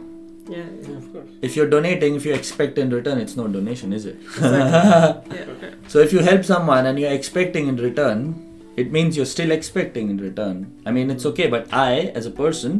Yeah. 0.49 0.57
Yeah, 0.57 0.65
yeah. 0.89 0.97
of 0.97 1.13
course. 1.13 1.29
If 1.41 1.55
you're 1.55 1.69
donating, 1.69 2.15
if 2.15 2.25
you 2.25 2.33
expect 2.33 2.77
in 2.77 2.89
return, 2.89 3.17
it's 3.19 3.37
no 3.37 3.47
donation, 3.47 3.93
is 3.93 4.05
it? 4.05 4.17
Exactly. 4.25 5.37
yeah. 5.37 5.45
yeah. 5.61 5.71
So 5.87 5.99
if 5.99 6.11
you 6.11 6.19
help 6.19 6.43
someone 6.43 6.85
and 6.85 6.99
you're 6.99 7.11
expecting 7.11 7.67
in 7.67 7.77
return, 7.77 8.35
it 8.77 8.91
means 8.91 9.17
you're 9.17 9.25
still 9.25 9.51
expecting 9.51 10.09
in 10.09 10.17
return. 10.17 10.71
I 10.85 10.91
mean, 10.91 11.09
it's 11.09 11.25
okay, 11.25 11.47
but 11.47 11.67
I, 11.73 12.11
as 12.21 12.25
a 12.25 12.31
person, 12.31 12.73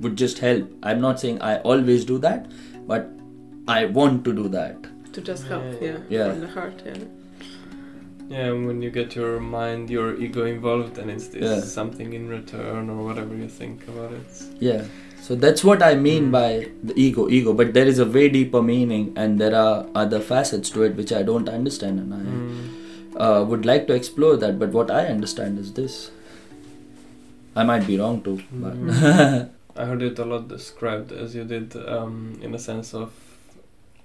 would 0.00 0.16
just 0.16 0.38
help. 0.38 0.70
I'm 0.82 1.00
not 1.00 1.20
saying 1.20 1.42
I 1.42 1.58
always 1.58 2.04
do 2.04 2.18
that, 2.18 2.50
but 2.86 3.08
I 3.68 3.84
want 3.86 4.24
to 4.24 4.32
do 4.32 4.48
that. 4.48 4.86
To 5.12 5.20
just 5.20 5.46
help. 5.46 5.64
Yeah, 5.80 5.88
Yeah. 5.88 5.98
yeah. 6.08 6.30
From 6.30 6.40
the 6.40 6.48
heart. 6.48 6.82
Yeah. 6.86 6.94
Yeah, 8.30 8.44
and 8.46 8.66
when 8.68 8.80
you 8.80 8.90
get 8.90 9.16
your 9.16 9.40
mind, 9.40 9.90
your 9.90 10.16
ego 10.16 10.44
involved, 10.44 10.98
and 10.98 11.10
it's 11.10 11.26
this 11.28 11.42
Yeah. 11.42 11.60
something 11.60 12.12
in 12.12 12.28
return 12.28 12.88
or 12.88 12.98
whatever 13.04 13.34
you 13.34 13.48
think 13.48 13.86
about 13.88 14.12
it. 14.12 14.42
Yeah. 14.60 14.84
So 15.20 15.34
that's 15.34 15.64
what 15.64 15.82
I 15.82 15.94
mean 15.96 16.28
Mm. 16.28 16.32
by 16.36 16.68
the 16.90 16.94
ego, 17.06 17.28
ego. 17.28 17.52
But 17.52 17.74
there 17.74 17.86
is 17.94 17.98
a 17.98 18.06
way 18.06 18.28
deeper 18.28 18.62
meaning, 18.62 19.12
and 19.16 19.40
there 19.40 19.54
are 19.54 19.86
other 20.04 20.20
facets 20.20 20.70
to 20.76 20.84
it 20.84 20.94
which 20.96 21.12
I 21.12 21.22
don't 21.24 21.48
understand, 21.58 21.98
and 22.04 22.14
I 22.14 22.20
Mm. 22.20 22.68
Uh, 23.24 23.44
would 23.52 23.64
like 23.70 23.86
to 23.88 23.94
explore 24.00 24.36
that. 24.42 24.58
But 24.58 24.70
what 24.80 24.90
I 24.90 25.06
understand 25.06 25.58
is 25.58 25.72
this. 25.74 26.10
I 27.54 27.64
might 27.64 27.86
be 27.86 27.96
wrong 27.98 28.22
too, 28.22 28.36
but 28.52 28.74
Mm. 28.74 29.48
I 29.76 29.84
heard 29.84 30.02
it 30.02 30.18
a 30.18 30.24
lot 30.24 30.48
described 30.48 31.12
as 31.12 31.34
you 31.34 31.44
did, 31.44 31.74
um, 31.96 32.14
in 32.42 32.54
a 32.54 32.58
sense 32.58 32.94
of 32.94 33.12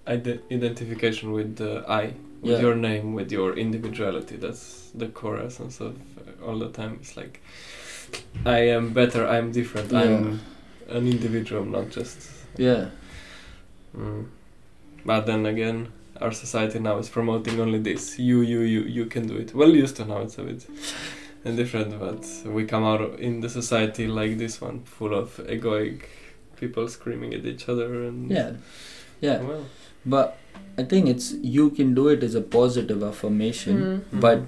ide- 0.08 0.42
identification 0.52 1.32
with 1.38 1.56
the 1.62 1.72
I, 1.88 2.04
with 2.42 2.52
Yeah. 2.52 2.62
your 2.66 2.76
name, 2.76 3.14
with 3.20 3.32
your 3.32 3.50
individuality. 3.66 4.36
That's 4.38 4.90
the 5.04 5.08
core 5.20 5.40
essence 5.48 5.80
of 5.88 5.94
uh, 5.96 6.46
all 6.46 6.58
the 6.66 6.70
time. 6.80 6.98
It's 7.02 7.16
like 7.22 7.40
I 8.46 8.60
am 8.78 8.94
better. 8.94 9.28
I'm 9.28 9.52
different. 9.52 9.94
I'm 9.94 10.40
an 10.90 11.08
individual, 11.08 11.66
not 11.66 11.90
just. 11.98 12.18
yeah, 12.58 12.86
Mm. 13.98 14.26
But 15.06 15.26
then 15.26 15.46
again, 15.46 15.88
our 16.22 16.32
society 16.32 16.80
now 16.80 16.98
is 16.98 17.10
promoting 17.10 17.60
only 17.60 17.80
this. 17.80 18.18
You, 18.18 18.42
you, 18.42 18.62
you, 18.62 18.82
you 18.82 19.06
can 19.06 19.28
do 19.28 19.38
it. 19.38 19.54
Well, 19.54 19.70
used 19.70 19.98
to 19.98 20.06
now 20.06 20.20
it's 20.20 20.38
a 20.38 20.44
bit 20.44 20.66
different, 21.44 22.00
but 22.00 22.26
we 22.52 22.66
come 22.66 22.84
out 22.84 23.20
in 23.20 23.42
the 23.42 23.50
society 23.50 24.08
like 24.08 24.38
this 24.38 24.62
one, 24.62 24.84
full 24.84 25.14
of 25.14 25.38
egoic 25.38 26.04
people 26.56 26.88
screaming 26.88 27.34
at 27.34 27.46
each 27.46 27.68
other 27.68 28.06
and 28.06 28.32
yeah, 28.32 28.54
yeah. 29.22 29.42
Well, 29.42 29.66
But 30.06 30.38
I 30.78 30.84
think 30.84 31.08
it's 31.08 31.34
you 31.34 31.70
can 31.70 31.94
do 31.94 32.08
it 32.08 32.24
is 32.24 32.36
a 32.36 32.42
positive 32.42 33.04
affirmation. 33.04 34.06
Mm. 34.12 34.22
But 34.22 34.42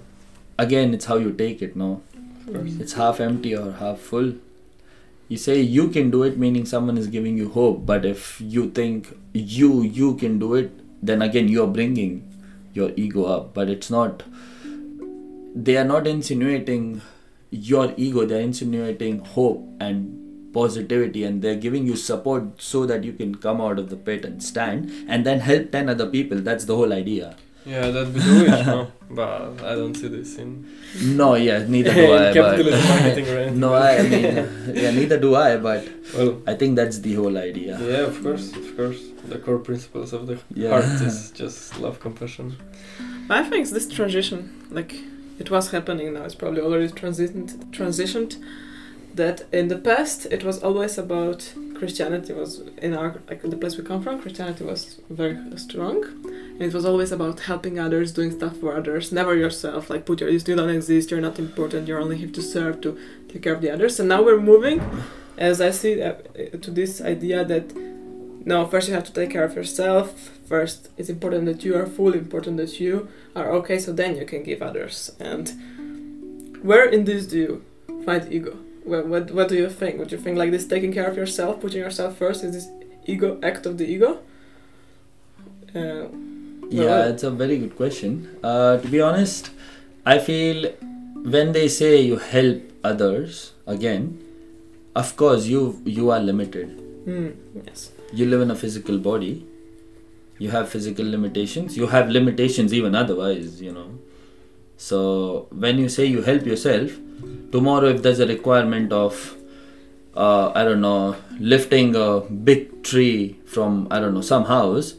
again, 0.57 0.93
it's 0.93 1.05
how 1.05 1.17
you 1.17 1.31
take 1.33 1.61
it. 1.61 1.75
No, 1.75 2.01
of 2.47 2.53
course. 2.53 2.75
it's 2.79 2.93
half 2.93 3.19
empty 3.19 3.55
or 3.55 3.73
half 3.73 3.99
full. 3.99 4.33
You 5.27 5.37
say 5.37 5.59
you 5.59 5.89
can 5.89 6.09
do 6.09 6.23
it, 6.23 6.37
meaning 6.37 6.65
someone 6.65 6.97
is 6.97 7.07
giving 7.07 7.37
you 7.37 7.49
hope. 7.49 7.85
But 7.85 8.05
if 8.05 8.39
you 8.39 8.69
think 8.69 9.17
you 9.33 9.81
you 9.81 10.15
can 10.15 10.39
do 10.39 10.53
it, 10.55 10.71
then 11.01 11.21
again 11.21 11.47
you're 11.47 11.67
bringing 11.67 12.23
your 12.73 12.91
ego 12.95 13.25
up. 13.25 13.53
But 13.53 13.69
it's 13.69 13.89
not. 13.89 14.23
They 15.55 15.77
are 15.77 15.85
not 15.85 16.05
insinuating 16.05 17.01
your 17.49 17.93
ego. 17.97 18.25
They're 18.25 18.41
insinuating 18.41 19.19
hope 19.19 19.67
and 19.79 20.53
positivity, 20.53 21.23
and 21.23 21.41
they're 21.41 21.55
giving 21.55 21.85
you 21.85 21.95
support 21.95 22.61
so 22.61 22.85
that 22.85 23.03
you 23.03 23.13
can 23.13 23.35
come 23.35 23.61
out 23.61 23.79
of 23.79 23.89
the 23.89 23.95
pit 23.95 24.25
and 24.25 24.41
stand, 24.41 24.91
and 25.07 25.25
then 25.25 25.39
help 25.39 25.71
ten 25.71 25.89
other 25.89 26.07
people. 26.07 26.39
That's 26.39 26.65
the 26.65 26.75
whole 26.75 26.93
idea. 26.93 27.35
Yeah, 27.67 27.89
that'd 27.91 28.13
be 28.13 28.19
the 28.21 28.33
wish, 28.43 28.65
no? 28.65 28.91
But 29.11 29.61
I 29.71 29.75
don't 29.75 29.93
see 29.95 30.07
this 30.07 30.37
in, 30.37 30.65
No, 31.19 31.35
yeah, 31.35 31.65
neither 31.67 31.93
do 31.93 32.13
I. 32.21 32.33
capitalism 32.33 32.81
but 32.81 32.89
marketing 33.01 33.27
or 33.29 33.37
anything. 33.39 33.59
no, 33.59 33.73
I, 33.73 33.97
I 33.97 34.03
mean, 34.03 34.23
yeah, 34.83 34.91
neither 34.91 35.19
do 35.19 35.35
I. 35.35 35.57
But 35.57 35.81
Well, 36.15 36.41
I 36.47 36.53
think 36.55 36.75
that's 36.77 36.99
the 36.99 37.13
whole 37.15 37.37
idea. 37.37 37.77
yeah, 37.81 38.07
of 38.11 38.21
course, 38.23 38.55
of 38.55 38.75
course. 38.77 39.01
The 39.27 39.39
core 39.39 39.59
principles 39.59 40.13
of 40.13 40.27
the 40.27 40.37
Yeah. 40.53 40.69
heart 40.69 41.01
is 41.09 41.31
just 41.43 41.77
love, 41.79 41.99
compassion. 41.99 42.55
I 43.29 43.43
think 43.43 43.63
it's 43.63 43.71
this 43.71 43.87
transition, 43.89 44.39
like 44.71 44.95
it 45.37 45.51
was 45.51 45.71
happening 45.71 46.13
now, 46.13 46.23
it's 46.23 46.35
probably 46.35 46.61
already 46.61 46.87
transitioned, 46.87 47.49
transitioned. 47.71 48.37
That 49.15 49.37
in 49.51 49.67
the 49.67 49.77
past 49.79 50.27
it 50.35 50.43
was 50.43 50.61
always 50.63 50.97
about 50.99 51.39
Christianity 51.79 52.33
was 52.33 52.61
in 52.85 52.93
our 52.93 53.19
like 53.29 53.41
the 53.41 53.57
place 53.57 53.75
we 53.75 53.83
come 53.83 54.01
from. 54.03 54.21
Christianity 54.21 54.63
was 54.63 55.01
very 55.09 55.35
strong, 55.57 56.03
and 56.59 56.63
it 56.63 56.73
was 56.73 56.85
always 56.85 57.11
about 57.11 57.41
helping 57.41 57.77
others, 57.77 58.11
doing 58.11 58.31
stuff 58.31 58.57
for 58.57 58.75
others, 58.75 59.11
never 59.11 59.35
yourself. 59.35 59.91
Like 59.91 60.05
put 60.05 60.21
your 60.21 60.29
you 60.29 60.39
don't 60.39 60.69
exist, 60.69 61.11
you're 61.11 61.21
not 61.21 61.37
important, 61.37 61.87
you're 61.87 61.99
only 61.99 62.17
here 62.17 62.29
to 62.29 62.41
serve, 62.41 62.81
to 62.81 62.97
take 63.29 63.43
care 63.43 63.53
of 63.53 63.61
the 63.61 63.69
others. 63.69 63.99
And 63.99 64.09
now 64.09 64.23
we're 64.23 64.41
moving, 64.41 64.81
as 65.37 65.61
I 65.61 65.69
see, 65.69 66.01
uh, 66.01 66.15
to 66.59 66.71
this 66.71 66.99
idea 66.99 67.45
that 67.45 67.75
no, 68.43 68.65
first 68.65 68.87
you 68.87 68.95
have 68.95 69.03
to 69.03 69.13
take 69.13 69.29
care 69.29 69.43
of 69.43 69.55
yourself. 69.55 70.31
First, 70.47 70.89
it's 70.97 71.09
important 71.09 71.45
that 71.45 71.63
you 71.63 71.75
are 71.75 71.85
full, 71.85 72.13
important 72.13 72.57
that 72.57 72.79
you 72.79 73.07
are 73.35 73.51
okay, 73.51 73.77
so 73.77 73.91
then 73.91 74.15
you 74.15 74.25
can 74.25 74.41
give 74.41 74.61
others. 74.61 75.11
And 75.19 76.57
where 76.63 76.85
in 76.89 77.03
this 77.03 77.27
do 77.27 77.37
you 77.37 77.65
find 78.05 78.31
ego? 78.31 78.57
What, 78.83 79.05
what, 79.05 79.31
what 79.31 79.49
do 79.49 79.55
you 79.55 79.69
think? 79.69 79.99
Would 79.99 80.11
you 80.11 80.17
think 80.17 80.37
like 80.37 80.51
this 80.51 80.65
taking 80.65 80.93
care 80.93 81.07
of 81.07 81.17
yourself, 81.17 81.59
putting 81.59 81.81
yourself 81.81 82.17
first, 82.17 82.43
is 82.43 82.53
this 82.53 82.67
ego 83.05 83.37
act 83.43 83.65
of 83.65 83.77
the 83.77 83.85
ego? 83.85 84.21
Uh, 85.75 86.07
Yeah, 86.69 87.07
it's 87.07 87.23
a 87.23 87.31
very 87.31 87.57
good 87.57 87.75
question. 87.75 88.29
Uh, 88.43 88.77
to 88.77 88.87
be 88.87 89.01
honest, 89.01 89.51
I 90.05 90.19
feel 90.19 90.71
when 91.35 91.51
they 91.51 91.67
say 91.67 92.01
you 92.01 92.17
help 92.17 92.61
others, 92.83 93.53
again, 93.65 94.19
of 94.95 95.15
course 95.15 95.45
you 95.45 95.81
you 95.85 96.09
are 96.11 96.19
limited. 96.19 96.69
hmm, 97.05 97.29
yes. 97.65 97.91
You 98.13 98.25
live 98.25 98.41
in 98.41 98.51
a 98.51 98.55
physical 98.55 98.97
body, 98.97 99.45
you 100.39 100.49
have 100.51 100.69
physical 100.69 101.05
limitations 101.13 101.75
you 101.75 101.87
have 101.87 102.09
limitations 102.15 102.73
even 102.79 102.93
otherwise 102.95 103.59
you 103.61 103.71
know 103.77 103.85
so 104.77 105.47
when 105.63 105.79
you 105.83 105.89
say 105.89 106.05
you 106.05 106.21
help 106.21 106.45
yourself 106.45 106.91
tomorrow 107.51 107.87
if 107.93 108.03
there's 108.03 108.19
a 108.19 108.27
requirement 108.27 108.93
of 108.93 109.35
uh, 110.15 110.51
i 110.53 110.63
don't 110.63 110.81
know 110.81 111.15
lifting 111.39 111.95
a 111.95 112.19
big 112.49 112.83
tree 112.83 113.35
from 113.45 113.87
i 113.89 113.99
don't 113.99 114.13
know 114.13 114.21
some 114.21 114.45
house 114.45 114.93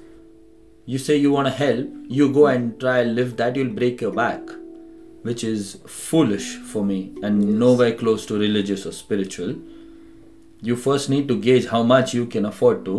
you 0.93 0.99
say 1.07 1.15
you 1.23 1.31
want 1.31 1.47
to 1.47 1.53
help 1.53 1.87
you 2.19 2.33
go 2.33 2.47
and 2.47 2.81
try 2.81 3.01
and 3.01 3.15
lift 3.15 3.37
that 3.37 3.57
you'll 3.57 3.75
break 3.81 4.01
your 4.01 4.13
back 4.13 4.41
which 5.23 5.45
is 5.45 5.79
foolish 5.87 6.57
for 6.57 6.85
me 6.85 7.13
and 7.23 7.59
nowhere 7.59 7.93
close 7.93 8.25
to 8.27 8.39
religious 8.39 8.87
or 8.87 8.93
spiritual. 8.93 9.57
You 10.63 10.77
first 10.77 11.11
need 11.11 11.29
to 11.29 11.39
gauge 11.39 11.67
how 11.67 11.83
much 11.83 12.15
you 12.15 12.25
can 12.27 12.47
afford 12.47 12.85
to 12.87 12.97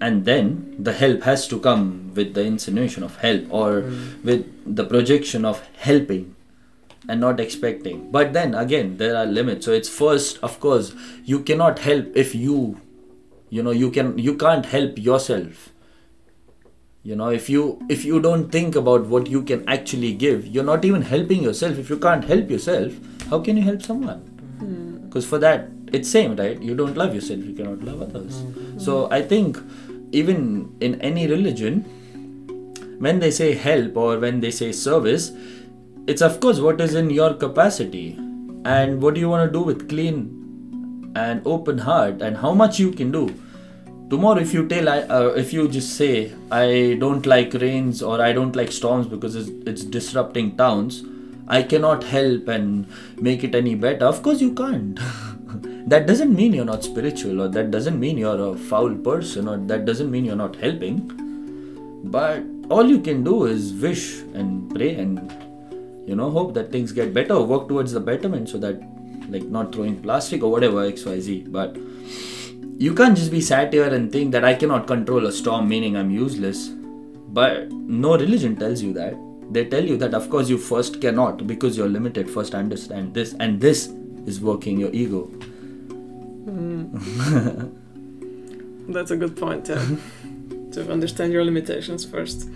and 0.00 0.24
then 0.24 0.76
the 0.78 0.92
help 0.92 1.22
has 1.22 1.48
to 1.48 1.58
come 1.58 2.12
with 2.14 2.34
the 2.34 2.42
insinuation 2.42 3.02
of 3.02 3.16
help 3.16 3.44
or 3.50 3.80
hmm. 3.80 4.22
with 4.22 4.76
the 4.76 4.84
projection 4.84 5.44
of 5.44 5.66
helping 5.76 6.36
and 7.08 7.20
not 7.20 7.40
expecting. 7.40 8.10
But 8.12 8.32
then 8.32 8.54
again 8.54 8.96
there 8.98 9.16
are 9.16 9.26
limits. 9.26 9.66
So 9.66 9.72
it's 9.72 9.88
first 9.88 10.38
of 10.42 10.60
course 10.60 10.94
you 11.24 11.40
cannot 11.40 11.80
help 11.80 12.06
if 12.14 12.34
you 12.34 12.80
you 13.50 13.62
know 13.62 13.70
you 13.70 13.90
can 13.90 14.18
you 14.18 14.36
can't 14.36 14.66
help 14.66 14.98
yourself 14.98 15.70
you 17.04 17.14
know 17.14 17.28
if 17.28 17.48
you 17.50 17.62
if 17.94 18.04
you 18.04 18.18
don't 18.26 18.50
think 18.50 18.76
about 18.80 19.06
what 19.14 19.26
you 19.26 19.42
can 19.42 19.64
actually 19.68 20.12
give 20.14 20.46
you're 20.46 20.64
not 20.64 20.84
even 20.84 21.02
helping 21.02 21.42
yourself. 21.42 21.78
If 21.78 21.90
you 21.90 21.98
can't 21.98 22.24
help 22.24 22.50
yourself 22.50 22.92
how 23.30 23.40
can 23.40 23.58
you 23.58 23.62
help 23.62 23.82
someone? 23.82 24.20
Hmm. 24.58 25.06
Because 25.06 25.26
for 25.26 25.38
that 25.38 25.68
it's 25.92 26.10
same 26.10 26.36
right? 26.36 26.60
You 26.60 26.74
don't 26.74 26.96
love 26.96 27.14
yourself 27.14 27.40
you 27.40 27.54
cannot 27.54 27.82
love 27.82 28.00
others. 28.02 28.40
Hmm. 28.40 28.78
So 28.78 29.10
i 29.10 29.20
think 29.20 29.58
even 30.12 30.74
in 30.80 31.00
any 31.00 31.26
religion 31.26 31.84
when 33.06 33.18
they 33.18 33.30
say 33.30 33.52
help 33.54 33.96
or 33.96 34.18
when 34.18 34.40
they 34.40 34.50
say 34.50 34.72
service 34.72 35.32
it's 36.06 36.22
of 36.22 36.40
course 36.40 36.60
what 36.60 36.80
is 36.80 36.94
in 36.94 37.10
your 37.10 37.34
capacity. 37.34 38.18
And 38.66 39.02
what 39.02 39.14
do 39.14 39.20
you 39.20 39.28
want 39.28 39.46
to 39.46 39.52
do 39.52 39.62
with 39.62 39.88
clean 39.90 41.12
and 41.14 41.42
open 41.46 41.76
heart? 41.78 42.22
And 42.22 42.38
how 42.38 42.54
much 42.54 42.78
you 42.78 42.92
can 42.92 43.10
do 43.10 43.28
tomorrow 44.14 44.40
if 44.46 44.54
you 44.54 44.66
tell 44.68 44.88
I, 44.88 44.98
uh, 45.18 45.28
if 45.44 45.52
you 45.52 45.68
just 45.76 45.96
say 45.96 46.32
i 46.50 46.96
don't 47.04 47.26
like 47.34 47.54
rains 47.66 48.02
or 48.02 48.20
i 48.20 48.32
don't 48.32 48.56
like 48.60 48.72
storms 48.80 49.06
because 49.14 49.34
it's, 49.34 49.50
it's 49.70 49.84
disrupting 49.84 50.56
towns 50.56 51.02
i 51.48 51.62
cannot 51.62 52.04
help 52.04 52.48
and 52.56 52.86
make 53.28 53.44
it 53.44 53.54
any 53.62 53.74
better 53.74 54.06
of 54.06 54.22
course 54.22 54.40
you 54.40 54.52
can't. 54.54 55.00
That 55.92 56.06
doesn't 56.06 56.34
mean 56.34 56.54
you're 56.54 56.64
not 56.64 56.82
spiritual 56.82 57.42
or 57.42 57.48
that 57.48 57.70
doesn't 57.70 58.00
mean 58.00 58.16
you're 58.16 58.42
a 58.42 58.56
foul 58.56 58.94
person 58.94 59.46
or 59.46 59.58
that 59.72 59.84
doesn't 59.84 60.10
mean 60.10 60.24
you're 60.24 60.34
not 60.42 60.56
helping. 60.56 60.96
But 62.04 62.42
all 62.70 62.88
you 62.88 63.00
can 63.00 63.22
do 63.22 63.44
is 63.44 63.74
wish 63.74 64.20
and 64.32 64.74
pray 64.74 64.94
and 64.94 65.18
you 66.08 66.16
know 66.16 66.30
hope 66.30 66.54
that 66.54 66.72
things 66.72 66.90
get 66.90 67.12
better 67.12 67.34
or 67.34 67.44
work 67.44 67.68
towards 67.68 67.92
the 67.92 68.00
betterment 68.00 68.48
so 68.48 68.58
that 68.58 68.80
like 69.28 69.44
not 69.44 69.74
throwing 69.74 70.00
plastic 70.00 70.42
or 70.42 70.50
whatever 70.50 70.90
xyz 70.90 71.52
but 71.52 71.76
you 72.78 72.94
can't 72.94 73.16
just 73.16 73.30
be 73.30 73.40
sat 73.40 73.72
here 73.72 73.92
and 73.94 74.10
think 74.10 74.32
that 74.32 74.44
i 74.44 74.54
cannot 74.54 74.86
control 74.86 75.26
a 75.26 75.32
storm 75.32 75.68
meaning 75.68 75.96
i'm 75.96 76.10
useless. 76.10 76.70
But 77.34 77.72
no 77.72 78.16
religion 78.16 78.54
tells 78.54 78.80
you 78.80 78.92
that. 78.92 79.16
They 79.50 79.64
tell 79.64 79.84
you 79.84 79.96
that 79.96 80.14
of 80.14 80.30
course 80.30 80.48
you 80.48 80.56
first 80.56 81.00
cannot 81.00 81.48
because 81.48 81.76
you're 81.76 81.88
limited. 81.88 82.30
First 82.30 82.54
understand 82.54 83.12
this 83.12 83.34
and 83.40 83.60
this 83.60 83.88
is 84.24 84.40
working 84.40 84.78
your 84.78 84.92
ego. 84.92 85.28
That's 88.88 89.10
a 89.10 89.16
good 89.16 89.36
point, 89.36 89.68
yeah. 89.68 89.84
to 90.72 90.92
understand 90.92 91.32
your 91.32 91.44
limitations 91.44 92.04
first. 92.04 92.48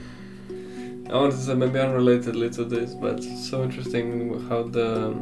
I 1.11 1.15
want 1.15 1.33
to 1.33 1.39
say 1.39 1.55
maybe 1.55 1.79
unrelatedly 1.79 2.55
to 2.55 2.65
this, 2.65 2.95
but 2.95 3.25
so 3.25 3.65
interesting 3.65 4.49
how 4.49 4.63
the 4.63 5.13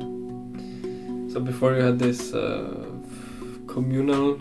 so 1.32 1.40
before 1.40 1.76
you 1.76 1.82
had 1.82 1.98
this 1.98 2.34
uh, 2.34 2.90
communal 3.66 4.38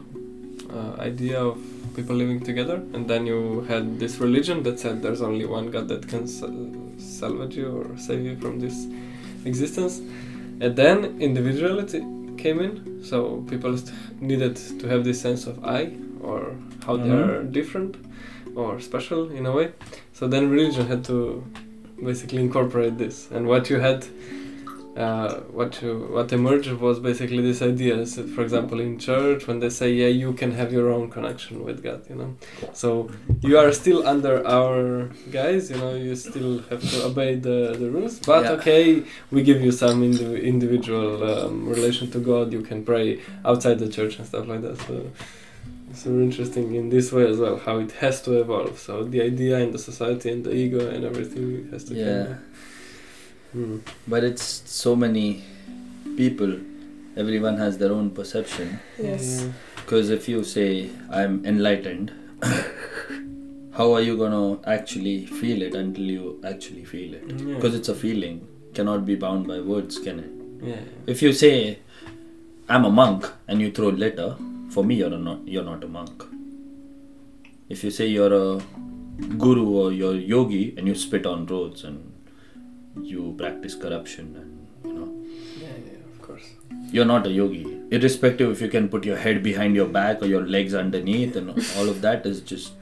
uh, 0.70 1.02
idea 1.02 1.40
of 1.40 1.58
people 1.96 2.16
living 2.16 2.40
together, 2.42 2.76
and 2.94 3.08
then 3.08 3.26
you 3.26 3.62
had 3.68 4.00
this 4.00 4.18
religion 4.20 4.64
that 4.64 4.80
said 4.80 5.02
there's 5.02 5.22
only 5.22 5.46
one 5.46 5.72
God 5.72 5.88
that 5.88 6.08
can 6.08 6.28
sal- 6.28 6.72
salvage 6.98 7.56
you 7.56 7.68
or 7.68 7.98
save 7.98 8.22
you 8.26 8.36
from 8.38 8.60
this 8.60 8.88
existence, 9.46 10.00
and 10.60 10.76
then 10.76 11.20
individuality 11.22 12.04
came 12.38 12.60
in. 12.60 13.04
So 13.04 13.44
people 13.50 13.78
st- 13.78 13.94
needed 14.22 14.56
to 14.80 14.88
have 14.88 15.04
this 15.04 15.22
sense 15.22 15.46
of 15.48 15.64
I 15.64 15.94
or 16.22 16.56
how 16.86 16.98
they 16.98 17.10
Mhm. 17.10 17.30
are 17.30 17.44
different 17.44 17.96
or 18.56 18.80
special 18.80 19.30
in 19.32 19.46
a 19.46 19.52
way. 19.52 19.72
So 20.14 20.28
then 20.28 20.50
religion 20.50 20.88
had 20.88 21.04
to 21.06 21.44
basically 22.04 22.42
incorporate 22.42 22.98
this, 22.98 23.30
and 23.32 23.48
what 23.48 23.70
you 23.70 23.80
had, 23.80 24.06
uh, 24.96 25.42
what 25.60 25.82
you 25.82 26.08
what 26.16 26.32
emerged 26.32 26.72
was 26.86 27.00
basically 27.00 27.42
this 27.42 27.62
idea. 27.62 28.06
So 28.06 28.24
for 28.36 28.42
example, 28.44 28.80
in 28.80 28.98
church, 28.98 29.46
when 29.48 29.60
they 29.60 29.70
say, 29.70 29.92
"Yeah, 29.92 30.08
you 30.24 30.32
can 30.34 30.52
have 30.54 30.72
your 30.72 30.88
own 30.92 31.10
connection 31.10 31.64
with 31.66 31.84
God," 31.84 32.02
you 32.10 32.16
know, 32.16 32.36
so 32.74 33.10
you 33.42 33.58
are 33.58 33.72
still 33.74 34.08
under 34.08 34.36
our 34.48 35.10
guys, 35.32 35.70
you 35.72 35.78
know, 35.78 35.94
you 35.96 36.16
still 36.16 36.60
have 36.70 36.82
to 36.92 37.06
obey 37.06 37.36
the, 37.36 37.76
the 37.82 37.90
rules, 37.90 38.20
but 38.20 38.44
Yeah. 38.44 38.52
okay, 38.58 39.04
we 39.32 39.42
give 39.44 39.60
you 39.62 39.72
some 39.72 40.02
indi- 40.04 40.42
individual 40.54 41.10
um, 41.32 41.68
relation 41.68 42.10
to 42.12 42.20
God. 42.20 42.54
You 42.54 42.62
can 42.62 42.84
pray 42.86 43.20
outside 43.44 43.80
the 43.80 43.90
church 43.90 44.18
and 44.18 44.26
stuff 44.28 44.48
like 44.48 44.62
that. 44.62 44.78
So 44.88 44.94
it's 45.90 46.04
very 46.04 46.24
interesting 46.24 46.76
in 46.76 46.90
this 46.90 47.12
way 47.12 47.26
as 47.30 47.38
well, 47.38 47.58
how 47.58 47.80
it 47.80 47.92
has 48.04 48.22
to 48.24 48.40
evolve. 48.40 48.80
So 48.80 49.04
the 49.04 49.22
idea 49.22 49.58
and 49.64 49.74
the 49.74 49.80
society 49.92 50.30
and 50.32 50.44
the 50.46 50.54
ego 50.54 50.82
and 50.94 51.04
everything 51.04 51.68
has 51.72 51.84
to 51.86 51.94
yeah 51.96 52.36
of- 53.56 53.66
Hmm. 53.66 53.78
but 54.08 54.24
it's 54.24 54.48
so 54.66 54.96
many 54.96 55.44
people 56.18 56.54
everyone 57.24 57.58
has 57.58 57.78
their 57.78 57.92
own 57.98 58.10
perception 58.10 58.80
Yes. 59.02 59.28
because 59.78 60.10
if 60.16 60.28
you 60.32 60.44
say 60.44 60.90
i'm 61.20 61.36
enlightened 61.46 62.12
how 63.78 63.94
are 63.94 64.02
you 64.02 64.18
gonna 64.18 64.58
actually 64.76 65.26
feel 65.26 65.62
it 65.62 65.76
until 65.76 66.04
you 66.16 66.40
actually 66.52 66.84
feel 66.86 67.14
it 67.14 67.24
Yeah. 67.30 67.56
because 67.56 67.76
it's 67.80 67.90
a 67.90 67.96
feeling 67.96 68.42
cannot 68.74 69.06
be 69.06 69.16
bound 69.16 69.48
by 69.48 69.60
words 69.74 70.00
can 70.08 70.20
it 70.26 70.32
Yeah. 70.72 70.82
if 71.16 71.22
you 71.28 71.32
say 71.44 71.54
i'm 72.70 72.86
a 72.86 72.92
monk 73.02 73.32
and 73.48 73.62
you 73.62 73.72
throw 73.72 73.90
letter, 73.90 74.36
for 74.70 74.84
me 74.84 74.96
you're 74.96 75.18
not 75.30 75.40
you're 75.48 75.64
not 75.72 75.84
a 75.84 75.88
monk 75.88 76.24
if 77.70 77.84
you 77.84 77.92
say 77.92 78.08
you're 78.08 78.34
a 78.34 78.62
guru 79.46 79.66
or 79.82 79.92
you're 79.94 80.16
a 80.16 80.26
yogi 80.34 80.74
and 80.78 80.88
you 80.88 80.96
spit 80.96 81.26
on 81.26 81.46
roads 81.46 81.84
and 81.84 82.05
you 83.02 83.34
practice 83.38 83.76
corruption 83.76 84.36
and 84.42 84.68
you 84.88 84.94
know 85.00 85.10
Yeah, 85.62 85.68
yeah, 85.86 86.00
of 86.14 86.22
course. 86.22 86.48
you're 86.92 87.06
not 87.06 87.28
a 87.28 87.32
yogi 87.32 87.64
irrespective 87.92 88.52
if 88.52 88.62
you 88.62 88.68
can 88.70 88.88
put 88.90 89.06
your 89.06 89.18
head 89.18 89.42
behind 89.44 89.76
your 89.76 89.88
back 89.88 90.22
or 90.22 90.26
your 90.28 90.46
legs 90.46 90.74
underneath 90.74 91.36
and 91.36 91.50
all 91.78 91.90
of 91.90 92.02
that 92.02 92.26
is 92.26 92.42
just 92.42 92.74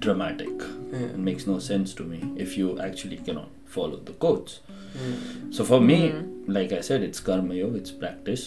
dramatic 0.00 0.50
Yeah. 0.92 1.06
it 1.16 1.18
makes 1.18 1.46
no 1.46 1.58
sense 1.58 1.94
to 2.00 2.04
me 2.12 2.18
if 2.46 2.56
you 2.58 2.78
actually 2.86 3.18
cannot 3.28 3.48
follow 3.76 3.98
the 4.10 4.12
codes 4.26 4.60
Yeah. 4.94 5.12
so 5.58 5.64
for 5.70 5.80
me 5.80 5.98
Mm. 6.08 6.26
like 6.56 6.72
i 6.78 6.80
said 6.88 7.02
it's 7.08 7.20
karma 7.28 7.54
yoga 7.54 7.78
it's 7.82 7.92
practice 8.02 8.42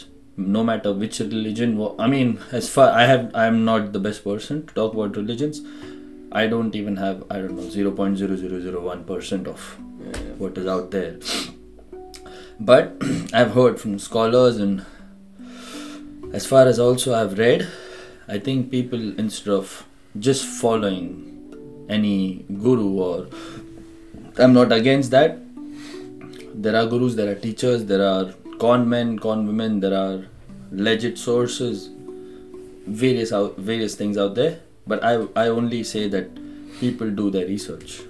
no 0.56 0.64
matter 0.70 0.92
which 1.02 1.20
religion 1.22 1.72
i 2.06 2.08
mean 2.14 2.34
as 2.60 2.68
far 2.76 2.88
i 3.04 3.06
have 3.12 3.24
i'm 3.44 3.60
not 3.70 3.88
the 3.94 4.02
best 4.08 4.24
person 4.26 4.60
to 4.68 4.74
talk 4.80 4.94
about 4.98 5.16
religions 5.22 5.62
i 6.42 6.46
don't 6.54 6.76
even 6.80 6.96
have 6.98 7.24
i 7.32 7.38
don't 7.42 7.56
know 7.60 7.70
0.0001% 7.80 9.48
of 9.56 9.68
Yeah, 10.06 10.08
yeah. 10.14 10.34
what 10.44 10.58
is 10.62 10.68
out 10.72 10.92
there. 10.92 11.14
But 12.60 12.98
I've 13.34 13.52
heard 13.54 13.80
from 13.80 14.00
scholars, 14.00 14.58
and 14.58 14.86
as 16.34 16.46
far 16.46 16.68
as 16.68 16.80
also 16.80 17.14
I've 17.14 17.38
read, 17.38 17.68
I 18.28 18.40
think 18.40 18.72
people 18.72 19.20
instead 19.20 19.54
of 19.54 19.86
just 20.20 20.46
following 20.46 21.08
any 21.90 22.46
guru 22.66 22.90
or 23.08 23.28
I'm 24.38 24.54
not 24.54 24.72
against 24.72 25.12
that. 25.12 25.40
There 26.54 26.76
are 26.76 26.86
gurus, 26.86 27.16
there 27.16 27.30
are 27.32 27.36
teachers, 27.36 27.86
there 27.86 28.04
are 28.04 28.34
con 28.60 28.88
men, 28.90 29.20
con 29.20 29.46
women, 29.48 29.80
there 29.82 29.94
are 29.94 30.26
legit 30.72 31.18
sources, 31.18 31.90
various 32.88 33.34
out, 33.34 33.58
various 33.58 33.96
things 33.96 34.18
out 34.18 34.36
there. 34.36 34.60
But 34.88 35.04
I 35.04 35.14
I 35.36 35.48
only 35.50 35.84
say 35.84 36.08
that 36.16 36.30
people 36.80 37.10
do 37.22 37.30
their 37.36 37.46
research. 37.48 38.02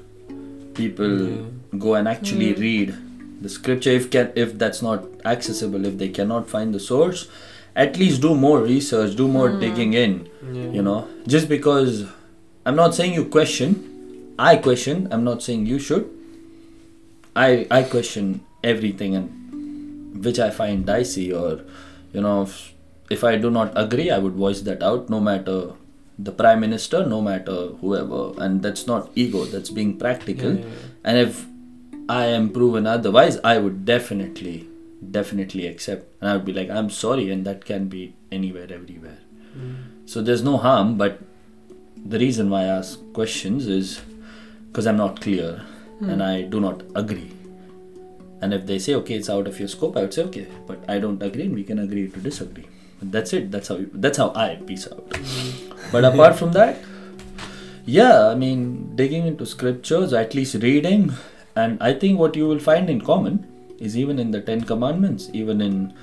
People 0.79 1.17
Yeah. 1.31 1.79
go 1.83 1.93
and 1.99 2.07
actually 2.07 2.49
Mm. 2.53 2.59
read 2.67 2.93
the 3.45 3.49
scripture 3.53 3.91
if 3.99 4.09
can 4.15 4.31
if 4.43 4.57
that's 4.63 4.81
not 4.87 5.05
accessible 5.33 5.85
if 5.89 5.97
they 6.01 6.07
cannot 6.17 6.49
find 6.53 6.73
the 6.77 6.79
source 6.85 7.23
at 7.83 7.97
least 8.01 8.21
do 8.25 8.29
more 8.43 8.59
research 8.67 9.15
do 9.21 9.27
more 9.33 9.47
Mm. 9.49 9.59
digging 9.63 9.93
in 10.01 10.13
Yeah. 10.57 10.69
you 10.77 10.83
know 10.87 10.95
just 11.33 11.49
because 11.53 11.97
i'm 12.65 12.77
not 12.81 12.95
saying 12.99 13.13
you 13.19 13.25
question 13.35 13.75
i 14.51 14.53
question 14.67 15.03
i'm 15.11 15.25
not 15.29 15.43
saying 15.47 15.65
you 15.73 15.79
should 15.87 16.05
i 17.35 17.67
i 17.79 17.81
question 17.95 18.31
everything 18.73 19.15
and 19.21 20.23
which 20.27 20.39
i 20.39 20.49
find 20.61 20.85
dicey 20.91 21.27
or 21.41 21.59
you 22.13 22.21
know 22.27 22.37
if, 22.43 22.73
if 23.17 23.23
i 23.31 23.35
do 23.35 23.51
not 23.59 23.73
agree 23.75 24.09
i 24.09 24.17
would 24.17 24.33
voice 24.45 24.61
that 24.71 24.81
out 24.91 25.09
no 25.09 25.19
matter 25.19 25.59
the 26.17 26.31
prime 26.31 26.59
minister, 26.59 27.05
no 27.05 27.21
matter 27.21 27.67
whoever, 27.81 28.33
and 28.37 28.61
that's 28.61 28.87
not 28.87 29.11
ego. 29.15 29.45
That's 29.45 29.69
being 29.69 29.97
practical. 29.97 30.53
Yeah, 30.53 30.59
yeah, 30.59 30.65
yeah. 30.65 31.03
And 31.03 31.17
if 31.17 31.45
I 32.07 32.25
am 32.27 32.49
proven 32.49 32.87
otherwise, 32.87 33.37
I 33.43 33.57
would 33.57 33.85
definitely, 33.85 34.67
definitely 35.11 35.67
accept. 35.67 36.07
And 36.21 36.29
I 36.29 36.35
would 36.37 36.45
be 36.45 36.53
like, 36.53 36.69
I'm 36.69 36.89
sorry, 36.89 37.29
and 37.31 37.45
that 37.45 37.65
can 37.65 37.87
be 37.87 38.15
anywhere, 38.31 38.67
everywhere. 38.71 39.19
Mm. 39.57 39.75
So 40.05 40.21
there's 40.21 40.43
no 40.43 40.57
harm, 40.57 40.97
but 40.97 41.19
the 42.05 42.19
reason 42.19 42.49
why 42.49 42.61
I 42.61 42.65
ask 42.67 42.99
questions 43.13 43.67
is 43.67 44.01
because 44.67 44.85
I'm 44.87 44.97
not 44.97 45.21
clear 45.21 45.63
Hmm. 45.99 46.09
and 46.09 46.23
I 46.23 46.41
do 46.41 46.59
not 46.59 46.83
agree. 46.93 47.31
And 48.41 48.53
if 48.53 48.65
they 48.65 48.79
say, 48.79 48.95
okay, 48.95 49.15
it's 49.15 49.29
out 49.29 49.47
of 49.47 49.57
your 49.59 49.67
scope, 49.69 49.95
I 49.95 50.01
would 50.01 50.13
say, 50.13 50.23
okay, 50.23 50.47
but 50.67 50.83
I 50.89 50.99
don't 50.99 51.21
agree, 51.23 51.43
and 51.45 51.55
we 51.55 51.63
can 51.63 51.79
agree 51.79 52.09
to 52.09 52.19
disagree. 52.19 52.67
That's 53.11 53.33
it. 53.33 53.51
That's 53.51 53.67
how. 53.67 53.79
That's 53.93 54.17
how 54.17 54.31
I 54.35 54.55
peace 54.65 54.87
out. 54.91 55.05
But 55.91 56.03
apart 56.05 56.35
from 56.35 56.51
that, 56.53 56.77
yeah, 57.85 58.27
I 58.27 58.35
mean, 58.35 58.95
digging 58.95 59.27
into 59.27 59.45
scriptures, 59.45 60.13
at 60.13 60.33
least 60.33 60.55
reading, 60.55 61.13
and 61.55 61.77
I 61.81 61.93
think 61.93 62.19
what 62.19 62.35
you 62.35 62.47
will 62.47 62.59
find 62.59 62.89
in 62.89 63.01
common 63.01 63.45
is 63.79 63.95
even 63.97 64.19
in 64.19 64.31
the 64.31 64.41
Ten 64.41 64.61
Commandments, 64.61 65.29
even 65.33 65.61
in 65.61 65.93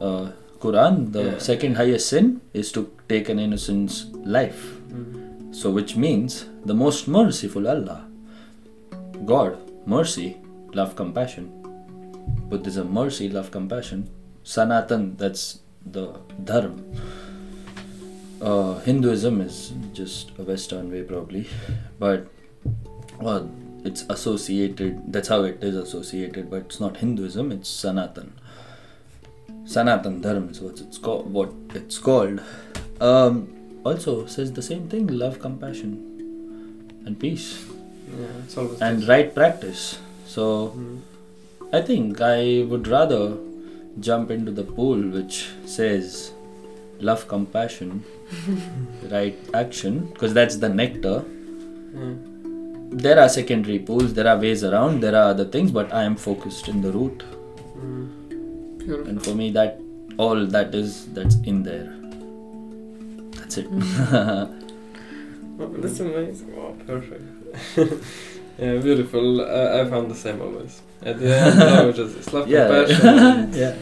uh, 0.00 0.32
Quran, 0.58 1.12
the 1.12 1.24
Yeah. 1.24 1.38
second 1.38 1.76
highest 1.76 2.08
sin 2.08 2.40
is 2.52 2.70
to 2.72 2.90
take 3.08 3.28
an 3.28 3.38
innocent's 3.38 4.06
life. 4.24 4.62
Mm. 4.90 5.54
So, 5.54 5.70
which 5.70 5.96
means 5.96 6.46
the 6.64 6.74
most 6.74 7.08
merciful 7.08 7.66
Allah, 7.68 8.04
God, 9.24 9.58
mercy, 9.86 10.36
love, 10.74 10.94
compassion. 10.96 11.50
Buddhism, 12.48 12.92
mercy, 12.92 13.28
love, 13.28 13.50
compassion. 13.50 14.08
Sanatan, 14.44 15.16
that's 15.16 15.61
the 15.86 16.18
dharma. 16.44 16.82
Uh, 18.40 18.80
Hinduism 18.80 19.40
is 19.40 19.72
just 19.92 20.30
a 20.38 20.42
Western 20.42 20.90
way, 20.90 21.02
probably, 21.02 21.46
but 21.98 22.26
well, 23.20 23.48
it's 23.84 24.04
associated. 24.08 25.12
That's 25.12 25.28
how 25.28 25.42
it 25.44 25.62
is 25.62 25.76
associated, 25.76 26.50
but 26.50 26.62
it's 26.62 26.80
not 26.80 26.96
Hinduism. 26.96 27.52
It's 27.52 27.68
Sanatan. 27.68 28.32
Sanatan 29.64 30.20
Dharma 30.20 30.48
is 30.48 30.60
what 30.60 30.80
it's 30.80 30.98
called. 30.98 31.32
What 31.32 31.52
it's 31.74 31.98
called. 31.98 32.40
Um, 33.00 33.54
also 33.84 34.26
says 34.26 34.52
the 34.52 34.62
same 34.62 34.88
thing: 34.88 35.06
love, 35.06 35.38
compassion, 35.38 35.92
and 37.06 37.18
peace, 37.18 37.64
Yeah, 38.10 38.26
it's 38.44 38.80
and 38.80 39.06
right 39.08 39.32
practice. 39.32 39.98
So 40.26 40.74
Mm. 40.76 40.98
I 41.72 41.80
think 41.80 42.20
I 42.20 42.64
would 42.68 42.88
rather 42.88 43.36
jump 44.00 44.30
into 44.30 44.50
the 44.50 44.64
pool 44.64 45.00
which 45.00 45.50
says 45.64 46.32
love, 47.00 47.26
compassion, 47.28 48.04
right 49.10 49.38
action, 49.54 50.06
because 50.06 50.32
that's 50.34 50.56
the 50.56 50.68
nectar. 50.68 51.24
Yeah. 51.94 52.14
There 52.94 53.18
are 53.18 53.28
secondary 53.28 53.78
pools, 53.78 54.14
there 54.14 54.28
are 54.28 54.38
ways 54.38 54.62
around, 54.64 55.00
there 55.02 55.14
are 55.14 55.30
other 55.30 55.46
things, 55.46 55.70
but 55.70 55.92
I 55.92 56.02
am 56.04 56.16
focused 56.16 56.68
in 56.68 56.82
the 56.82 56.92
root. 56.92 57.22
Mm. 57.78 59.08
And 59.08 59.24
for 59.24 59.34
me, 59.34 59.50
that 59.52 59.80
all 60.18 60.46
that 60.46 60.74
is 60.74 61.06
that's 61.12 61.36
in 61.36 61.62
there. 61.62 61.92
That's 63.38 63.58
it. 63.58 64.58
Oh, 65.60 65.68
that's 65.68 66.00
amazing. 66.00 66.56
Wow. 66.56 66.74
Perfect. 66.86 67.22
yeah, 68.58 68.78
beautiful. 68.78 69.42
I, 69.42 69.80
I 69.80 69.84
found 69.84 70.10
the 70.10 70.14
same 70.14 70.40
always. 70.40 70.80
At 71.04 71.18
the 71.18 71.36
end, 71.36 71.62
I 71.62 71.84
was 71.84 71.96
just 72.02 72.16
it's 72.16 72.32
love, 72.32 72.48
yeah, 72.48 72.66
compassion, 72.68 73.52
yeah, 73.62 73.76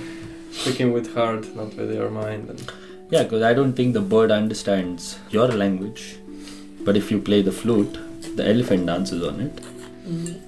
speaking 0.53 0.93
with 0.93 1.13
heart, 1.15 1.55
not 1.55 1.75
with 1.77 1.93
your 1.93 2.11
mind. 2.11 2.49
And 2.51 2.73
yeah. 3.11 3.23
Because 3.25 3.43
I 3.43 3.53
don't 3.55 3.75
think 3.75 3.95
the 3.95 4.01
bird 4.01 4.31
understands 4.31 5.19
your 5.31 5.49
language, 5.49 6.17
but 6.85 6.97
if 6.97 7.11
you 7.11 7.21
play 7.21 7.43
the 7.43 7.53
flute, 7.53 7.99
the 8.37 8.47
elephant 8.49 8.87
dances 8.87 9.27
on 9.27 9.41
it. 9.41 9.57
Mm. 10.07 10.41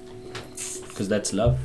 because 0.87 1.07
that's 1.07 1.31
love. 1.33 1.59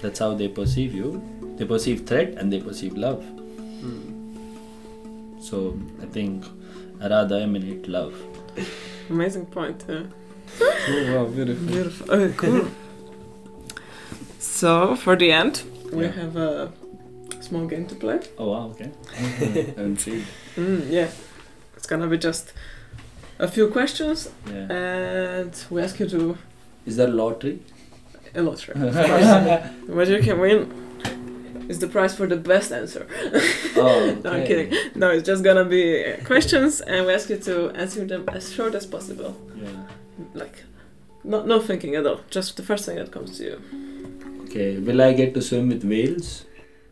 That's 0.00 0.18
how 0.18 0.34
they 0.34 0.48
perceive 0.48 0.94
you. 0.94 1.22
They 1.56 1.64
perceive 1.64 2.06
threat 2.06 2.34
and 2.38 2.52
they 2.52 2.60
perceive 2.60 2.96
love. 2.96 3.22
mm. 3.22 4.14
So 5.40 5.78
I 6.02 6.06
think 6.06 6.44
I 7.00 7.08
rather 7.08 7.36
emanate 7.36 7.86
love. 7.88 8.14
Amazing 9.10 9.46
point. 9.46 9.84
Yeah. 9.88 10.02
Oh, 10.60 11.14
wow, 11.14 11.24
beautiful. 11.26 11.66
Beautiful. 11.66 12.10
Okay, 12.12 12.34
cool. 12.36 12.68
so 14.38 14.94
for 14.96 15.16
the 15.16 15.32
end, 15.32 15.62
we 15.92 16.04
Yeah. 16.04 16.12
have 16.12 16.36
a 16.36 16.72
small 17.40 17.66
game 17.66 17.86
to 17.86 17.94
play. 17.94 18.20
Oh 18.38 18.50
wow, 18.50 18.70
okay. 18.72 18.90
Mm, 20.56 20.90
yeah, 20.90 21.08
it's 21.76 21.86
gonna 21.86 22.06
be 22.06 22.18
just 22.18 22.52
a 23.38 23.46
few 23.48 23.68
questions, 23.68 24.28
Yeah. 24.46 24.72
and 24.72 25.52
we 25.70 25.82
ask 25.82 25.98
you 26.00 26.08
to 26.08 26.36
Is 26.86 26.96
there 26.96 27.08
lottery? 27.08 27.58
a 28.34 28.42
lottery. 28.42 28.74
of 28.88 28.94
course. 28.94 29.60
what 29.88 30.08
you 30.08 30.20
can 30.22 30.38
win 30.40 30.66
is 31.68 31.78
the 31.78 31.86
prize 31.86 32.14
for 32.16 32.26
the 32.26 32.36
best 32.36 32.72
answer. 32.72 33.06
oh, 33.76 34.16
No, 34.24 34.30
I'm 34.30 34.40
okay. 34.42 34.46
kidding. 34.46 34.74
No, 34.94 35.10
it's 35.10 35.26
just 35.26 35.42
gonna 35.44 35.64
be 35.64 36.14
questions, 36.24 36.80
and 36.80 37.06
we 37.06 37.12
ask 37.14 37.28
you 37.30 37.36
to 37.38 37.70
answer 37.70 38.04
them 38.06 38.24
as 38.28 38.52
short 38.52 38.74
as 38.74 38.86
possible. 38.86 39.36
Yeah. 39.56 39.68
Like, 40.34 40.64
no, 41.24 41.44
no 41.44 41.60
thinking 41.60 41.94
at 41.94 42.06
all. 42.06 42.20
Just 42.30 42.56
the 42.56 42.62
first 42.62 42.84
thing 42.86 42.96
that 42.96 43.10
comes 43.12 43.36
to 43.38 43.44
you. 43.44 43.60
Okay. 44.48 44.78
Will 44.78 45.00
I 45.02 45.12
get 45.12 45.34
to 45.34 45.42
swim 45.42 45.68
with 45.68 45.84
whales? 45.84 46.44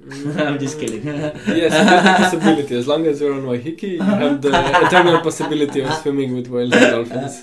I'm 0.38 0.58
just 0.58 0.78
kidding. 0.78 1.04
yes, 1.06 1.46
you 1.48 1.68
have 1.70 2.04
the 2.04 2.24
possibility. 2.24 2.76
As 2.76 2.86
long 2.86 3.06
as 3.06 3.20
you're 3.20 3.34
on 3.34 3.42
Waiheke, 3.42 3.82
you 3.82 4.00
have 4.02 4.40
the 4.40 4.50
eternal 4.86 5.20
possibility 5.20 5.80
of 5.80 5.92
swimming 5.94 6.34
with 6.34 6.46
whales 6.48 6.72
and 6.74 6.90
dolphins. 7.08 7.42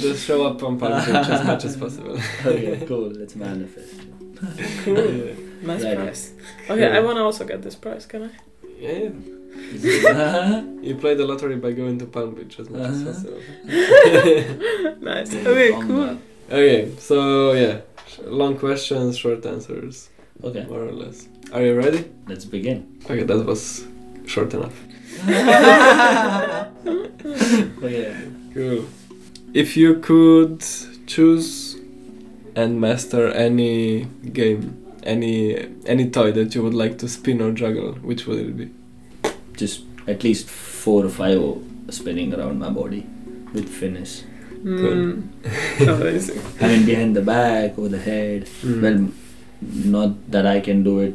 Just 0.00 0.24
show 0.26 0.44
up 0.46 0.62
on 0.62 0.78
Palm 0.78 0.92
Beach 1.04 1.14
as 1.28 1.44
much 1.46 1.64
as 1.64 1.76
possible. 1.76 2.18
okay, 2.44 2.84
cool. 2.86 3.10
Let's 3.10 3.36
manifest. 3.36 3.94
Cool. 4.84 4.96
Yeah. 4.96 5.32
Nice 5.62 5.84
Right. 5.84 5.96
prize. 5.98 6.32
Okay, 6.70 6.86
I 6.86 7.00
wanna 7.00 7.22
also 7.24 7.44
get 7.44 7.62
this 7.62 7.74
prize. 7.74 8.06
Can 8.06 8.22
I? 8.24 8.30
yeah. 8.80 9.08
yeah. 9.74 10.62
You 10.80 10.94
play 10.96 11.14
the 11.14 11.26
lottery 11.26 11.56
by 11.56 11.72
going 11.72 11.98
to 11.98 12.06
Palm 12.06 12.34
Beach 12.34 12.58
as 12.60 12.70
much 12.70 12.80
as 12.80 13.02
Uh-huh. 13.02 13.12
possible. 13.12 13.40
nice. 15.00 15.34
Okay, 15.34 15.70
cool. 15.72 16.18
Okay, 16.50 16.92
so 16.98 17.52
yeah, 17.52 17.80
sh- 17.80 17.87
long 18.24 18.56
questions, 18.58 19.16
short 19.18 19.44
answers, 19.46 20.08
Okay. 20.42 20.64
more 20.68 20.84
or 20.84 20.92
less. 20.92 21.28
Are 21.52 21.62
you 21.62 21.74
ready? 21.74 22.04
Let's 22.26 22.44
begin. 22.44 22.98
Okay, 23.04 23.22
that 23.24 23.44
was 23.44 23.84
short 24.26 24.54
enough. 24.54 24.76
Okay. 27.82 28.14
Cool. 28.54 28.84
If 29.54 29.76
you 29.76 29.94
could 30.00 30.64
choose 31.06 31.76
and 32.54 32.80
master 32.80 33.28
any 33.28 34.04
game, 34.32 34.84
any 35.02 35.66
any 35.86 36.10
toy 36.10 36.32
that 36.32 36.54
you 36.54 36.62
would 36.62 36.74
like 36.74 36.98
to 36.98 37.08
spin 37.08 37.40
or 37.40 37.52
juggle, 37.52 37.92
which 38.02 38.26
would 38.26 38.38
it 38.38 38.56
be? 38.56 38.70
Just 39.56 39.82
at 40.06 40.22
least 40.24 40.48
four 40.48 41.04
or 41.04 41.08
five 41.08 41.40
spinning 41.90 42.34
around 42.34 42.58
my 42.58 42.70
body 42.70 43.06
with 43.52 43.68
finesse. 43.68 44.24
Mm. 44.64 45.22
Amazing. 45.88 46.40
I 46.60 46.68
mean, 46.68 46.86
behind 46.86 47.16
the 47.16 47.22
back, 47.22 47.78
or 47.78 47.88
the 47.88 47.98
head. 47.98 48.46
Mm. 48.62 48.82
Well, 48.82 49.12
not 49.92 50.30
that 50.30 50.46
I 50.46 50.60
can 50.60 50.82
do 50.82 51.00
it 51.00 51.14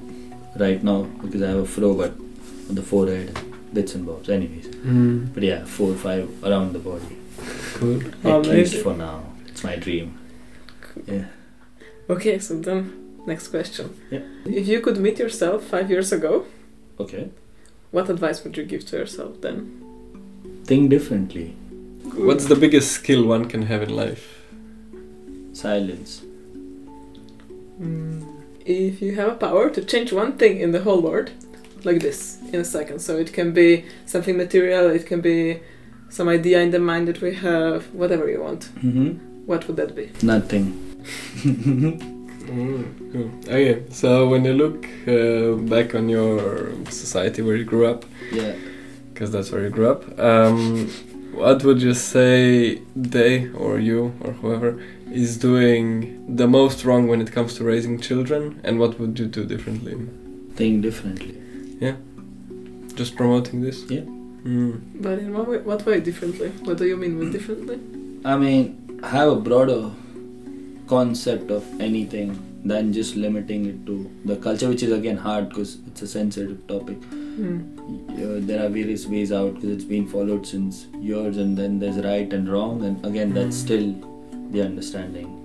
right 0.58 0.84
now 0.84 1.04
because 1.22 1.42
I 1.42 1.50
have 1.50 1.58
a 1.60 1.66
fro, 1.66 1.94
but 1.96 2.12
on 2.70 2.76
the 2.76 2.82
forehead, 2.82 3.38
bits 3.74 3.96
and 3.96 4.06
bobs. 4.06 4.30
Anyways, 4.30 4.68
Mm. 4.68 5.34
but 5.34 5.44
yeah, 5.44 5.64
four 5.66 5.92
or 5.92 5.96
five 5.96 6.30
around 6.44 6.74
the 6.74 6.80
body. 6.80 7.18
Cool. 7.76 8.02
At 8.24 8.46
least 8.46 8.76
for 8.84 8.94
now. 8.94 9.24
It's 9.48 9.64
my 9.64 9.76
dream. 9.78 10.18
Yeah. 11.08 11.26
Okay, 12.10 12.40
so 12.40 12.60
then 12.60 12.94
next 13.26 13.48
question. 13.50 13.90
Yeah. 14.12 14.22
If 14.46 14.68
you 14.68 14.80
could 14.82 14.98
meet 14.98 15.20
yourself 15.20 15.64
five 15.64 15.90
years 15.90 16.12
ago, 16.12 16.46
Okay. 17.00 17.30
what 17.92 18.10
advice 18.10 18.44
would 18.44 18.56
you 18.58 18.64
give 18.66 18.86
to 18.88 18.98
yourself 18.98 19.42
then? 19.42 19.82
Think 20.66 20.90
differently. 20.90 21.56
What's 22.04 22.46
the 22.46 22.56
biggest 22.56 22.92
skill 22.92 23.26
one 23.26 23.46
can 23.46 23.64
have 23.64 23.82
in 23.82 23.96
life? 23.96 24.42
Silence. 25.54 26.22
Mm. 27.82 28.24
If 28.66 29.02
you 29.02 29.16
have 29.16 29.30
a 29.30 29.36
power 29.36 29.70
to 29.70 29.84
change 29.84 30.14
one 30.14 30.34
thing 30.38 30.60
in 30.60 30.72
the 30.72 30.82
whole 30.82 31.02
world, 31.02 31.32
like 31.84 32.00
this, 32.02 32.40
in 32.52 32.60
a 32.62 32.66
second, 32.66 33.00
so 33.00 33.18
it 33.18 33.34
can 33.34 33.52
be 33.54 33.86
something 34.06 34.38
material, 34.38 34.90
it 34.90 35.06
can 35.06 35.22
be 35.22 35.60
some 36.10 36.30
idea 36.30 36.62
in 36.62 36.72
the 36.72 36.80
mind 36.80 37.08
that 37.08 37.22
we 37.22 37.34
have, 37.36 37.86
whatever 37.94 38.30
you 38.30 38.42
want, 38.42 38.70
Mm-hmm. 38.84 39.46
what 39.46 39.68
would 39.68 39.78
that 39.78 39.96
be? 39.96 40.12
Nothing. 40.22 40.66
Mm, 42.44 43.12
cool. 43.12 43.32
Okay, 43.48 43.84
so 43.90 44.28
when 44.28 44.46
you 44.46 44.54
look 44.54 44.86
uh, 45.08 45.56
back 45.70 45.96
on 45.96 46.08
your 46.10 46.72
society 46.90 47.42
where 47.42 47.56
you 47.56 47.64
grew 47.64 47.86
up, 47.88 48.06
yeah. 48.32 48.54
because 49.14 49.32
that's 49.32 49.50
where 49.52 49.64
you 49.64 49.70
grew 49.70 49.90
up, 49.90 50.20
um, 50.20 50.92
what 51.34 51.64
would 51.64 51.82
you 51.82 51.94
say 51.94 52.82
they 52.96 53.50
or 53.52 53.80
you 53.80 54.14
or 54.22 54.34
whoever 54.34 54.82
is 55.12 55.38
doing 55.38 56.36
the 56.36 56.48
most 56.48 56.86
wrong 56.86 57.08
when 57.08 57.22
it 57.22 57.32
comes 57.32 57.56
to 57.56 57.64
raising 57.64 58.00
children, 58.00 58.60
and 58.64 58.80
what 58.80 59.00
would 59.00 59.18
you 59.20 59.28
do 59.28 59.46
differently? 59.46 59.96
Think 60.56 60.82
differently. 60.82 61.36
Yeah. 61.80 61.96
Just 62.96 63.16
promoting 63.16 63.62
this? 63.62 63.84
Yeah. 63.90 64.02
Mm. 64.02 64.82
But 65.02 65.20
in 65.20 65.34
what 65.34 65.48
way, 65.48 65.58
what 65.58 65.86
way 65.86 66.00
differently? 66.00 66.50
What 66.64 66.78
do 66.78 66.86
you 66.86 66.98
mean 66.98 67.18
with 67.18 67.32
differently? 67.32 67.80
I 68.26 68.38
mean, 68.38 69.00
have 69.04 69.30
a 69.30 69.36
broader 69.36 69.92
concept 70.88 71.50
of 71.50 71.64
anything 71.82 72.38
than 72.66 72.94
just 72.94 73.16
limiting 73.16 73.66
it 73.66 73.86
to 73.86 74.10
the 74.26 74.36
culture, 74.38 74.70
which 74.70 74.84
is 74.84 74.92
again 74.92 75.18
hard 75.18 75.50
because 75.50 75.78
it's 75.88 76.02
a 76.02 76.08
sensitive 76.08 76.66
topic. 76.68 76.98
Mm. 77.38 78.12
Uh, 78.12 78.46
there 78.48 78.66
are 78.66 78.70
various 78.70 79.06
ways 79.08 79.32
out 79.32 79.56
because 79.56 79.72
it's 79.72 79.84
been 79.84 80.08
followed 80.08 80.46
since 80.46 80.86
years, 81.00 81.38
and 81.38 81.58
then 81.58 81.80
there's 81.80 81.98
right 81.98 82.32
and 82.32 82.52
wrong, 82.52 82.84
and 82.84 83.04
again, 83.06 83.34
that's 83.34 83.58
Mm. 83.58 83.66
still 83.66 83.96
the 84.52 84.62
understanding. 84.62 85.40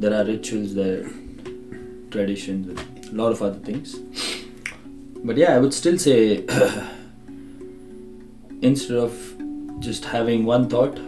There 0.00 0.14
are 0.14 0.24
rituals, 0.24 0.74
there 0.74 1.04
are 1.04 1.10
traditions, 2.10 2.78
a 3.10 3.14
lot 3.14 3.32
of 3.32 3.42
other 3.42 3.58
things. 3.58 3.96
But 5.24 5.36
yeah, 5.36 5.56
I 5.56 5.58
would 5.58 5.74
still 5.74 5.98
say 5.98 6.44
instead 8.62 8.96
of 8.96 9.12
just 9.80 10.04
having 10.04 10.44
one 10.44 10.68
thought, 10.68 10.98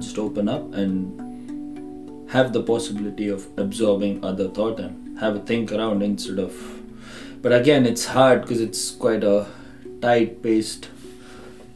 just 0.00 0.18
open 0.18 0.48
up 0.48 0.72
and 0.74 2.30
have 2.30 2.52
the 2.52 2.62
possibility 2.62 3.28
of 3.28 3.46
absorbing 3.56 4.22
other 4.24 4.48
thought 4.48 4.78
and 4.80 5.18
have 5.18 5.36
a 5.36 5.40
think 5.40 5.72
around 5.72 6.02
instead 6.02 6.38
of 6.38 6.52
but 7.42 7.52
again 7.52 7.86
it's 7.86 8.04
hard 8.06 8.42
because 8.42 8.60
it's 8.60 8.90
quite 8.90 9.24
a 9.24 9.46
tight 10.02 10.42
paced 10.42 10.88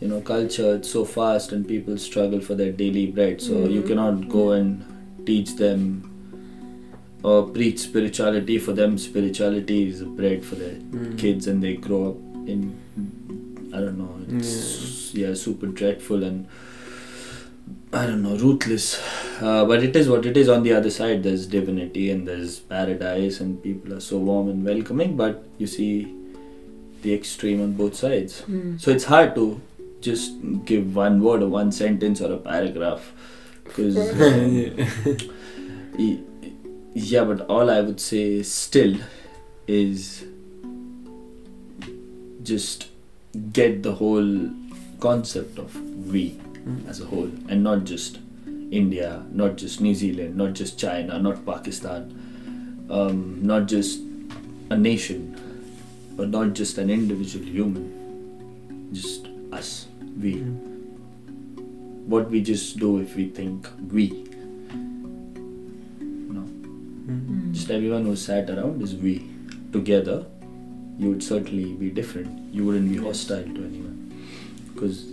you 0.00 0.08
know 0.08 0.20
culture. 0.20 0.74
It's 0.76 0.90
so 0.90 1.04
fast 1.04 1.52
and 1.52 1.66
people 1.66 1.96
struggle 1.96 2.40
for 2.40 2.54
their 2.56 2.72
daily 2.72 3.06
bread. 3.06 3.40
So 3.40 3.66
you 3.66 3.82
Mhm. 3.82 3.86
cannot 3.88 4.28
go 4.28 4.50
and 4.52 4.82
teach 5.26 5.54
them 5.56 5.82
or 7.22 7.44
preach 7.56 7.78
spirituality 7.78 8.58
for 8.58 8.72
them. 8.72 8.98
Spirituality 8.98 9.88
is 9.90 10.02
bread 10.02 10.44
for 10.44 10.56
their 10.56 10.74
Mm. 10.74 11.16
kids 11.18 11.46
and 11.46 11.62
they 11.62 11.74
grow 11.76 12.00
up 12.10 12.48
in 12.48 12.72
I 13.74 13.80
don't 13.80 13.96
know 13.98 14.10
it's 14.28 15.14
yeah, 15.14 15.32
super 15.34 15.66
dreadful 15.66 16.24
and 16.24 16.46
I 17.92 18.06
don't 18.06 18.22
know 18.22 18.36
ruthless. 18.36 19.00
Uh, 19.40 19.64
but 19.64 19.82
it 19.82 19.94
is 19.94 20.08
what 20.08 20.24
it 20.24 20.36
is. 20.36 20.48
On 20.48 20.62
the 20.62 20.72
other 20.72 20.90
side 20.90 21.22
there's 21.22 21.46
divinity 21.46 22.10
and 22.10 22.26
there's 22.26 22.60
paradise 22.60 23.40
and 23.40 23.62
people 23.62 23.92
are 23.94 24.00
so 24.00 24.18
warm 24.18 24.48
and 24.48 24.64
welcoming 24.64 25.16
but 25.16 25.44
you 25.58 25.66
see 25.66 26.14
the 27.02 27.12
extreme 27.12 27.60
on 27.62 27.72
both 27.72 27.94
sides. 27.96 28.42
Mm. 28.42 28.80
so 28.80 28.90
it's 28.90 29.04
hard 29.04 29.34
to 29.34 29.60
just 30.00 30.32
give 30.64 30.94
one 30.94 31.22
word 31.22 31.42
or 31.42 31.48
one 31.48 31.72
sentence 31.72 32.20
or 32.20 32.32
a 32.32 32.36
paragraph 32.36 33.12
because 33.64 33.96
yeah 36.94 37.24
but 37.24 37.40
all 37.42 37.70
i 37.70 37.80
would 37.80 38.00
say 38.00 38.42
still 38.42 38.96
is 39.66 40.24
just 42.42 42.88
get 43.52 43.82
the 43.82 43.94
whole 43.94 44.50
concept 45.00 45.58
of 45.58 45.74
we 46.12 46.36
Mm. 46.66 46.88
as 46.88 47.00
a 47.00 47.04
whole. 47.04 47.30
And 47.48 47.62
not 47.64 47.84
just 47.84 48.18
india 48.72 49.22
not 49.30 49.56
just 49.56 49.82
new 49.82 49.94
zealand 49.94 50.34
not 50.34 50.54
just 50.54 50.78
china 50.78 51.18
not 51.18 51.44
pakistan 51.44 52.04
um, 52.88 53.18
not 53.50 53.66
just 53.66 54.00
a 54.70 54.76
nation 54.76 55.36
or 56.18 56.24
not 56.26 56.54
just 56.54 56.78
an 56.78 56.88
individual 56.88 57.44
human 57.44 58.88
just 58.92 59.28
us 59.52 59.86
we. 60.20 60.32
What 62.12 62.30
we 62.30 62.42
just 62.42 62.78
do 62.78 62.98
if 62.98 63.14
we 63.16 63.28
think 63.28 63.68
we 63.90 64.08
no 66.36 66.42
Mm. 66.42 67.52
just 67.52 67.70
everyone 67.70 68.04
who 68.04 68.16
sat 68.16 68.50
around 68.50 68.82
is 68.82 68.94
we. 68.94 69.14
Together 69.72 70.24
you 70.98 71.08
would 71.10 71.22
certainly 71.22 71.72
be 71.74 71.88
different. 71.90 72.54
You 72.54 72.66
wouldn't 72.66 72.90
be 72.90 72.98
hostile 72.98 73.42
to 73.42 73.64
anyone. 73.64 74.12
Because 74.72 75.04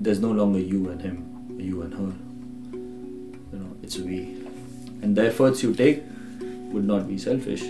there's 0.00 0.20
no 0.20 0.30
longer 0.30 0.58
you 0.58 0.88
and 0.90 1.00
him 1.02 1.24
you 1.58 1.82
and 1.82 1.92
her 1.94 2.12
you 3.52 3.58
know 3.58 3.76
it's 3.82 3.96
we 3.98 4.36
and 5.02 5.16
the 5.16 5.26
efforts 5.26 5.62
you 5.62 5.74
take 5.74 6.02
would 6.72 6.84
not 6.84 7.06
be 7.08 7.18
selfish 7.18 7.62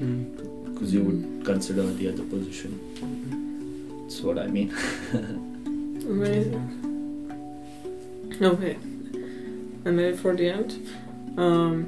Mm. 0.00 0.24
because 0.72 0.94
you 0.94 1.02
would 1.04 1.44
consider 1.44 1.82
the 1.82 2.08
other 2.08 2.22
position 2.24 2.70
that's 4.02 4.20
what 4.22 4.38
i 4.38 4.46
mean 4.46 4.72
Amazing. 6.10 6.64
Okay. 8.42 8.76
And 9.84 9.96
maybe 9.96 10.16
for 10.16 10.34
the 10.34 10.48
end, 10.48 10.88
um, 11.36 11.86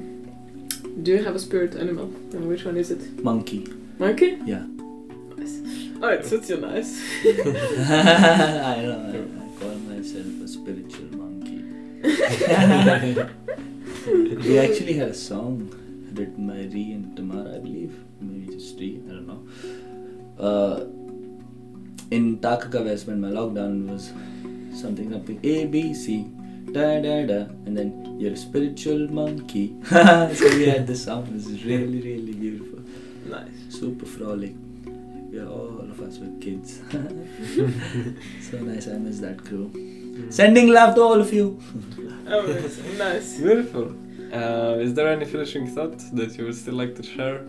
do 1.01 1.11
you 1.11 1.23
have 1.23 1.35
a 1.35 1.39
spirit 1.39 1.75
animal? 1.75 2.05
And 2.33 2.47
which 2.47 2.63
one 2.65 2.77
is 2.77 2.91
it? 2.91 3.01
monkey 3.23 3.67
Monkey? 3.99 4.37
yeah 4.45 4.59
Nice. 4.67 4.72
Oh, 6.05 6.09
it 6.09 6.25
suits 6.25 6.49
you 6.49 6.57
nice. 6.57 7.01
I 7.23 7.27
know 8.83 9.07
I, 9.07 9.15
I 9.15 9.17
call 9.57 9.71
myself 9.87 10.27
a 10.43 10.47
spiritual 10.49 11.07
monkey 11.15 11.63
we 14.45 14.59
actually 14.59 14.95
had 14.95 15.07
a 15.07 15.13
song 15.13 15.69
written 16.13 16.45
by 16.45 16.63
Ree 16.73 16.91
and 16.91 17.15
Tamara, 17.15 17.55
I 17.55 17.59
believe. 17.59 17.97
Maybe 18.19 18.47
just 18.53 18.77
Ree, 18.77 19.01
I 19.07 19.11
don't 19.13 19.27
know. 19.27 19.47
Uh, 20.37 20.83
in 22.11 22.37
Takaka 22.39 22.83
West, 22.83 23.07
when 23.07 23.21
my 23.21 23.29
lockdown 23.29 23.87
was 23.87 24.11
something, 24.77 25.09
something 25.09 25.39
A, 25.41 25.67
B, 25.67 25.93
C, 25.93 26.29
da 26.73 26.99
da 26.99 27.25
da, 27.25 27.45
and 27.65 27.77
then 27.77 28.17
you're 28.19 28.33
a 28.33 28.35
spiritual 28.35 29.09
monkey. 29.09 29.73
so 29.85 30.49
we 30.57 30.65
had 30.65 30.85
this 30.85 31.05
song, 31.05 31.27
it 31.27 31.33
was 31.33 31.63
really, 31.63 32.01
really 32.01 32.33
beautiful. 32.33 32.81
Nice. 33.25 33.47
Super 33.69 34.05
frolic. 34.05 34.53
We 35.33 35.39
are 35.39 35.47
all 35.47 35.79
of 35.79 35.99
us 35.99 36.19
were 36.19 36.29
kids. 36.39 36.79
so 36.91 38.59
nice, 38.59 38.87
I 38.87 38.99
miss 38.99 39.19
that 39.21 39.43
crew. 39.43 39.71
Sending 40.29 40.67
love 40.67 40.93
to 40.93 41.01
all 41.01 41.19
of 41.19 41.33
you. 41.33 41.59
Amazing. 42.27 42.99
nice. 42.99 43.37
Beautiful. 43.39 43.95
Uh, 44.31 44.75
is 44.77 44.93
there 44.93 45.07
any 45.07 45.25
finishing 45.25 45.65
thought 45.65 45.97
that 46.13 46.37
you 46.37 46.45
would 46.45 46.53
still 46.53 46.75
like 46.75 46.93
to 46.97 47.01
share? 47.01 47.47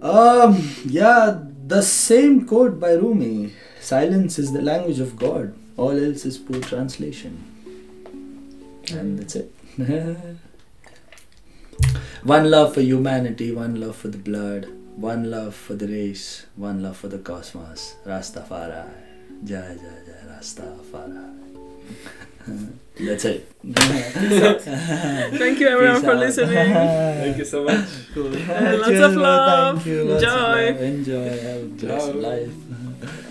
Um, 0.00 0.70
yeah, 0.84 1.42
the 1.66 1.82
same 1.82 2.46
quote 2.46 2.78
by 2.78 2.92
Rumi 2.92 3.52
Silence 3.80 4.38
is 4.38 4.52
the 4.52 4.62
language 4.62 5.00
of 5.00 5.16
God, 5.16 5.52
all 5.76 5.90
else 5.90 6.24
is 6.24 6.38
poor 6.38 6.60
translation. 6.60 7.42
And 8.92 9.18
that's 9.18 9.34
it. 9.34 9.52
one 12.22 12.48
love 12.48 12.74
for 12.74 12.80
humanity, 12.80 13.50
one 13.50 13.80
love 13.80 13.96
for 13.96 14.06
the 14.06 14.18
blood, 14.18 14.68
one 14.96 15.30
love 15.30 15.54
for 15.54 15.74
the 15.74 15.86
race, 15.86 16.46
one 16.56 16.82
love 16.82 16.96
for 16.96 17.08
the 17.08 17.18
cosmos. 17.18 17.96
Rastafari. 18.06 18.84
Jai 19.44 19.76
Jai 19.76 19.98
Jai 20.06 20.34
Rastafari. 20.34 21.36
that's 23.00 23.24
it. 23.24 23.48
Thank 23.64 25.60
you 25.60 25.68
everyone 25.68 25.96
Peace 25.96 26.04
for 26.04 26.10
out. 26.12 26.18
listening. 26.18 26.54
Thank 26.74 27.38
you 27.38 27.44
so 27.44 27.64
much. 27.64 27.86
Cool. 28.14 28.30
lots 28.30 29.00
of 29.00 29.14
love. 29.14 29.82
Thank 29.82 29.86
you. 29.86 30.04
Lots 30.04 30.22
of 30.24 30.28
Enjoy. 30.28 30.66
love. 30.72 30.82
Enjoy. 30.82 31.28
Have 31.28 31.62
a 31.62 31.66
blessed 31.66 32.14
life. 32.14 33.26